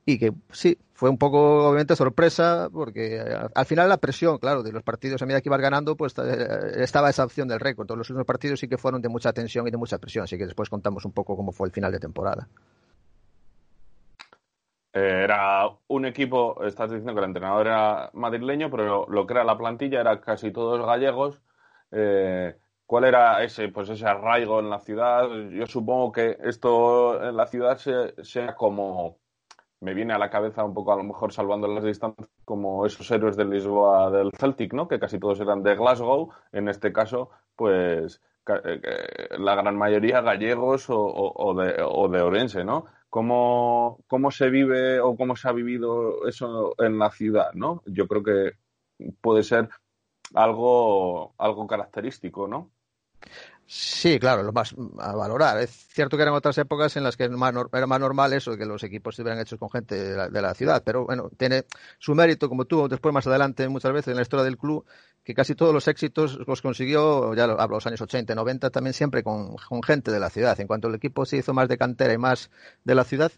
y 0.05 0.17
que 0.17 0.33
sí, 0.51 0.77
fue 0.93 1.09
un 1.09 1.17
poco, 1.17 1.69
obviamente, 1.69 1.95
sorpresa, 1.95 2.69
porque 2.71 3.17
eh, 3.17 3.37
al 3.53 3.65
final 3.65 3.87
la 3.87 3.97
presión, 3.97 4.39
claro, 4.39 4.63
de 4.63 4.71
los 4.71 4.83
partidos 4.83 5.21
a 5.21 5.25
medida 5.25 5.41
que 5.41 5.49
iban 5.49 5.61
ganando, 5.61 5.95
pues 5.95 6.15
eh, 6.17 6.81
estaba 6.83 7.09
esa 7.09 7.23
opción 7.23 7.47
del 7.47 7.59
récord. 7.59 7.85
Todos 7.85 7.99
los 7.99 8.09
últimos 8.09 8.25
partidos 8.25 8.59
sí 8.59 8.67
que 8.67 8.77
fueron 8.77 9.01
de 9.01 9.09
mucha 9.09 9.31
tensión 9.31 9.67
y 9.67 9.71
de 9.71 9.77
mucha 9.77 9.99
presión, 9.99 10.23
así 10.23 10.37
que 10.37 10.45
después 10.45 10.69
contamos 10.69 11.05
un 11.05 11.11
poco 11.11 11.35
cómo 11.35 11.51
fue 11.51 11.67
el 11.67 11.73
final 11.73 11.91
de 11.91 11.99
temporada. 11.99 12.47
Era 14.91 15.69
un 15.87 16.05
equipo, 16.05 16.63
estás 16.63 16.89
diciendo 16.89 17.13
que 17.13 17.19
el 17.19 17.25
entrenador 17.25 17.67
era 17.67 18.09
madrileño, 18.13 18.71
pero 18.71 19.05
lo 19.07 19.27
que 19.27 19.33
era 19.33 19.43
la 19.43 19.57
plantilla 19.57 20.01
era 20.01 20.19
casi 20.19 20.51
todos 20.51 20.83
gallegos 20.83 21.41
eh, 21.91 22.55
¿Cuál 22.89 23.03
era 23.03 23.43
ese, 23.43 23.69
pues 23.69 23.87
ese 23.89 24.07
arraigo 24.07 24.59
en 24.59 24.69
la 24.69 24.79
ciudad? 24.79 25.29
Yo 25.51 25.67
supongo 25.67 26.11
que 26.11 26.37
esto 26.43 27.23
en 27.23 27.37
la 27.37 27.45
ciudad 27.45 27.77
sea, 27.77 28.55
como, 28.55 29.19
me 29.81 29.93
viene 29.93 30.13
a 30.13 30.17
la 30.17 30.31
cabeza 30.31 30.63
un 30.63 30.73
poco 30.73 30.91
a 30.91 30.95
lo 30.95 31.03
mejor 31.03 31.31
salvando 31.31 31.67
las 31.67 31.83
distancias, 31.83 32.27
como 32.45 32.87
esos 32.87 33.09
héroes 33.11 33.37
de 33.37 33.45
Lisboa 33.45 34.09
del 34.09 34.31
Celtic, 34.31 34.73
¿no? 34.73 34.87
Que 34.87 34.99
casi 34.99 35.19
todos 35.19 35.39
eran 35.39 35.61
de 35.61 35.75
Glasgow, 35.75 36.31
en 36.51 36.67
este 36.67 36.91
caso, 36.91 37.29
pues 37.55 38.21
eh, 38.47 39.29
la 39.37 39.53
gran 39.53 39.77
mayoría 39.77 40.21
gallegos 40.21 40.87
o, 40.89 41.53
de, 41.55 41.75
o 41.85 42.07
de 42.09 42.21
Orense, 42.21 42.63
¿no? 42.63 42.85
¿Cómo, 43.09 43.99
¿Cómo 44.07 44.31
se 44.31 44.49
vive 44.49 44.99
o 44.99 45.15
cómo 45.15 45.35
se 45.35 45.47
ha 45.47 45.51
vivido 45.51 46.27
eso 46.27 46.73
en 46.79 46.97
la 46.97 47.11
ciudad, 47.11 47.53
¿no? 47.53 47.83
Yo 47.85 48.07
creo 48.07 48.23
que 48.23 48.51
puede 49.21 49.43
ser 49.43 49.69
algo, 50.33 51.33
algo 51.37 51.67
característico, 51.67 52.47
¿no? 52.47 52.71
Sí, 53.71 54.17
claro, 54.19 54.41
lo 54.41 54.51
más 54.51 54.73
a 54.97 55.15
valorar. 55.15 55.59
Es 55.59 55.69
cierto 55.69 56.17
que 56.17 56.23
eran 56.23 56.33
otras 56.33 56.57
épocas 56.57 56.97
en 56.97 57.03
las 57.03 57.15
que 57.15 57.25
era 57.25 57.37
más, 57.37 57.99
normal 57.99 58.33
eso, 58.33 58.57
que 58.57 58.65
los 58.65 58.81
equipos 58.83 59.13
estuvieran 59.13 59.39
hechos 59.39 59.59
con 59.59 59.69
gente 59.69 59.93
de 59.95 60.41
la, 60.41 60.53
ciudad, 60.55 60.81
pero 60.83 61.05
bueno, 61.05 61.29
tiene 61.37 61.65
su 61.99 62.15
mérito, 62.15 62.49
como 62.49 62.65
tuvo 62.65 62.87
después 62.87 63.13
más 63.13 63.27
adelante 63.27 63.69
muchas 63.69 63.93
veces 63.93 64.07
en 64.07 64.15
la 64.15 64.23
historia 64.23 64.43
del 64.43 64.57
club, 64.57 64.85
que 65.23 65.35
casi 65.35 65.53
todos 65.53 65.71
los 65.71 65.87
éxitos 65.87 66.39
los 66.47 66.63
consiguió, 66.63 67.35
ya 67.35 67.43
hablo 67.43 67.75
los 67.75 67.85
años 67.85 68.01
80 68.01 68.33
y 68.33 68.35
90, 68.35 68.71
también 68.71 68.95
siempre 68.95 69.21
con, 69.21 69.55
con 69.57 69.83
gente 69.83 70.09
de 70.09 70.19
la 70.19 70.31
ciudad. 70.31 70.59
En 70.59 70.65
cuanto 70.65 70.87
el 70.87 70.95
equipo 70.95 71.27
se 71.27 71.37
hizo 71.37 71.53
más 71.53 71.67
de 71.67 71.77
cantera 71.77 72.13
y 72.13 72.17
más 72.17 72.49
de 72.83 72.95
la 72.95 73.03
ciudad, 73.03 73.31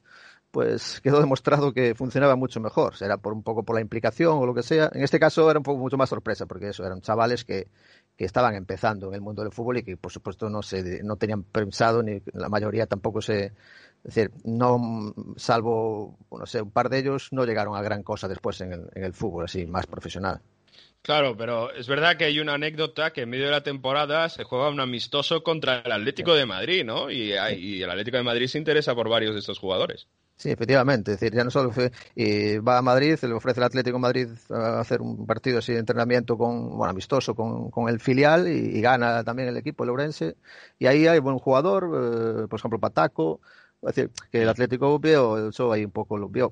pues 0.52 1.00
quedó 1.02 1.20
demostrado 1.20 1.74
que 1.74 1.96
funcionaba 1.96 2.36
mucho 2.36 2.60
mejor. 2.60 2.96
Será 2.96 3.18
por 3.18 3.34
un 3.34 3.42
poco 3.42 3.64
por 3.64 3.76
la 3.76 3.82
implicación 3.82 4.38
o 4.38 4.46
lo 4.46 4.54
que 4.54 4.64
sea. 4.64 4.92
En 4.94 5.02
este 5.02 5.20
caso 5.20 5.50
era 5.50 5.60
un 5.60 5.64
poco 5.64 5.80
mucho 5.80 5.98
más 5.98 6.10
sorpresa, 6.10 6.46
porque 6.46 6.70
eso 6.70 6.86
eran 6.86 7.02
chavales 7.02 7.46
que, 7.46 7.68
que 8.18 8.26
estaban 8.26 8.56
empezando 8.56 9.08
en 9.08 9.16
el 9.16 9.22
mundo 9.22 9.42
del 9.42 9.52
fútbol 9.52 9.78
y 9.78 9.84
que 9.84 9.98
por 9.98 10.12
supuesto 10.12 10.50
no 10.50 10.62
se 10.62 11.02
no 11.04 11.16
tenían 11.16 11.44
pensado 11.44 12.04
ni 12.04 12.22
la 12.34 12.50
mayoría 12.50 12.86
tampoco 12.86 13.22
se 13.22 13.54
es 14.04 14.16
decir, 14.16 14.32
no 14.44 15.14
salvo 15.38 16.18
no 16.32 16.46
sé, 16.46 16.62
un 16.62 16.72
par 16.72 16.90
de 16.90 17.00
ellos 17.00 17.30
no 17.32 17.46
llegaron 17.46 17.76
a 17.76 17.82
gran 17.82 18.04
cosa 18.04 18.28
después 18.28 18.60
en 18.62 18.74
el, 18.74 18.90
en 18.96 19.04
el 19.04 19.14
fútbol 19.14 19.46
así 19.46 19.66
más 19.66 19.88
profesional. 19.88 20.42
Claro, 21.04 21.36
pero 21.36 21.74
es 21.74 21.88
verdad 21.88 22.16
que 22.16 22.26
hay 22.26 22.40
una 22.40 22.54
anécdota 22.54 23.12
que 23.12 23.22
en 23.22 23.30
medio 23.30 23.46
de 23.46 23.52
la 23.52 23.64
temporada 23.64 24.30
se 24.30 24.44
juega 24.44 24.70
un 24.70 24.80
amistoso 24.80 25.42
contra 25.42 25.80
el 25.80 25.92
Atlético 25.92 26.36
de 26.36 26.46
Madrid, 26.46 26.86
¿no? 26.86 27.10
Y, 27.10 27.34
y 27.58 27.82
el 27.82 27.90
Atlético 27.90 28.18
de 28.18 28.24
Madrid 28.24 28.46
se 28.46 28.60
interesa 28.60 28.94
por 28.94 29.10
varios 29.10 29.34
de 29.34 29.40
estos 29.40 29.58
jugadores. 29.58 30.08
Sí, 30.42 30.50
efectivamente. 30.50 31.12
Es 31.12 31.20
decir, 31.20 31.36
ya 31.38 31.44
no 31.44 31.52
solo 31.52 31.70
fue, 31.72 31.92
y 32.16 32.58
va 32.58 32.80
a 32.80 32.82
Madrid, 32.82 33.16
le 33.22 33.34
ofrece 33.36 33.60
el 33.60 33.64
Atlético 33.66 34.00
Madrid 34.00 34.28
hacer 34.50 35.00
un 35.00 35.28
partido 35.28 35.60
así 35.60 35.72
de 35.72 35.78
entrenamiento 35.78 36.36
con, 36.36 36.78
bueno, 36.78 36.90
amistoso 36.90 37.36
con, 37.36 37.70
con 37.70 37.88
el 37.90 38.00
filial 38.00 38.48
y, 38.48 38.82
gana 38.82 39.24
también 39.24 39.50
el 39.50 39.58
equipo, 39.58 39.86
el. 39.86 40.36
Y 40.80 40.88
ahí 40.88 41.06
hay 41.06 41.20
buen 41.20 41.38
jugador, 41.38 41.84
eh, 42.44 42.48
por 42.48 42.60
ejemplo, 42.60 42.80
Pataco. 42.80 43.40
Es 43.84 43.96
decir, 43.96 44.12
que 44.32 44.42
el 44.42 44.50
Atlético 44.50 44.98
vio, 44.98 45.50
eso 45.50 45.72
ahí 45.72 45.86
un 45.86 45.92
poco 45.92 46.18
lo 46.18 46.28
vio, 46.28 46.52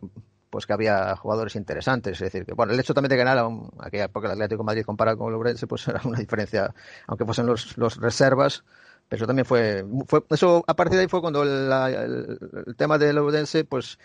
pues 0.52 0.68
que 0.68 0.74
había 0.74 1.16
jugadores 1.16 1.56
interesantes. 1.56 2.14
Es 2.22 2.32
decir, 2.32 2.46
que 2.46 2.54
bueno, 2.54 2.74
el 2.74 2.80
hecho 2.80 2.94
también 2.94 3.10
de 3.10 3.18
ganar 3.18 3.40
a 3.40 3.50
aquella 3.80 4.06
época 4.06 4.28
el 4.28 4.34
Atlético 4.34 4.64
Madrid 4.64 4.84
comparado 4.86 5.18
con 5.18 5.30
el 5.30 5.34
Ourense, 5.34 5.66
pues 5.66 5.88
era 5.88 6.02
una 6.06 6.20
diferencia, 6.20 6.76
aunque 7.08 7.26
fuesen 7.26 7.48
los, 7.48 7.76
los 7.76 7.98
reservas, 7.98 8.64
pero 9.10 9.18
eso 9.18 9.28
también 9.28 9.45
fue, 9.45 9.84
fue, 10.05 10.24
eso 10.30 10.64
a 10.68 10.76
partir 10.76 10.95
de 10.95 11.01
ahí 11.01 11.07
fue 11.07 11.20
cuando 11.20 11.41
el, 11.41 12.76
tema 12.78 12.99
del 12.99 13.18
Ourense, 13.18 13.66
pues 13.66 13.97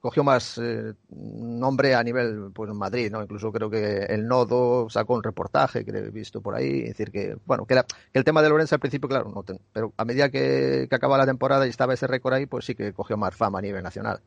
cogió 0.00 0.22
más 0.22 0.58
eh, 0.58 0.94
nombre 1.08 1.94
a 1.94 2.02
nivel 2.02 2.50
pues 2.54 2.70
Madrid, 2.72 3.10
¿no? 3.10 3.22
Incluso 3.22 3.50
creo 3.52 3.70
que 3.70 4.04
el 4.04 4.28
Nodo 4.28 4.88
sacó 4.90 5.14
un 5.14 5.22
reportaje 5.22 5.84
que 5.84 5.90
he 5.90 6.10
visto 6.10 6.42
por 6.42 6.54
ahí, 6.54 6.82
decir 6.82 7.10
que 7.10 7.36
bueno, 7.46 7.66
que, 7.66 7.74
que 7.74 8.18
el 8.18 8.24
tema 8.24 8.42
del 8.42 8.52
Ourense 8.52 8.74
al 8.74 8.80
principio 8.80 9.08
claro, 9.08 9.32
no 9.34 9.42
pero 9.72 9.94
a 9.96 10.04
medida 10.04 10.30
que, 10.30 10.86
que 10.88 10.94
acababa 10.94 11.18
la 11.18 11.26
temporada 11.26 11.66
y 11.66 11.70
estaba 11.70 11.94
ese 11.94 12.06
récord 12.06 12.34
ahí, 12.34 12.44
pues 12.44 12.66
sí 12.66 12.74
que 12.74 12.92
cogió 12.92 13.16
más 13.16 13.34
fama 13.34 13.60
a 13.60 13.62
nivel 13.62 13.82
nacional. 13.82 14.20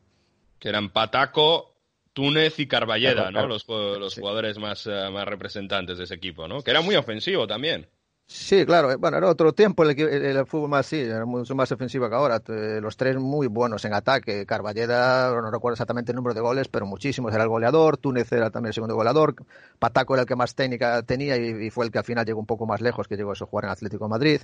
Que 0.58 0.68
eran 0.68 0.90
Pataco, 0.90 1.74
Túnez 2.12 2.58
y 2.58 2.66
Carballeda, 2.66 3.30
¿no? 3.30 3.46
Los, 3.46 3.68
los 3.68 4.14
jugadores 4.14 4.58
más, 4.58 4.86
eh, 4.86 5.10
más 5.12 5.26
representantes 5.26 5.98
de 5.98 6.04
ese 6.04 6.14
equipo, 6.14 6.48
¿no? 6.48 6.62
Que 6.62 6.72
era 6.72 6.80
muy 6.80 6.96
ofensivo 6.96 7.46
también. 7.46 7.86
Sí, 8.26 8.64
claro. 8.64 8.90
Eh, 8.90 8.96
bueno, 8.96 9.18
era 9.18 9.28
otro 9.28 9.52
tiempo 9.52 9.82
el, 9.84 9.98
el, 10.00 10.46
fútbol 10.46 10.70
más 10.70 10.86
sí, 10.86 10.98
era 10.98 11.26
mucho 11.26 11.54
más 11.54 11.70
ofensivo 11.72 12.08
que 12.08 12.14
ahora. 12.14 12.42
Los 12.80 12.96
tres 12.96 13.16
muy 13.16 13.46
buenos 13.48 13.84
en 13.84 13.92
ataque. 13.92 14.46
Carballeda, 14.46 15.30
no 15.30 15.50
recuerdo 15.50 15.74
exactamente 15.74 16.12
el 16.12 16.16
número 16.16 16.34
de 16.34 16.40
goles, 16.40 16.68
pero 16.68 16.86
muchísimos. 16.86 17.34
Era 17.34 17.42
el 17.44 17.50
goleador. 17.50 17.98
Túnez 17.98 18.32
era 18.32 18.50
también 18.50 18.68
el 18.68 18.74
segundo 18.74 18.94
goleador. 18.94 19.34
Pataco 19.78 20.14
era 20.14 20.22
el 20.22 20.28
que 20.28 20.36
más 20.36 20.54
técnica 20.54 21.02
tenía 21.02 21.36
y, 21.36 21.70
fue 21.70 21.84
el 21.84 21.92
que 21.92 21.98
al 21.98 22.04
final 22.04 22.24
llegó 22.24 22.40
un 22.40 22.46
poco 22.46 22.66
más 22.66 22.80
lejos, 22.80 23.06
que 23.08 23.16
llegó 23.16 23.32
a 23.32 23.34
jugar 23.36 23.66
en 23.66 23.70
Atlético 23.70 24.08
Madrid. 24.08 24.40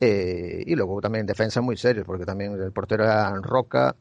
Eh, 0.00 0.62
y 0.66 0.74
luego 0.76 1.00
también 1.00 1.26
defensa 1.26 1.60
muy 1.60 1.76
serios, 1.76 2.06
porque 2.06 2.24
también 2.24 2.52
el 2.60 2.72
portero 2.72 3.04
era 3.04 3.34
Roca 3.42 3.96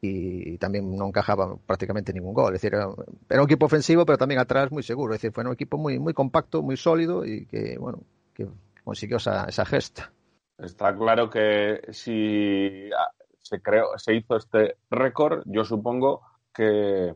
y 0.00 0.58
también 0.58 0.96
no 0.96 1.06
encajaba 1.06 1.56
prácticamente 1.66 2.12
ningún 2.12 2.34
gol. 2.34 2.54
Es 2.54 2.62
decir, 2.62 2.74
era, 2.74 2.88
un 2.88 3.44
equipo 3.44 3.66
ofensivo, 3.66 4.04
pero 4.04 4.18
también 4.18 4.40
atrás 4.40 4.70
muy 4.72 4.82
seguro. 4.82 5.14
Es 5.14 5.20
decir, 5.20 5.32
fue 5.32 5.44
un 5.44 5.52
equipo 5.52 5.78
muy, 5.78 5.98
muy 5.98 6.12
compacto, 6.14 6.62
muy 6.62 6.76
sólido 6.76 7.24
y 7.24 7.46
que, 7.46 7.78
bueno, 7.78 8.00
que 8.34 8.48
consiguió 8.84 9.16
esa, 9.16 9.64
gesta. 9.64 10.12
Está 10.58 10.96
claro 10.96 11.30
que 11.30 11.80
si 11.90 12.90
se, 13.40 13.60
creó, 13.62 13.96
se 13.96 14.14
hizo 14.14 14.36
este 14.36 14.76
récord, 14.90 15.42
yo 15.46 15.64
supongo 15.64 16.22
que, 16.52 17.14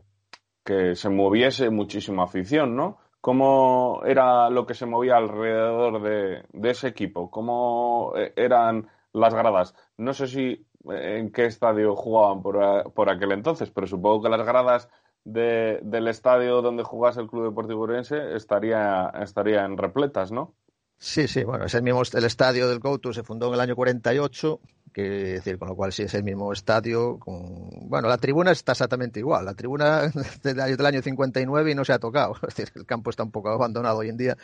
que 0.63 0.95
se 0.95 1.09
moviese 1.09 1.69
muchísima 1.69 2.23
afición, 2.23 2.75
¿no? 2.75 2.97
¿Cómo 3.21 4.01
era 4.05 4.49
lo 4.49 4.65
que 4.65 4.73
se 4.73 4.85
movía 4.85 5.17
alrededor 5.17 6.01
de, 6.01 6.69
ese 6.69 6.87
equipo? 6.87 7.29
¿Cómo 7.29 8.13
eh, 8.15 8.33
eran 8.35 8.87
las 9.11 9.33
gradas? 9.33 9.75
No 9.97 10.13
sé 10.13 10.27
si 10.27 10.65
eh, 10.89 11.17
en 11.19 11.31
qué 11.31 11.45
estadio 11.45 11.95
jugaban 11.95 12.41
por, 12.41 12.93
por 12.93 13.09
aquel 13.09 13.33
entonces, 13.33 13.71
pero 13.71 13.87
supongo 13.87 14.23
que 14.23 14.29
las 14.29 14.45
gradas 14.45 14.89
de, 15.25 15.79
del 15.83 16.07
estadio 16.07 16.61
donde 16.61 16.83
jugase 16.83 17.19
el 17.19 17.27
Club 17.27 17.49
Deportivo 17.49 17.83
Urense 17.83 18.35
estaría, 18.35 19.11
estarían 19.21 19.77
repletas, 19.77 20.31
¿no? 20.31 20.53
Sí, 21.01 21.29
sí, 21.29 21.45
bueno, 21.45 21.65
es 21.65 21.73
el 21.75 21.81
mismo 21.81 22.01
el 22.13 22.25
estadio 22.25 22.67
del 22.67 22.81
Couto 22.81 23.13
se 23.13 23.23
fundó 23.23 23.47
en 23.47 23.53
el 23.53 23.61
año 23.61 23.73
48, 23.73 24.59
que 24.91 25.01
decir, 25.01 25.57
con 25.57 25.69
lo 25.69 25.75
cual 25.75 25.93
sí 25.93 26.03
es 26.03 26.13
el 26.13 26.23
mismo 26.25 26.51
estadio. 26.51 27.17
Con, 27.19 27.69
bueno, 27.89 28.09
la 28.09 28.17
tribuna 28.17 28.51
está 28.51 28.73
exactamente 28.73 29.19
igual. 29.21 29.45
La 29.45 29.53
tribuna 29.53 30.11
del 30.43 30.59
año, 30.59 30.75
del 30.75 30.85
año 30.85 31.01
59 31.01 31.71
y 31.71 31.75
no 31.75 31.85
se 31.85 31.93
ha 31.93 31.99
tocado. 31.99 32.35
Es 32.47 32.53
decir, 32.53 32.73
el 32.75 32.85
campo 32.85 33.11
está 33.11 33.23
un 33.23 33.31
poco 33.31 33.49
abandonado 33.49 33.99
hoy 33.99 34.09
en 34.09 34.17
día. 34.17 34.37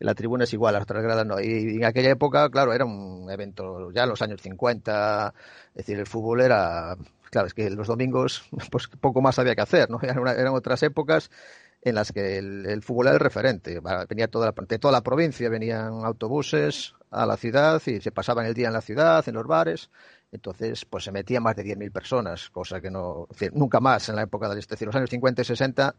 La 0.00 0.14
tribuna 0.14 0.44
es 0.44 0.52
igual, 0.52 0.74
las 0.74 0.82
otras 0.82 1.02
gradas 1.02 1.26
no. 1.26 1.40
Y, 1.40 1.76
en 1.76 1.84
aquella 1.86 2.10
época, 2.10 2.50
claro, 2.50 2.74
era 2.74 2.84
un 2.84 3.30
evento 3.30 3.90
ya 3.92 4.02
en 4.02 4.10
los 4.10 4.20
años 4.20 4.42
50. 4.42 5.32
Es 5.70 5.74
decir, 5.74 5.98
el 5.98 6.06
fútbol 6.06 6.42
era 6.42 6.94
claro, 7.30 7.46
es 7.46 7.54
que 7.54 7.70
los 7.70 7.86
domingos, 7.86 8.44
pues 8.70 8.88
poco 8.88 9.22
más 9.22 9.38
había 9.38 9.54
que 9.54 9.62
hacer, 9.62 9.88
¿no? 9.88 9.98
eran 10.02 10.54
otras 10.54 10.82
épocas 10.82 11.30
en 11.82 11.96
las 11.96 12.12
que 12.12 12.38
el, 12.38 12.82
fútbol 12.82 13.08
era 13.08 13.14
el 13.14 13.20
referente. 13.20 13.80
Venía 14.08 14.28
toda 14.28 14.46
la, 14.46 14.66
de 14.66 14.78
toda 14.78 14.92
la 14.92 15.02
provincia, 15.02 15.48
venían 15.48 16.04
autobuses 16.04 16.94
a 17.10 17.26
la 17.26 17.36
ciudad 17.36 17.82
y 17.86 18.00
se 18.00 18.12
pasaban 18.12 18.46
el 18.46 18.54
día 18.54 18.68
en 18.68 18.72
la 18.72 18.80
ciudad, 18.80 19.28
en 19.28 19.34
los 19.34 19.46
bares. 19.46 19.90
Entonces, 20.30 20.84
pues 20.84 21.04
se 21.04 21.12
metían 21.12 21.42
más 21.42 21.56
de 21.56 21.64
10.000 21.64 21.92
personas, 21.92 22.48
cosa 22.50 22.80
que 22.80 22.90
no, 22.90 23.28
nunca 23.52 23.80
más 23.80 24.08
en 24.08 24.16
la 24.16 24.22
época 24.22 24.48
del 24.48 24.58
este, 24.58 24.86
los 24.86 24.94
años 24.94 25.10
50 25.10 25.42
y 25.42 25.44
60 25.44 25.94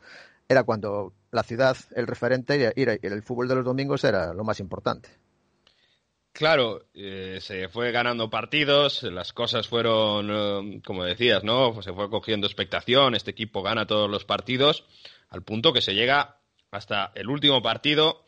era 0.48 0.64
cuando 0.64 1.14
la 1.32 1.44
ciudad, 1.44 1.78
el 1.96 2.08
referente 2.08 2.74
y 2.76 2.82
el 2.82 3.22
fútbol 3.22 3.48
de 3.48 3.56
los 3.56 3.66
domingos 3.66 4.04
era 4.06 4.34
lo 4.34 4.44
más 4.44 4.60
importante. 4.60 5.10
Claro, 6.32 6.82
eh, 6.96 7.38
se 7.42 7.70
fue 7.70 7.92
ganando 7.92 8.32
partidos, 8.32 9.04
las 9.04 9.34
cosas 9.34 9.68
fueron, 9.68 10.30
eh, 10.32 10.82
como 10.84 11.04
decías, 11.04 11.44
¿no? 11.44 11.80
Se 11.84 11.94
fue 11.94 12.10
cogiendo 12.10 12.48
expectación, 12.48 13.14
este 13.14 13.30
equipo 13.30 13.62
gana 13.62 13.86
todos 13.86 14.10
los 14.10 14.26
partidos 14.26 14.84
al 15.34 15.42
punto 15.44 15.74
que 15.74 15.82
se 15.82 15.96
llega 15.96 16.38
hasta 16.72 17.12
el 17.16 17.28
último 17.28 17.62
partido 17.62 18.24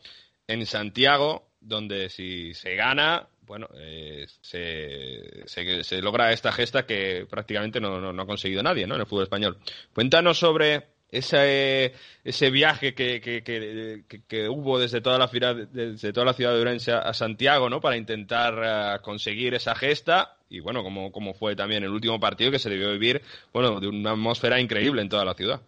en 0.46 0.66
Santiago, 0.66 1.48
donde 1.60 2.10
si 2.10 2.52
se 2.52 2.74
gana, 2.74 3.28
bueno, 3.42 3.68
eh, 3.78 4.26
se, 4.42 6.02
logra 6.02 6.32
esta 6.32 6.52
gesta 6.52 6.84
que 6.84 7.26
prácticamente 7.30 7.80
no, 7.80 8.08
ha 8.08 8.26
conseguido 8.26 8.62
nadie 8.62 8.86
¿no? 8.86 8.96
en 8.96 9.00
el 9.00 9.06
fútbol 9.06 9.24
español. 9.24 9.58
Cuéntanos 9.94 10.38
sobre 10.38 10.88
ese, 11.08 11.94
ese 12.24 12.50
viaje 12.50 12.92
que, 12.92 13.20
que, 13.20 14.48
hubo 14.48 14.80
desde 14.80 15.00
toda, 15.00 15.18
la, 15.18 15.54
desde 15.54 16.12
toda 16.12 16.26
la 16.26 16.34
ciudad 16.34 16.54
de 16.54 16.60
Urense 16.60 16.92
a 16.92 17.12
Santiago 17.14 17.70
¿no? 17.70 17.80
para 17.80 17.96
intentar 17.96 18.96
eh, 18.96 19.00
conseguir 19.00 19.54
esa 19.54 19.76
gesta 19.76 20.38
y 20.48 20.58
bueno, 20.58 20.82
como, 20.82 21.12
como 21.12 21.34
fue 21.34 21.54
también 21.54 21.84
el 21.84 21.90
último 21.90 22.18
partido 22.18 22.50
que 22.50 22.58
se 22.58 22.70
debió 22.70 22.90
vivir 22.90 23.22
bueno, 23.52 23.78
de 23.78 23.86
una 23.86 24.12
atmósfera 24.12 24.60
increíble 24.60 25.02
en 25.02 25.08
toda 25.08 25.24
la 25.24 25.34
ciudad. 25.34 25.60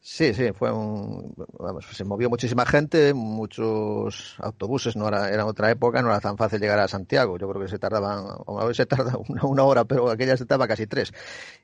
Sí, 0.00 0.32
sí, 0.32 0.52
fue 0.52 0.72
un. 0.72 1.34
Vamos, 1.58 1.84
se 1.92 2.04
movió 2.04 2.30
muchísima 2.30 2.64
gente, 2.64 3.12
muchos 3.14 4.36
autobuses, 4.38 4.96
no 4.96 5.08
era, 5.08 5.28
era 5.28 5.44
otra 5.44 5.70
época, 5.70 6.00
no 6.02 6.08
era 6.08 6.20
tan 6.20 6.36
fácil 6.38 6.60
llegar 6.60 6.78
a 6.78 6.88
Santiago. 6.88 7.36
Yo 7.36 7.48
creo 7.48 7.60
que 7.62 7.68
se 7.68 7.78
tardaban, 7.78 8.24
a 8.46 8.64
veces 8.64 8.76
se 8.78 8.86
tarda 8.86 9.18
una, 9.42 9.64
hora, 9.64 9.84
pero 9.84 10.08
aquella 10.10 10.36
se 10.36 10.46
tardaba 10.46 10.68
casi 10.68 10.86
tres. 10.86 11.12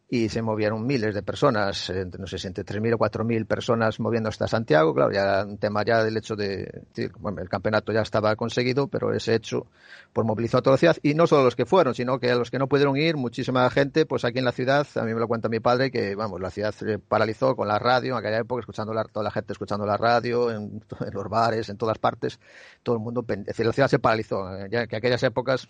Y 0.07 0.29
se 0.29 0.43
movieron 0.43 0.87
miles 0.87 1.15
de 1.15 1.23
personas, 1.23 1.91
no 2.19 2.27
sé 2.27 2.39
si 2.39 2.47
entre 2.47 2.65
3.000 2.65 2.95
o 2.95 2.99
4.000 2.99 3.47
personas 3.47 3.99
moviendo 3.99 4.29
hasta 4.29 4.47
Santiago. 4.47 4.95
Claro, 4.95 5.11
ya 5.13 5.45
un 5.47 5.57
tema 5.57 5.83
ya 5.83 6.05
del 6.05 6.17
hecho 6.17 6.37
de. 6.37 6.83
Bueno, 7.19 7.41
el 7.41 7.49
campeonato 7.49 7.91
ya 7.91 8.03
estaba 8.03 8.37
conseguido, 8.37 8.87
pero 8.87 9.15
ese 9.15 9.35
hecho 9.35 9.67
pues 10.13 10.27
movilizó 10.27 10.59
a 10.59 10.63
toda 10.63 10.75
la 10.75 10.79
ciudad. 10.79 10.97
Y 11.03 11.15
no 11.15 11.27
solo 11.27 11.45
los 11.45 11.57
que 11.57 11.65
fueron, 11.65 11.95
sino 11.95 12.21
que 12.21 12.31
a 12.31 12.37
los 12.37 12.51
que 12.51 12.59
no 12.59 12.69
pudieron 12.69 12.97
ir, 12.97 13.17
muchísima 13.17 13.69
gente, 13.71 14.05
pues 14.05 14.25
aquí 14.25 14.39
en 14.39 14.45
la 14.45 14.53
ciudad, 14.53 14.87
a 14.95 15.03
mí 15.03 15.15
me 15.15 15.21
lo 15.21 15.27
cuenta 15.27 15.49
mi 15.49 15.61
padre, 15.61 15.91
que 15.91 16.15
vamos, 16.15 16.41
la 16.41 16.51
ciudad 16.51 16.73
se 16.73 16.99
paralizó 16.99 17.57
con 17.57 17.67
la 17.67 17.79
radio 17.79 18.17
aquella 18.17 18.39
época, 18.39 18.61
escuchando 18.61 18.93
la, 18.93 19.05
toda 19.05 19.25
la 19.25 19.31
gente 19.31 19.53
escuchando 19.55 19.87
la 19.87 19.97
radio, 19.97 20.51
en, 20.51 20.83
los 21.13 21.29
bares, 21.29 21.69
en 21.71 21.79
todas 21.79 21.99
partes, 21.99 22.39
todo 22.83 22.97
el 22.97 23.03
mundo, 23.03 23.25
es 23.27 23.45
decir, 23.47 23.67
la 23.67 23.73
ciudad 23.73 23.89
se 23.89 23.99
paralizó, 23.99 24.45
ya 24.69 24.87
que 24.87 24.97
aquellas 24.97 25.23
épocas 25.23 25.67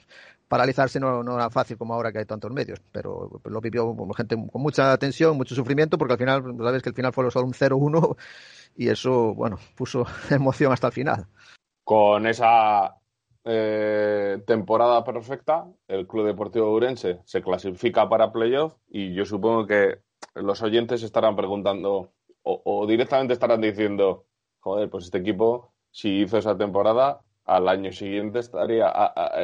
paralizarse 0.49 1.01
no, 1.01 1.23
no, 1.23 1.37
era 1.37 1.51
fácil 1.51 1.79
como 1.79 1.95
ahora 1.95 2.13
que 2.13 2.19
hay 2.19 2.27
tantos 2.27 2.51
medios, 2.53 2.81
pero 2.93 3.41
lo 3.45 3.61
vivió 3.61 3.95
gente 4.15 4.24
con 4.29 4.63
mucha 4.63 4.97
tensión, 4.99 5.37
mucho 5.37 5.55
sufrimiento, 5.55 5.99
porque 5.99 6.15
al 6.15 6.19
final, 6.19 6.43
sabes 6.59 6.83
que 6.83 6.89
el 6.91 6.95
final 6.95 7.13
fue 7.13 7.31
solo 7.31 7.47
un 7.47 7.53
0-1 7.53 8.17
y 8.77 8.89
eso, 8.89 9.35
bueno, 9.35 9.59
puso 9.77 10.05
emoción 10.31 10.73
hasta 10.73 10.89
el 10.89 10.93
final. 10.93 11.27
Con 11.85 12.27
esa 12.27 12.97
eh, 13.45 14.43
temporada 14.47 15.05
perfecta, 15.05 15.67
el 15.87 16.07
Club 16.07 16.27
Deportivo 16.27 16.73
Urense 16.73 17.21
se 17.25 17.43
clasifica 17.43 18.09
para 18.09 18.33
playoff 18.33 18.75
y 18.89 19.15
yo 19.15 19.27
supongo 19.27 19.67
que 19.67 19.99
los 20.35 20.63
oyentes 20.63 21.03
estarán 21.03 21.37
preguntando 21.37 22.11
o, 22.47 22.87
directamente 22.87 23.33
estarán 23.33 23.63
diciendo, 23.63 24.27
joder, 24.61 24.91
pues 24.91 25.05
este 25.05 25.19
equipo, 25.19 25.73
si 25.91 26.21
hizo 26.21 26.37
esa 26.37 26.57
temporada, 26.57 27.23
al 27.47 27.69
año 27.69 27.91
siguiente 27.91 28.39
estaría, 28.41 28.93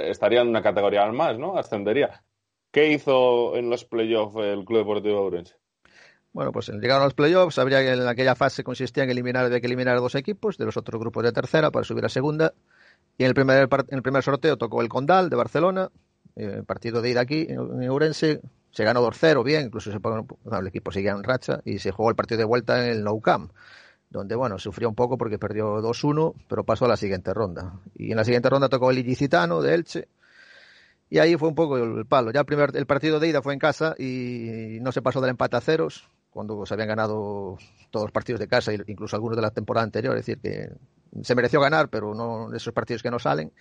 estaría 0.04 0.42
en 0.42 0.48
una 0.48 0.62
categoría 0.62 1.04
al 1.04 1.12
más, 1.12 1.38
¿no? 1.38 1.56
Ascendería. 1.56 2.22
¿Qué 2.70 2.92
hizo 2.92 3.56
en 3.56 3.68
los 3.68 3.84
playoffs 3.84 4.36
el 4.36 4.64
Club 4.64 4.78
Deportivo 4.78 5.20
Ourense? 5.20 5.54
Bueno, 6.32 6.52
pues 6.52 6.68
llegaron 6.68 7.02
a 7.02 7.06
los 7.06 7.14
playoffs, 7.14 7.56
sabría 7.56 7.80
que 7.80 7.92
en 7.92 8.06
aquella 8.06 8.36
fase 8.36 8.62
consistía 8.62 9.02
en 9.02 9.10
eliminar, 9.10 9.44
había 9.44 9.60
que 9.60 9.66
eliminar 9.66 9.96
a 9.96 10.00
dos 10.00 10.14
equipos 10.14 10.56
de 10.56 10.64
los 10.64 10.76
otros 10.76 11.00
grupos 11.00 11.24
de 11.24 11.32
tercera 11.32 11.72
para 11.72 11.84
subir 11.84 12.04
a 12.04 12.08
segunda. 12.08 12.54
Y 13.18 13.24
en 13.24 13.28
el 13.28 13.34
primer, 13.34 13.68
en 13.88 13.96
el 13.96 14.02
primer 14.02 14.22
sorteo 14.22 14.56
tocó 14.56 14.82
el 14.82 14.88
Condal 14.88 15.28
de 15.28 15.36
Barcelona, 15.36 15.90
el 16.36 16.64
partido 16.64 17.02
de 17.02 17.10
ida 17.10 17.22
aquí 17.22 17.46
en 17.48 17.88
Ourense, 17.90 18.40
se 18.70 18.84
ganó 18.84 19.02
2-0 19.02 19.42
bien, 19.42 19.66
incluso 19.66 19.90
se 19.90 19.98
el 19.98 20.66
equipo 20.68 20.92
seguía 20.92 21.10
en 21.10 21.24
racha 21.24 21.60
y 21.64 21.80
se 21.80 21.90
jugó 21.90 22.10
el 22.10 22.16
partido 22.16 22.38
de 22.38 22.44
vuelta 22.44 22.84
en 22.84 22.92
el 22.92 23.02
Nou 23.02 23.20
Camp, 23.20 23.50
donde 24.08 24.36
bueno, 24.36 24.60
sufrió 24.60 24.88
un 24.88 24.94
poco 24.94 25.18
porque 25.18 25.38
perdió 25.38 25.82
2-1, 25.82 26.34
pero 26.48 26.62
pasó 26.62 26.84
a 26.84 26.88
la 26.88 26.96
siguiente 26.96 27.34
ronda. 27.34 27.80
Y 27.96 28.12
en 28.12 28.16
la 28.16 28.24
siguiente 28.24 28.48
ronda 28.48 28.68
tocó 28.68 28.92
el 28.92 28.98
Illicitano 28.98 29.60
de 29.60 29.74
Elche 29.74 30.08
Y 31.10 31.18
ahí 31.18 31.36
fue 31.36 31.48
un 31.48 31.56
poco 31.56 31.76
el 31.76 32.06
palo. 32.06 32.30
Ya 32.32 32.40
el, 32.40 32.46
primer, 32.46 32.70
el 32.76 32.86
partido 32.86 33.18
de 33.18 33.28
ida 33.28 33.42
fue 33.42 33.52
en 33.52 33.58
casa 33.58 33.96
y 33.98 34.78
no 34.80 34.92
se 34.92 35.02
pasó 35.02 35.20
del 35.20 35.30
empate 35.30 35.56
a 35.56 35.60
ceros, 35.60 36.08
cuando 36.30 36.64
se 36.64 36.74
habían 36.74 36.88
ganado 36.88 37.58
todos 37.90 38.04
los 38.04 38.12
partidos 38.12 38.38
de 38.38 38.46
casa, 38.46 38.72
incluso 38.72 39.16
algunos 39.16 39.36
de 39.36 39.42
la 39.42 39.50
temporada 39.50 39.84
anterior. 39.84 40.16
Es 40.16 40.24
decir, 40.24 40.40
que 40.40 40.70
se 41.24 41.34
mereció 41.34 41.60
ganar, 41.60 41.88
pero 41.88 42.14
no 42.14 42.54
esos 42.54 42.72
partidos 42.72 43.02
que 43.02 43.10
no 43.10 43.18
salen. 43.18 43.52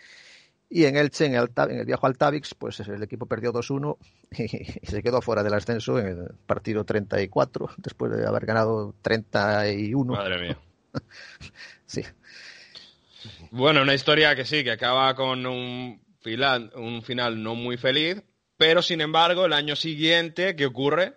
Y 0.69 0.85
en 0.85 0.95
Elche, 0.95 1.25
en 1.25 1.33
el, 1.33 1.49
en 1.55 1.79
el 1.79 1.85
viejo 1.85 2.05
Altavix, 2.05 2.53
pues 2.53 2.79
el 2.81 3.01
equipo 3.01 3.25
perdió 3.25 3.51
2-1 3.51 3.97
y, 4.37 4.85
se 4.85 5.01
quedó 5.01 5.19
fuera 5.19 5.41
del 5.41 5.55
ascenso 5.55 5.97
en 5.97 6.07
el 6.07 6.27
partido 6.45 6.83
34, 6.85 7.69
después 7.77 8.11
de 8.11 8.27
haber 8.27 8.45
ganado 8.45 8.93
31. 9.01 10.13
Madre 10.13 10.39
mía. 10.39 10.57
sí. 11.87 12.03
Bueno, 13.49 13.81
una 13.81 13.95
historia 13.95 14.35
que 14.35 14.45
sí, 14.45 14.63
que 14.63 14.71
acaba 14.71 15.15
con 15.15 15.47
un 15.47 15.99
final, 16.21 16.71
un 16.75 17.01
final 17.01 17.41
no 17.41 17.55
muy 17.55 17.77
feliz, 17.77 18.23
pero 18.57 18.81
sin 18.81 19.01
embargo, 19.01 19.45
el 19.45 19.53
año 19.53 19.75
siguiente, 19.75 20.55
¿qué 20.55 20.65
ocurre? 20.65 21.15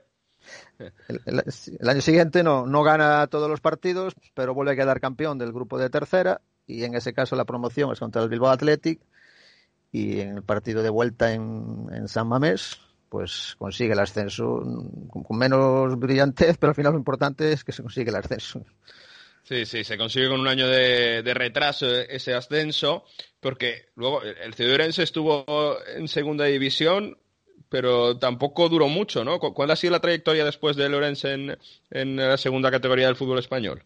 El, 1.09 1.89
año 1.89 2.01
siguiente 2.01 2.43
no, 2.43 2.67
no 2.67 2.83
gana 2.83 3.27
todos 3.29 3.49
los 3.49 3.61
partidos, 3.61 4.15
pero 4.35 4.55
vuelve 4.55 4.73
a 4.73 4.77
quedar 4.77 5.01
campeón 5.01 5.39
del 5.39 5.53
grupo 5.53 5.79
de 5.79 5.91
tercera 5.91 6.41
y 6.67 6.85
en 6.85 6.95
ese 6.95 7.13
caso 7.13 7.37
la 7.37 7.45
promoción 7.45 7.93
es 7.93 8.01
contra 8.01 8.23
el 8.23 8.29
Bilbao 8.29 8.51
Athletic 8.51 9.01
y 9.93 10.21
en 10.21 10.39
el 10.39 10.43
partido 10.43 10.83
de 10.83 10.91
vuelta 10.91 11.33
en, 11.33 11.87
en 11.93 12.09
San 12.09 12.27
Mamés 12.27 12.81
pues 13.13 13.57
consigue 13.59 13.93
el 13.93 13.99
ascenso 13.99 14.63
con, 15.11 15.37
menos 15.37 15.99
brillantez, 15.99 16.57
pero 16.57 16.71
al 16.71 16.75
final 16.75 16.93
lo 16.93 16.99
importante 16.99 17.53
es 17.53 17.63
que 17.63 17.71
se 17.71 17.83
consigue 17.83 18.09
el 18.09 18.17
ascenso. 18.17 18.65
Sí, 19.43 19.67
sí, 19.67 19.85
se 19.85 19.99
consigue 19.99 20.31
con 20.31 20.41
un 20.41 20.49
año 20.49 20.67
de, 20.67 21.23
retraso 21.35 21.87
ese 21.95 22.33
ascenso, 22.33 23.05
porque 23.43 23.87
luego 23.97 24.23
el 24.23 24.55
Ciudadarense 24.55 25.03
estuvo 25.03 25.45
en 25.97 26.07
segunda 26.07 26.45
división, 26.45 27.19
pero 27.69 28.17
tampoco 28.17 28.69
duró 28.69 28.89
mucho, 28.89 29.25
¿no? 29.25 29.41
¿Cuál 29.41 29.73
ha 29.73 29.77
sido 29.77 29.91
la 29.91 30.01
trayectoria 30.01 30.45
después 30.45 30.77
de 30.77 30.89
Lorenzo 30.89 31.29
en, 31.29 31.59
en 31.91 32.17
la 32.17 32.37
segunda 32.37 32.71
categoría 32.71 33.07
del 33.07 33.17
fútbol 33.17 33.41
español? 33.41 33.83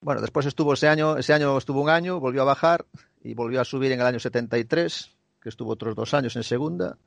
Bueno, 0.00 0.20
después 0.20 0.44
estuvo 0.46 0.74
ese 0.74 0.88
año, 0.88 1.16
ese 1.16 1.32
año 1.32 1.56
estuvo 1.56 1.80
un 1.80 1.88
año, 1.88 2.18
volvió 2.18 2.42
a 2.42 2.46
bajar 2.46 2.84
y 3.22 3.34
volvió 3.34 3.60
a 3.60 3.64
subir 3.64 3.92
en 3.92 4.00
el 4.00 4.06
año 4.06 4.18
73, 4.18 5.12
que 5.40 5.48
estuvo 5.48 5.70
otros 5.70 5.94
dos 5.94 6.12
años 6.12 6.34
en 6.34 6.42
segunda. 6.42 6.98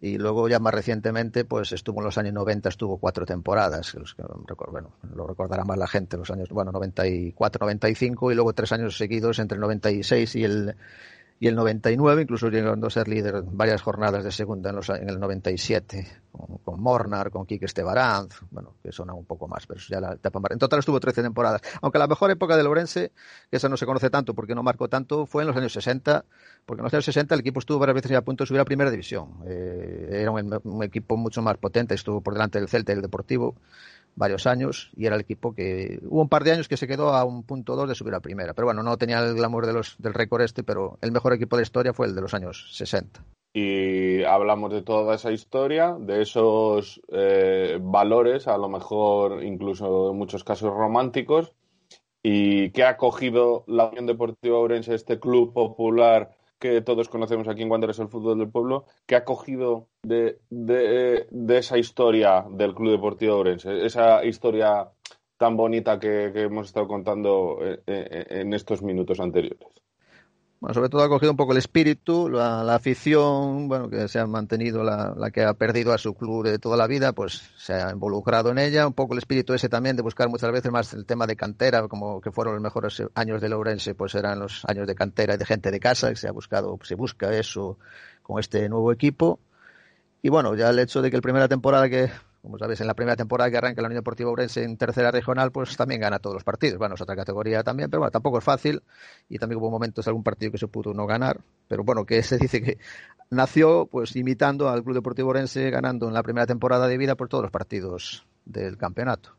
Y 0.00 0.16
luego 0.16 0.48
ya 0.48 0.60
más 0.60 0.72
recientemente, 0.72 1.44
pues 1.44 1.72
estuvo 1.72 2.00
en 2.00 2.04
los 2.04 2.18
años 2.18 2.32
90, 2.32 2.68
estuvo 2.68 2.98
cuatro 2.98 3.26
temporadas, 3.26 3.94
los 3.94 4.14
que, 4.14 4.22
bueno, 4.70 4.92
lo 5.14 5.26
recordará 5.26 5.64
más 5.64 5.76
la 5.76 5.88
gente, 5.88 6.16
los 6.16 6.30
años, 6.30 6.48
bueno, 6.50 6.70
94, 6.70 7.64
95 7.64 8.30
y 8.30 8.34
luego 8.36 8.52
tres 8.52 8.70
años 8.70 8.96
seguidos 8.96 9.40
entre 9.40 9.56
el 9.56 9.60
96 9.60 10.36
y 10.36 10.44
el, 10.44 10.76
y 11.40 11.46
el 11.46 11.54
99, 11.54 12.22
incluso 12.22 12.48
llegando 12.48 12.88
a 12.88 12.90
ser 12.90 13.06
líder 13.06 13.42
varias 13.44 13.80
jornadas 13.80 14.24
de 14.24 14.32
segunda 14.32 14.70
en, 14.70 14.76
los, 14.76 14.88
en 14.88 15.08
el 15.08 15.20
97, 15.20 16.22
con, 16.32 16.58
con 16.58 16.80
Mornar, 16.80 17.30
con 17.30 17.46
Quique 17.46 17.66
Estebaranz, 17.66 18.40
bueno, 18.50 18.74
que 18.82 18.90
suena 18.90 19.14
un 19.14 19.24
poco 19.24 19.46
más, 19.46 19.66
pero 19.66 19.80
ya 19.88 20.00
la 20.00 20.14
etapa 20.14 20.40
En 20.50 20.58
total 20.58 20.80
estuvo 20.80 20.98
13 20.98 21.22
temporadas. 21.22 21.60
Aunque 21.80 21.98
la 21.98 22.08
mejor 22.08 22.32
época 22.32 22.56
de 22.56 22.64
Lorense, 22.64 23.12
que 23.50 23.56
esa 23.56 23.68
no 23.68 23.76
se 23.76 23.86
conoce 23.86 24.10
tanto 24.10 24.34
porque 24.34 24.56
no 24.56 24.64
marcó 24.64 24.88
tanto, 24.88 25.26
fue 25.26 25.42
en 25.42 25.48
los 25.48 25.56
años 25.56 25.72
60, 25.72 26.24
porque 26.66 26.80
en 26.80 26.84
los 26.84 26.94
años 26.94 27.04
60 27.04 27.34
el 27.34 27.40
equipo 27.40 27.60
estuvo 27.60 27.78
varias 27.78 27.94
veces 27.94 28.16
a 28.16 28.22
punto 28.22 28.42
de 28.42 28.48
subir 28.48 28.60
a 28.60 28.64
primera 28.64 28.90
división. 28.90 29.36
Eh, 29.46 30.08
era 30.22 30.32
un, 30.32 30.60
un, 30.64 30.82
equipo 30.82 31.16
mucho 31.16 31.40
más 31.40 31.56
potente, 31.58 31.94
estuvo 31.94 32.20
por 32.20 32.34
delante 32.34 32.58
del 32.58 32.68
Celta 32.68 32.92
y 32.92 32.96
del 32.96 33.02
Deportivo 33.02 33.54
varios 34.18 34.46
años 34.46 34.90
y 34.96 35.06
era 35.06 35.14
el 35.14 35.22
equipo 35.22 35.54
que 35.54 36.00
hubo 36.02 36.20
un 36.20 36.28
par 36.28 36.44
de 36.44 36.52
años 36.52 36.68
que 36.68 36.76
se 36.76 36.86
quedó 36.86 37.14
a 37.14 37.24
un 37.24 37.44
punto 37.44 37.76
dos 37.76 37.88
de 37.88 37.94
subir 37.94 38.14
a 38.14 38.20
primera. 38.20 38.52
Pero 38.52 38.66
bueno, 38.66 38.82
no 38.82 38.98
tenía 38.98 39.20
el 39.20 39.34
glamour 39.34 39.66
de 39.66 39.72
los, 39.72 39.96
del 39.98 40.12
récord 40.14 40.42
este, 40.42 40.62
pero 40.62 40.98
el 41.00 41.12
mejor 41.12 41.32
equipo 41.32 41.56
de 41.56 41.62
historia 41.62 41.94
fue 41.94 42.06
el 42.06 42.14
de 42.14 42.20
los 42.20 42.34
años 42.34 42.68
60. 42.76 43.24
Y 43.54 44.22
hablamos 44.24 44.72
de 44.72 44.82
toda 44.82 45.14
esa 45.14 45.32
historia, 45.32 45.96
de 45.98 46.22
esos 46.22 47.00
eh, 47.08 47.78
valores, 47.80 48.46
a 48.46 48.58
lo 48.58 48.68
mejor 48.68 49.42
incluso 49.42 50.10
en 50.10 50.18
muchos 50.18 50.44
casos 50.44 50.72
románticos, 50.74 51.54
y 52.22 52.70
que 52.70 52.84
ha 52.84 52.96
cogido 52.96 53.64
la 53.66 53.86
Unión 53.88 54.06
Deportiva 54.06 54.58
Orense, 54.58 54.94
este 54.94 55.18
club 55.18 55.52
popular 55.52 56.36
que 56.58 56.80
todos 56.80 57.08
conocemos 57.08 57.48
aquí 57.48 57.62
en 57.62 57.70
Wanderers 57.70 57.98
el 58.00 58.08
fútbol 58.08 58.38
del 58.38 58.50
pueblo, 58.50 58.84
que 59.06 59.16
ha 59.16 59.24
cogido 59.24 59.88
de, 60.02 60.38
de, 60.50 61.26
esa 61.58 61.78
historia 61.78 62.44
del 62.50 62.74
Club 62.74 62.92
Deportivo 62.92 63.36
Orense, 63.36 63.84
esa 63.86 64.24
historia 64.24 64.88
tan 65.36 65.56
bonita 65.56 65.98
que, 65.98 66.32
hemos 66.34 66.66
estado 66.66 66.88
contando 66.88 67.58
en, 67.62 67.82
en 67.86 68.54
estos 68.54 68.82
minutos 68.82 69.20
anteriores. 69.20 69.68
Bueno, 70.60 70.74
sobre 70.74 70.88
todo 70.88 71.02
ha 71.04 71.08
cogido 71.08 71.30
un 71.30 71.36
poco 71.36 71.52
el 71.52 71.58
espíritu, 71.58 72.28
la, 72.28 72.64
la 72.64 72.74
afición, 72.74 73.68
bueno, 73.68 73.88
que 73.88 74.08
se 74.08 74.18
ha 74.18 74.26
mantenido, 74.26 74.82
la, 74.82 75.14
la, 75.16 75.30
que 75.30 75.44
ha 75.44 75.54
perdido 75.54 75.92
a 75.92 75.98
su 75.98 76.14
club 76.14 76.44
de 76.44 76.58
toda 76.58 76.76
la 76.76 76.88
vida, 76.88 77.12
pues 77.12 77.48
se 77.56 77.74
ha 77.74 77.92
involucrado 77.92 78.50
en 78.50 78.58
ella, 78.58 78.84
un 78.84 78.92
poco 78.92 79.12
el 79.12 79.18
espíritu 79.18 79.54
ese 79.54 79.68
también 79.68 79.94
de 79.94 80.02
buscar 80.02 80.28
muchas 80.28 80.50
veces 80.50 80.72
más 80.72 80.92
el 80.94 81.06
tema 81.06 81.28
de 81.28 81.36
cantera, 81.36 81.86
como 81.86 82.20
que 82.20 82.32
fueron 82.32 82.54
los 82.54 82.62
mejores 82.62 83.00
años 83.14 83.40
de 83.40 83.48
Lourense, 83.48 83.94
pues 83.94 84.16
eran 84.16 84.40
los 84.40 84.64
años 84.64 84.88
de 84.88 84.96
cantera 84.96 85.34
y 85.34 85.36
de 85.38 85.46
gente 85.46 85.70
de 85.70 85.78
casa, 85.78 86.10
que 86.10 86.16
se 86.16 86.26
ha 86.26 86.32
buscado, 86.32 86.76
se 86.82 86.96
busca 86.96 87.32
eso 87.32 87.78
con 88.24 88.40
este 88.40 88.68
nuevo 88.68 88.90
equipo. 88.90 89.38
Y 90.22 90.28
bueno, 90.28 90.56
ya 90.56 90.70
el 90.70 90.78
hecho 90.80 91.02
de 91.02 91.10
que 91.10 91.18
la 91.18 91.22
primera 91.22 91.46
temporada 91.46 91.88
que 91.88 92.10
como 92.42 92.58
sabéis, 92.58 92.80
en 92.80 92.86
la 92.86 92.94
primera 92.94 93.16
temporada 93.16 93.50
que 93.50 93.56
arranca 93.56 93.82
la 93.82 93.88
Unión 93.88 94.00
Deportiva 94.00 94.30
Ourense 94.30 94.62
en 94.62 94.76
tercera 94.76 95.10
regional, 95.10 95.50
pues 95.50 95.76
también 95.76 96.00
gana 96.00 96.18
todos 96.18 96.34
los 96.34 96.44
partidos. 96.44 96.78
Bueno, 96.78 96.94
es 96.94 97.00
otra 97.00 97.16
categoría 97.16 97.62
también, 97.62 97.90
pero 97.90 98.00
bueno, 98.00 98.10
tampoco 98.10 98.38
es 98.38 98.44
fácil. 98.44 98.82
Y 99.28 99.38
también 99.38 99.60
hubo 99.60 99.70
momentos, 99.70 100.06
algún 100.06 100.22
partido 100.22 100.52
que 100.52 100.58
se 100.58 100.68
pudo 100.68 100.94
no 100.94 101.06
ganar. 101.06 101.40
Pero 101.66 101.84
bueno, 101.84 102.04
que 102.04 102.22
se 102.22 102.38
dice 102.38 102.62
que 102.62 102.78
nació 103.30 103.86
pues 103.86 104.14
imitando 104.16 104.68
al 104.68 104.82
Club 104.82 104.94
Deportivo 104.94 105.28
Ourense, 105.28 105.70
ganando 105.70 106.08
en 106.08 106.14
la 106.14 106.22
primera 106.22 106.46
temporada 106.46 106.86
de 106.86 106.96
vida 106.96 107.14
por 107.16 107.28
todos 107.28 107.42
los 107.42 107.50
partidos 107.50 108.26
del 108.44 108.76
campeonato. 108.76 109.37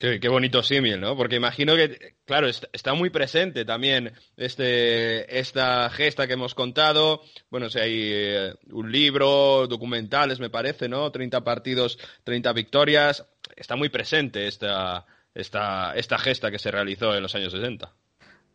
Qué, 0.00 0.28
bonito 0.30 0.62
símil, 0.62 0.98
¿no? 0.98 1.14
Porque 1.14 1.36
imagino 1.36 1.76
que, 1.76 2.14
claro, 2.24 2.48
está, 2.48 2.94
muy 2.94 3.10
presente 3.10 3.66
también 3.66 4.14
este, 4.38 5.38
esta 5.38 5.90
gesta 5.90 6.26
que 6.26 6.32
hemos 6.32 6.54
contado. 6.54 7.20
Bueno, 7.50 7.68
si 7.68 7.80
hay 7.80 8.10
eh, 8.10 8.54
un 8.70 8.90
libro, 8.90 9.66
documentales, 9.66 10.40
me 10.40 10.48
parece, 10.48 10.88
¿no? 10.88 11.12
30 11.12 11.44
partidos, 11.44 11.98
30 12.24 12.50
victorias. 12.54 13.26
Está 13.54 13.76
muy 13.76 13.90
presente 13.90 14.46
esta, 14.46 15.04
esta, 15.34 15.92
esta 15.94 16.18
gesta 16.18 16.50
que 16.50 16.58
se 16.58 16.70
realizó 16.70 17.14
en 17.14 17.22
los 17.22 17.34
años 17.34 17.52
60. 17.52 17.92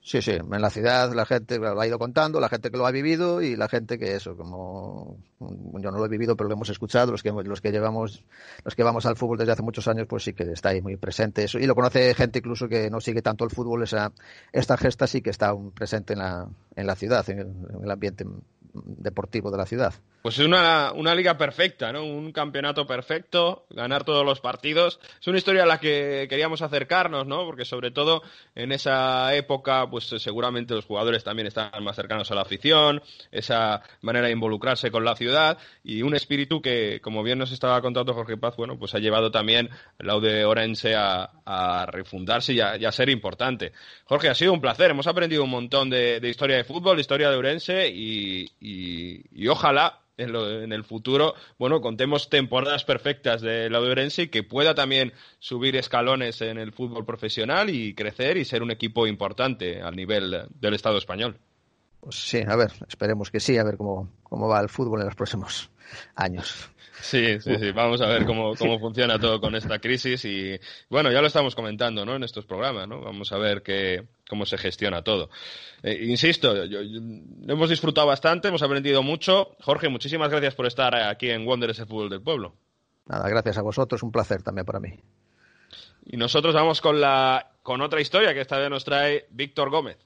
Sí, 0.08 0.22
sí, 0.22 0.34
en 0.34 0.62
la 0.62 0.70
ciudad 0.70 1.12
la 1.16 1.26
gente 1.26 1.58
lo 1.58 1.82
ha 1.82 1.88
ido 1.88 1.98
contando, 1.98 2.40
la 2.40 2.48
gente 2.48 2.70
que 2.70 2.78
lo 2.78 2.86
ha 2.86 2.92
vivido 2.92 3.42
y 3.42 3.56
la 3.56 3.68
gente 3.68 3.98
que 3.98 4.16
eso, 4.16 4.38
como 4.38 5.18
yo 5.40 5.90
no 5.90 5.98
lo 5.98 6.06
he 6.06 6.10
vivido, 6.10 6.36
pero 6.38 6.48
lo 6.48 6.54
hemos 6.54 6.70
escuchado, 6.70 7.12
los 7.12 7.24
que 7.24 7.32
los 7.32 7.60
que 7.60 7.72
llevamos, 7.72 8.24
los 8.64 8.76
que 8.76 8.84
vamos 8.84 9.08
al 9.08 9.16
fútbol 9.16 9.40
desde 9.40 9.54
hace 9.54 9.64
muchos 9.64 9.88
años, 9.88 10.06
pues 10.08 10.24
sí 10.24 10.34
que 10.34 10.44
está 10.44 10.70
ahí 10.70 10.82
muy 10.84 10.96
presente 10.96 11.46
eso. 11.46 11.58
Y 11.58 11.66
lo 11.66 11.74
conoce 11.74 12.14
gente 12.14 12.38
incluso 12.38 12.68
que 12.68 12.92
no 12.92 13.02
sigue 13.02 13.24
tanto 13.24 13.46
el 13.46 13.50
fútbol, 13.50 13.82
esa, 13.82 14.12
esta 14.54 14.78
gesta 14.78 15.08
sí 15.08 15.24
que 15.24 15.32
está 15.32 15.56
presente 15.74 16.14
en 16.14 16.20
la, 16.20 16.50
en 16.76 16.86
la 16.86 16.96
ciudad, 16.96 17.28
en 17.32 17.40
el, 17.40 17.48
en 17.48 17.84
el 17.84 17.90
ambiente 17.90 18.28
deportivo 18.74 19.50
de 19.50 19.58
la 19.58 19.66
ciudad. 19.66 19.96
Pues 20.26 20.40
es 20.40 20.46
una, 20.48 20.92
una, 20.94 21.14
liga 21.14 21.38
perfecta, 21.38 21.94
¿no? 21.94 22.04
Un 22.04 22.32
campeonato 22.32 22.88
perfecto, 22.88 23.68
ganar 23.70 24.04
todos 24.04 24.26
los 24.26 24.40
partidos. 24.40 25.00
Es 25.22 25.28
una 25.28 25.38
historia 25.38 25.62
a 25.62 25.68
la 25.68 25.80
que 25.80 26.26
queríamos 26.28 26.64
acercarnos, 26.64 27.28
¿no? 27.28 27.46
Porque 27.46 27.64
sobre 27.64 27.92
todo 27.92 28.24
en 28.56 28.72
esa 28.72 29.36
época, 29.36 29.88
pues 29.88 30.06
seguramente 30.18 30.74
los 30.74 30.86
jugadores 30.86 31.24
también 31.24 31.46
estaban 31.46 31.84
más 31.84 31.96
cercanos 31.96 32.32
a 32.32 32.34
la 32.34 32.42
afición, 32.42 33.04
esa 33.32 33.84
manera 34.02 34.26
de 34.26 34.34
involucrarse 34.34 34.90
con 34.90 35.06
la 35.06 35.16
ciudad 35.16 35.60
y 35.84 36.02
un 36.02 36.16
espíritu 36.16 36.60
que, 36.60 37.02
como 37.04 37.22
bien 37.22 37.38
nos 37.38 37.52
estaba 37.52 37.80
contando 37.84 38.16
Jorge 38.16 38.36
Paz, 38.36 38.56
bueno, 38.58 38.80
pues 38.80 38.96
ha 38.96 38.98
llevado 38.98 39.30
también 39.30 39.70
la 40.00 40.20
de 40.20 40.44
Orense 40.44 40.96
a, 40.96 41.30
a 41.46 41.86
refundarse 41.86 42.52
y 42.52 42.62
a, 42.62 42.72
a, 42.72 42.92
ser 42.92 43.12
importante. 43.12 43.74
Jorge, 44.06 44.30
ha 44.30 44.34
sido 44.34 44.54
un 44.54 44.62
placer. 44.62 44.90
Hemos 44.90 45.06
aprendido 45.06 45.44
un 45.44 45.52
montón 45.52 45.92
de, 45.92 46.20
de 46.20 46.30
historia 46.30 46.58
de 46.58 46.64
fútbol, 46.64 47.00
historia 47.00 47.30
de 47.30 47.36
Orense 47.36 47.88
y, 47.90 48.50
y 48.60 49.48
ojalá 49.48 50.02
en, 50.18 50.32
lo, 50.32 50.62
en, 50.62 50.72
el 50.72 50.84
futuro, 50.84 51.34
bueno, 51.58 51.82
contemos 51.82 52.30
temporadas 52.30 52.84
perfectas 52.84 53.42
de 53.42 53.70
la 53.70 53.82
Urense 53.82 54.24
y 54.24 54.28
que 54.28 54.44
pueda 54.44 54.76
también 54.76 55.14
subir 55.40 55.76
escalones 55.76 56.42
en 56.42 56.58
el 56.58 56.72
fútbol 56.72 57.06
profesional 57.06 57.70
y 57.70 57.94
crecer 57.94 58.38
y 58.38 58.46
ser 58.46 58.64
un 58.64 58.72
equipo 58.72 59.08
importante 59.08 59.82
al 59.82 59.96
nivel 59.96 60.48
del 60.60 60.74
Estado 60.74 60.98
español. 60.98 61.38
Pues 62.00 62.16
sí, 62.16 62.42
a 62.48 62.56
ver, 62.56 62.72
esperemos 62.88 63.32
que 63.32 63.40
sí, 63.40 63.58
a 63.58 63.64
ver 63.64 63.78
cómo, 63.78 64.10
cómo 64.24 64.48
va 64.48 64.60
el 64.62 64.70
fútbol 64.70 65.02
en 65.02 65.08
los 65.08 65.16
próximos 65.16 65.72
años. 66.16 66.70
Sí, 67.02 67.40
sí, 67.40 67.56
sí. 67.60 67.72
Vamos 67.72 68.02
a 68.02 68.08
ver 68.08 68.26
cómo, 68.26 68.56
cómo 68.56 68.80
funciona 68.80 69.20
todo 69.20 69.40
con 69.40 69.56
esta 69.56 69.80
crisis 69.80 70.24
y, 70.26 70.60
bueno, 70.90 71.12
ya 71.12 71.22
lo 71.22 71.28
estamos 71.28 71.56
comentando, 71.56 72.06
¿no? 72.06 72.16
En 72.16 72.24
estos 72.24 72.46
programas, 72.46 72.88
¿no? 72.88 73.02
Vamos 73.02 73.32
a 73.32 73.38
ver 73.38 73.62
qué, 73.62 74.06
cómo 74.28 74.46
se 74.46 74.58
gestiona 74.58 75.04
todo. 75.04 75.30
Eh, 75.84 76.06
insisto, 76.08 76.66
yo, 76.66 76.82
yo, 76.82 77.00
hemos 77.48 77.70
disfrutado 77.70 78.08
bastante, 78.08 78.48
hemos 78.48 78.64
aprendido 78.64 79.04
mucho. 79.04 79.56
Jorge, 79.62 79.90
muchísimas 79.90 80.30
gracias 80.30 80.56
por 80.56 80.66
estar 80.66 80.96
aquí 80.96 81.30
en 81.30 81.48
Wanderers 81.48 81.80
el 81.80 81.88
Fútbol 81.88 82.10
del 82.10 82.22
Pueblo. 82.22 82.56
Nada, 83.08 83.30
gracias 83.30 83.58
a 83.58 83.62
vosotros, 83.62 84.02
un 84.02 84.12
placer 84.12 84.42
también 84.42 84.66
para 84.66 84.80
mí. 84.80 85.00
Y 86.06 86.18
nosotros 86.18 86.54
vamos 86.54 86.82
con, 86.82 87.02
la, 87.02 87.52
con 87.62 87.82
otra 87.82 88.02
historia 88.02 88.34
que 88.34 88.42
esta 88.42 88.58
vez 88.58 88.70
nos 88.70 88.84
trae 88.84 89.26
Víctor 89.32 89.70
Gómez. 89.70 89.98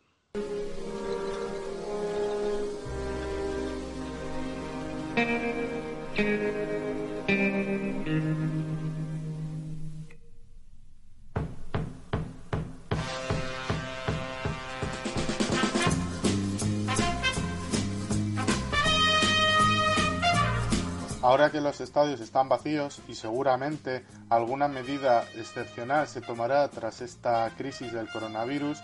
Ahora 21.30 21.52
que 21.52 21.62
los 21.62 21.80
estadios 21.80 22.22
están 22.22 22.50
vacíos 22.50 23.04
y 23.08 23.14
seguramente 23.14 24.04
alguna 24.30 24.68
medida 24.68 25.26
excepcional 25.36 26.08
se 26.08 26.22
tomará 26.22 26.68
tras 26.70 27.02
esta 27.02 27.48
crisis 27.56 27.94
del 27.94 28.10
coronavirus, 28.10 28.80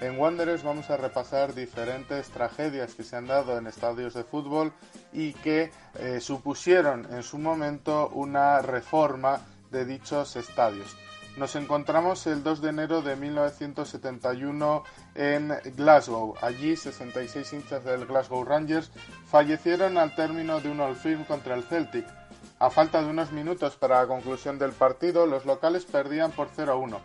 en 0.00 0.16
Wanderers 0.16 0.62
vamos 0.62 0.90
a 0.90 0.96
repasar 0.96 1.56
diferentes 1.56 2.28
tragedias 2.28 2.94
que 2.94 3.02
se 3.02 3.16
han 3.16 3.26
dado 3.26 3.58
en 3.58 3.66
estadios 3.66 4.14
de 4.14 4.22
fútbol 4.22 4.72
y 5.12 5.32
que 5.32 5.72
eh, 5.98 6.20
supusieron 6.20 7.12
en 7.12 7.24
su 7.24 7.36
momento 7.36 8.08
una 8.10 8.62
reforma 8.62 9.40
de 9.72 9.84
dichos 9.84 10.36
estadios. 10.36 10.96
Nos 11.38 11.54
encontramos 11.54 12.26
el 12.26 12.42
2 12.42 12.62
de 12.62 12.70
enero 12.70 13.00
de 13.00 13.14
1971 13.14 14.82
en 15.14 15.52
Glasgow. 15.76 16.34
Allí 16.42 16.74
66 16.74 17.52
hinchas 17.52 17.84
del 17.84 18.06
Glasgow 18.06 18.42
Rangers 18.42 18.90
fallecieron 19.24 19.98
al 19.98 20.16
término 20.16 20.58
de 20.58 20.68
un 20.68 20.80
all-film 20.80 21.22
contra 21.26 21.54
el 21.54 21.62
Celtic. 21.62 22.04
A 22.58 22.70
falta 22.70 23.00
de 23.02 23.10
unos 23.10 23.30
minutos 23.30 23.76
para 23.76 24.00
la 24.00 24.08
conclusión 24.08 24.58
del 24.58 24.72
partido, 24.72 25.26
los 25.26 25.46
locales 25.46 25.84
perdían 25.84 26.32
por 26.32 26.50
0-1. 26.50 26.98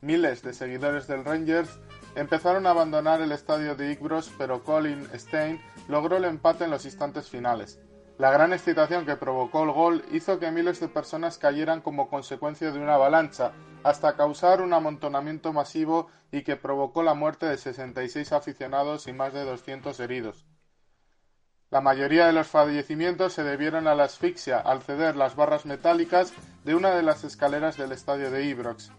Miles 0.00 0.42
de 0.42 0.54
seguidores 0.54 1.06
del 1.06 1.22
Rangers 1.22 1.68
empezaron 2.14 2.66
a 2.66 2.70
abandonar 2.70 3.20
el 3.20 3.32
estadio 3.32 3.74
de 3.74 3.92
Igbros, 3.92 4.32
pero 4.38 4.64
Colin 4.64 5.06
Stein 5.14 5.60
logró 5.88 6.16
el 6.16 6.24
empate 6.24 6.64
en 6.64 6.70
los 6.70 6.86
instantes 6.86 7.28
finales. 7.28 7.78
La 8.16 8.30
gran 8.30 8.52
excitación 8.52 9.04
que 9.04 9.16
provocó 9.16 9.64
el 9.64 9.72
gol 9.72 10.04
hizo 10.12 10.38
que 10.38 10.52
miles 10.52 10.78
de 10.78 10.86
personas 10.86 11.36
cayeran 11.36 11.80
como 11.80 12.08
consecuencia 12.08 12.70
de 12.70 12.78
una 12.78 12.94
avalancha, 12.94 13.50
hasta 13.82 14.14
causar 14.14 14.62
un 14.62 14.72
amontonamiento 14.72 15.52
masivo 15.52 16.08
y 16.30 16.42
que 16.42 16.54
provocó 16.54 17.02
la 17.02 17.14
muerte 17.14 17.46
de 17.46 17.58
66 17.58 18.32
aficionados 18.32 19.08
y 19.08 19.12
más 19.12 19.32
de 19.32 19.44
200 19.44 19.98
heridos. 19.98 20.46
La 21.70 21.80
mayoría 21.80 22.26
de 22.26 22.32
los 22.32 22.46
fallecimientos 22.46 23.32
se 23.32 23.42
debieron 23.42 23.88
a 23.88 23.96
la 23.96 24.04
asfixia 24.04 24.60
al 24.60 24.82
ceder 24.82 25.16
las 25.16 25.34
barras 25.34 25.66
metálicas 25.66 26.32
de 26.62 26.76
una 26.76 26.94
de 26.94 27.02
las 27.02 27.24
escaleras 27.24 27.76
del 27.76 27.90
estadio 27.90 28.30
de 28.30 28.44
Ibrox, 28.44 28.92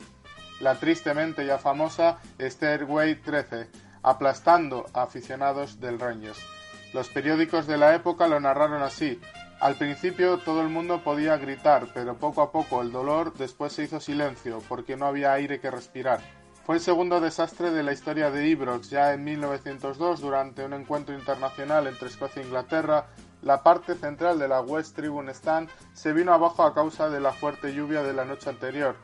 la 0.59 0.76
tristemente 0.76 1.45
ya 1.45 1.57
famosa 1.57 2.20
Stairway 2.38 3.16
13, 3.16 3.70
aplastando 4.03 4.86
a 4.93 5.03
aficionados 5.03 5.80
del 5.80 5.99
Rangers. 5.99 6.55
Los 6.96 7.10
periódicos 7.10 7.68
de 7.68 7.76
la 7.76 7.93
época 7.93 8.26
lo 8.26 8.39
narraron 8.39 8.82
así. 8.82 9.20
Al 9.60 9.76
principio 9.76 10.38
todo 10.38 10.62
el 10.62 10.70
mundo 10.70 11.04
podía 11.04 11.36
gritar, 11.36 11.89
pero 11.93 12.16
poco 12.16 12.41
a 12.41 12.54
poco 12.54 12.82
el 12.82 12.93
dolor 12.93 13.34
después 13.34 13.74
se 13.74 13.84
hizo 13.84 14.00
silencio, 14.00 14.62
porque 14.70 14.96
no 14.96 15.06
había 15.06 15.34
aire 15.34 15.60
que 15.60 15.70
respirar. 15.70 16.22
Fue 16.66 16.76
el 16.76 16.82
segundo 16.82 17.20
desastre 17.20 17.72
de 17.72 17.84
la 17.84 17.91
historia 17.91 18.32
de 18.32 18.48
Ibrox, 18.48 18.89
ya 18.89 19.12
en 19.12 19.26
1902, 19.26 20.22
durante 20.22 20.64
un 20.64 20.72
encuentro 20.72 21.14
internacional 21.14 21.86
entre 21.88 22.08
Escocia 22.08 22.41
e 22.41 22.46
Inglaterra, 22.46 23.08
la 23.41 23.62
parte 23.62 23.96
central 23.96 24.39
de 24.39 24.48
la 24.48 24.62
West 24.62 24.96
Tribune 24.96 25.34
Stand 25.34 25.68
se 25.91 26.14
vino 26.14 26.34
abajo 26.34 26.64
a 26.64 26.74
causa 26.74 27.10
de 27.10 27.20
la 27.20 27.34
fuerte 27.34 27.74
lluvia 27.74 28.04
de 28.04 28.14
la 28.14 28.24
noche 28.24 28.50
anterior. 28.50 28.96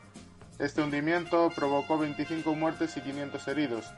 Este 0.58 0.80
hundimiento 0.80 1.50
provocó 1.54 1.98
25 1.98 2.54
muertes 2.54 2.96
y 2.96 3.02
500 3.02 3.48
heridos. 3.48 3.92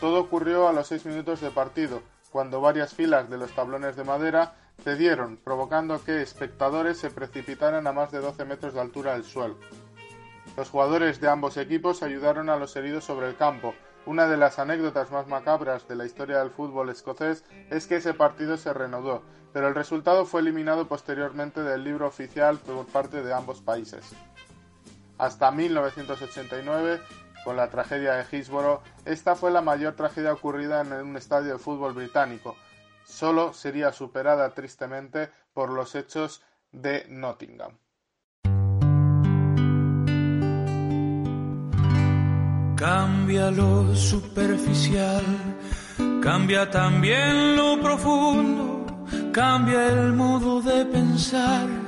Todo 0.00 0.18
ocurrió 0.18 0.66
a 0.66 0.72
los 0.72 0.86
6 0.86 1.04
minutos 1.04 1.42
de 1.42 1.50
partido, 1.50 2.02
cuando 2.30 2.60
varias 2.60 2.94
filas 2.94 3.30
de 3.30 3.38
los 3.38 3.52
tablones 3.52 3.96
de 3.96 4.04
madera 4.04 4.54
cedieron, 4.82 5.36
provocando 5.36 6.02
que 6.04 6.22
espectadores 6.22 6.98
se 6.98 7.10
precipitaran 7.10 7.86
a 7.86 7.92
más 7.92 8.10
de 8.12 8.20
12 8.20 8.44
metros 8.44 8.74
de 8.74 8.80
altura 8.80 9.14
del 9.14 9.24
suelo. 9.24 9.56
Los 10.56 10.70
jugadores 10.70 11.20
de 11.20 11.28
ambos 11.28 11.56
equipos 11.56 12.02
ayudaron 12.02 12.50
a 12.50 12.56
los 12.56 12.74
heridos 12.76 13.04
sobre 13.04 13.28
el 13.28 13.36
campo. 13.36 13.74
Una 14.06 14.26
de 14.26 14.36
las 14.36 14.58
anécdotas 14.58 15.10
más 15.10 15.26
macabras 15.26 15.86
de 15.86 15.96
la 15.96 16.04
historia 16.04 16.38
del 16.38 16.50
fútbol 16.50 16.88
escocés 16.90 17.44
es 17.70 17.86
que 17.86 17.96
ese 17.96 18.14
partido 18.14 18.56
se 18.56 18.72
reanudó, 18.72 19.22
pero 19.52 19.68
el 19.68 19.74
resultado 19.74 20.24
fue 20.24 20.40
eliminado 20.40 20.88
posteriormente 20.88 21.62
del 21.62 21.84
libro 21.84 22.06
oficial 22.06 22.58
por 22.58 22.86
parte 22.86 23.22
de 23.22 23.32
ambos 23.32 23.60
países. 23.60 24.04
Hasta 25.18 25.50
1989 25.50 27.00
con 27.44 27.56
la 27.56 27.70
tragedia 27.70 28.14
de 28.14 28.24
Hillsborough, 28.30 28.80
esta 29.04 29.34
fue 29.34 29.50
la 29.50 29.60
mayor 29.60 29.94
tragedia 29.94 30.32
ocurrida 30.32 30.80
en 30.80 30.92
un 30.92 31.16
estadio 31.16 31.52
de 31.52 31.58
fútbol 31.58 31.92
británico. 31.92 32.56
Solo 33.04 33.52
sería 33.52 33.92
superada 33.92 34.54
tristemente 34.54 35.30
por 35.52 35.70
los 35.70 35.94
hechos 35.94 36.42
de 36.72 37.06
Nottingham. 37.08 37.72
Cambia 42.76 43.50
lo 43.50 43.96
superficial, 43.96 45.24
cambia 46.22 46.70
también 46.70 47.56
lo 47.56 47.80
profundo, 47.80 49.04
cambia 49.32 49.88
el 49.88 50.12
modo 50.12 50.60
de 50.60 50.84
pensar 50.86 51.87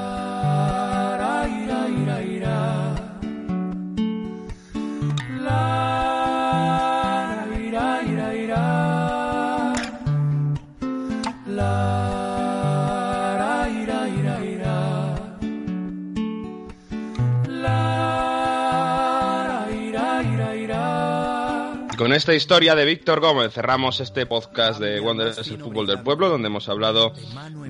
con 22.11 22.17
esta 22.17 22.33
historia 22.33 22.75
de 22.75 22.83
Víctor 22.83 23.21
Gómez 23.21 23.53
cerramos 23.53 24.01
este 24.01 24.25
podcast 24.25 24.81
de 24.81 24.99
Wanderers 24.99 25.47
el 25.47 25.59
fútbol 25.59 25.87
del 25.87 26.01
pueblo, 26.01 26.27
donde 26.27 26.49
hemos 26.49 26.67
hablado 26.67 27.13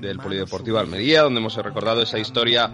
del 0.00 0.18
Polideportivo 0.18 0.80
Almería, 0.80 1.22
donde 1.22 1.38
hemos 1.38 1.54
recordado 1.54 2.02
esa 2.02 2.18
historia 2.18 2.66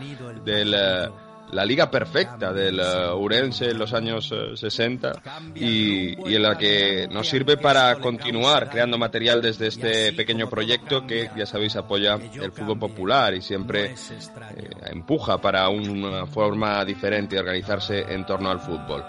de 0.47 0.65
la 0.65 1.65
liga 1.67 1.91
perfecta 1.91 2.55
del 2.55 2.81
uh, 2.81 3.15
Urense 3.17 3.67
en 3.67 3.79
los 3.79 3.93
años 3.93 4.35
60 4.55 5.13
y, 5.57 6.35
en 6.35 6.43
la 6.43 6.57
que 6.57 7.07
nos 7.11 7.29
sirve 7.29 7.59
para 7.59 7.97
continuar 7.97 8.71
creando 8.71 8.97
material 8.97 9.43
desde 9.43 9.67
este 9.67 10.15
pequeño 10.15 10.49
proyecto 10.49 11.07
que, 11.07 11.29
ya 11.37 11.45
sabéis, 11.45 11.77
apoya 11.77 12.15
el 12.15 12.51
fútbol 12.51 12.79
popular 12.79 13.35
y 13.35 13.43
siempre 13.43 13.93
eh, 13.93 14.71
empuja 14.87 15.37
para 15.37 15.69
una 15.69 16.25
forma 16.25 16.83
diferente 16.87 17.37
de 17.37 17.41
organizarse 17.41 18.07
en 18.09 18.25
torno 18.25 18.51
al 18.51 18.61
fútbol. 18.61 19.05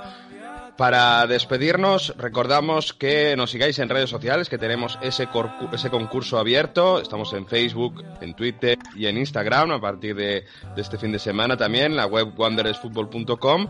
Para 0.80 1.28
despedirnos, 1.28 2.14
recordamos 2.18 2.94
que 2.94 3.36
nos 3.36 3.52
sigáis 3.52 3.78
en 3.80 3.90
redes 3.90 4.10
sociales, 4.10 4.48
que 4.48 4.58
tenemos 4.58 4.98
ese, 5.02 5.28
ese 5.74 5.90
concurso 5.90 6.38
abierto. 6.38 7.02
Estamos 7.02 7.34
en 7.34 7.46
Facebook, 7.48 8.02
en 8.22 8.34
Twitter 8.34 8.78
y 8.96 9.08
en 9.08 9.18
Instagram 9.18 9.72
a 9.72 9.82
partir 9.82 10.16
de, 10.16 10.46
este 10.78 10.98
fin 10.98 11.12
de 11.12 11.20
semana 11.20 11.58
también, 11.58 11.98
la 11.98 12.06
web 12.06 12.30
wanderersfootball.com. 12.34 13.68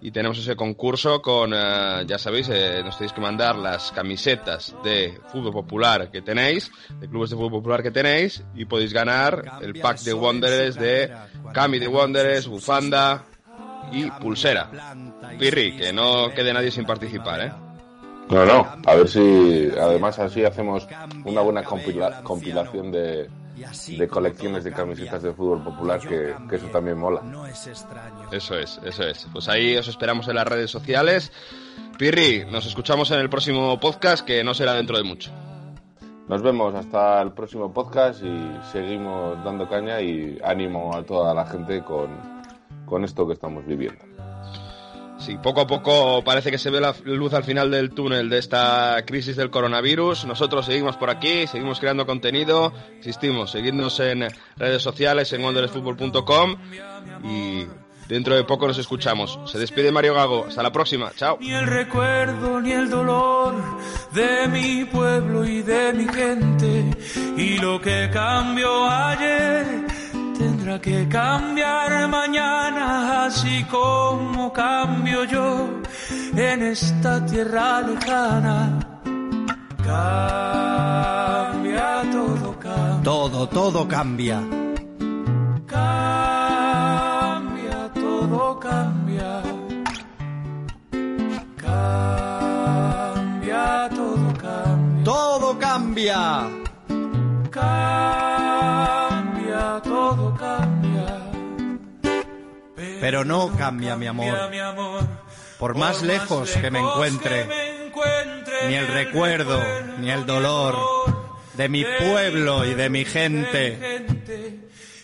Y 0.00 0.12
tenemos 0.12 0.38
ese 0.38 0.54
concurso 0.54 1.20
con, 1.20 1.52
eh, 1.52 2.04
ya 2.06 2.18
sabéis, 2.18 2.48
eh, 2.50 2.82
nos 2.84 2.98
tenéis 2.98 3.12
que 3.12 3.20
mandar 3.20 3.56
las 3.56 3.90
camisetas 3.90 4.76
de 4.84 5.18
fútbol 5.32 5.50
popular 5.50 6.08
que 6.12 6.22
tenéis, 6.22 6.70
de 7.00 7.08
clubes 7.08 7.30
de 7.30 7.36
fútbol 7.36 7.50
popular 7.50 7.82
que 7.82 7.90
tenéis, 7.90 8.44
y 8.54 8.64
podéis 8.66 8.92
ganar 8.92 9.58
el 9.60 9.80
pack 9.80 10.02
de 10.02 10.14
Wanderers 10.14 10.76
de 10.76 11.12
Cami 11.52 11.80
de 11.80 11.88
Wanderers, 11.88 12.46
bufanda, 12.46 13.24
y 13.94 14.10
pulsera. 14.10 14.70
Pirri, 15.38 15.76
que 15.76 15.92
no 15.92 16.30
quede 16.34 16.52
nadie 16.52 16.70
sin 16.70 16.84
participar, 16.84 17.40
¿eh? 17.40 17.52
No, 18.30 18.46
no, 18.46 18.66
a 18.86 18.94
ver 18.94 19.08
si 19.08 19.68
además 19.78 20.18
así 20.18 20.44
hacemos 20.44 20.88
una 21.24 21.42
buena 21.42 21.62
compilación 21.62 22.90
de, 22.90 23.28
de 23.98 24.08
colecciones 24.08 24.64
de 24.64 24.72
camisetas 24.72 25.22
de 25.22 25.32
fútbol 25.32 25.62
popular, 25.62 26.00
que, 26.00 26.34
que, 26.48 26.56
eso 26.56 26.66
también 26.68 26.98
mola. 26.98 27.20
Eso 28.32 28.58
es, 28.58 28.80
eso 28.82 29.02
es. 29.02 29.26
Pues 29.30 29.48
ahí 29.48 29.76
os 29.76 29.88
esperamos 29.88 30.26
en 30.28 30.36
las 30.36 30.46
redes 30.46 30.70
sociales. 30.70 31.32
Pirri, 31.98 32.46
nos 32.50 32.66
escuchamos 32.66 33.10
en 33.10 33.20
el 33.20 33.28
próximo 33.28 33.78
podcast, 33.78 34.24
que 34.24 34.42
no 34.42 34.54
será 34.54 34.72
dentro 34.72 34.96
de 34.96 35.04
mucho. 35.04 35.30
Nos 36.26 36.40
vemos 36.40 36.74
hasta 36.74 37.20
el 37.20 37.32
próximo 37.32 37.72
podcast 37.72 38.22
y 38.24 38.58
seguimos 38.72 39.44
dando 39.44 39.68
caña 39.68 40.00
y 40.00 40.38
ánimo 40.42 40.96
a 40.96 41.02
toda 41.02 41.34
la 41.34 41.44
gente 41.44 41.82
con, 41.82 42.33
con 42.86 43.04
esto 43.04 43.26
que 43.26 43.34
estamos 43.34 43.66
viviendo. 43.66 44.04
Sí, 45.18 45.38
poco 45.42 45.62
a 45.62 45.66
poco 45.66 46.22
parece 46.22 46.50
que 46.50 46.58
se 46.58 46.68
ve 46.70 46.80
la 46.80 46.94
luz 47.04 47.32
al 47.32 47.44
final 47.44 47.70
del 47.70 47.90
túnel 47.94 48.28
de 48.28 48.38
esta 48.38 49.02
crisis 49.06 49.36
del 49.36 49.48
coronavirus. 49.48 50.26
Nosotros 50.26 50.66
seguimos 50.66 50.96
por 50.96 51.08
aquí, 51.08 51.46
seguimos 51.46 51.80
creando 51.80 52.04
contenido, 52.04 52.74
insistimos, 52.96 53.50
seguidnos 53.50 54.00
en 54.00 54.28
redes 54.56 54.82
sociales, 54.82 55.32
en 55.32 55.42
wanderesfutbol.com 55.42 56.56
y 57.22 57.64
dentro 58.06 58.34
de 58.34 58.44
poco 58.44 58.66
nos 58.66 58.76
escuchamos. 58.76 59.38
Se 59.46 59.58
despide 59.58 59.92
Mario 59.92 60.12
Gago, 60.14 60.46
hasta 60.46 60.62
la 60.62 60.72
próxima, 60.72 61.10
chao. 61.16 61.38
Ni 61.40 61.52
el 61.52 61.66
recuerdo 61.66 62.60
ni 62.60 62.72
el 62.72 62.90
dolor 62.90 63.54
de 64.12 64.48
mi 64.48 64.84
pueblo 64.84 65.46
y 65.46 65.62
de 65.62 65.92
mi 65.94 66.06
gente 66.06 66.90
y 67.38 67.58
lo 67.58 67.80
que 67.80 68.10
cambió 68.12 68.90
ayer 68.90 69.93
tendrá 70.44 70.78
que 70.78 71.08
cambiar 71.08 71.90
mañana, 72.08 73.24
así 73.26 73.64
como 73.70 74.52
cambio 74.52 75.24
yo 75.24 75.80
en 76.36 76.62
esta 76.62 77.24
tierra 77.24 77.80
lejana. 77.80 78.78
Cambia 79.90 81.10
todo, 82.12 82.48
cambia. 82.66 83.02
Todo, 83.02 83.48
todo 83.48 83.88
cambia. 83.88 84.38
Cambia, 85.66 87.00
todo 88.02 88.60
cambia. 88.60 89.32
Cambia, 91.66 92.88
todo 93.98 94.26
cambia. 94.44 95.04
Todo 95.04 95.58
cambia. 95.58 96.20
Cambia, 97.50 98.23
Pero 103.04 103.22
no 103.22 103.54
cambia 103.54 103.96
mi 103.96 104.06
amor. 104.06 104.34
Por 105.58 105.76
más 105.76 106.00
lejos 106.00 106.52
que 106.52 106.70
me 106.70 106.78
encuentre, 106.78 107.46
ni 108.66 108.76
el 108.76 108.86
recuerdo, 108.86 109.62
ni 109.98 110.10
el 110.10 110.24
dolor 110.24 110.74
de 111.52 111.68
mi 111.68 111.84
pueblo 111.84 112.64
y 112.64 112.72
de 112.72 112.88
mi 112.88 113.04
gente. 113.04 114.06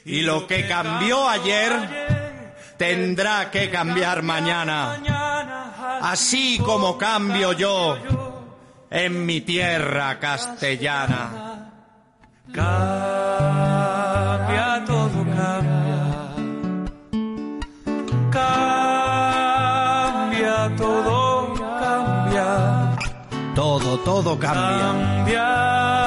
Y 0.07 0.23
lo 0.23 0.47
que 0.47 0.67
cambió 0.67 1.29
ayer 1.29 2.47
tendrá 2.79 3.51
que 3.51 3.69
cambiar 3.69 4.23
mañana, 4.23 4.99
así 6.01 6.59
como 6.65 6.97
cambio 6.97 7.53
yo 7.53 7.99
en 8.89 9.27
mi 9.27 9.43
tierra 9.43 10.19
castellana. 10.19 11.71
Todo 24.05 24.39
cambia. 24.39 26.00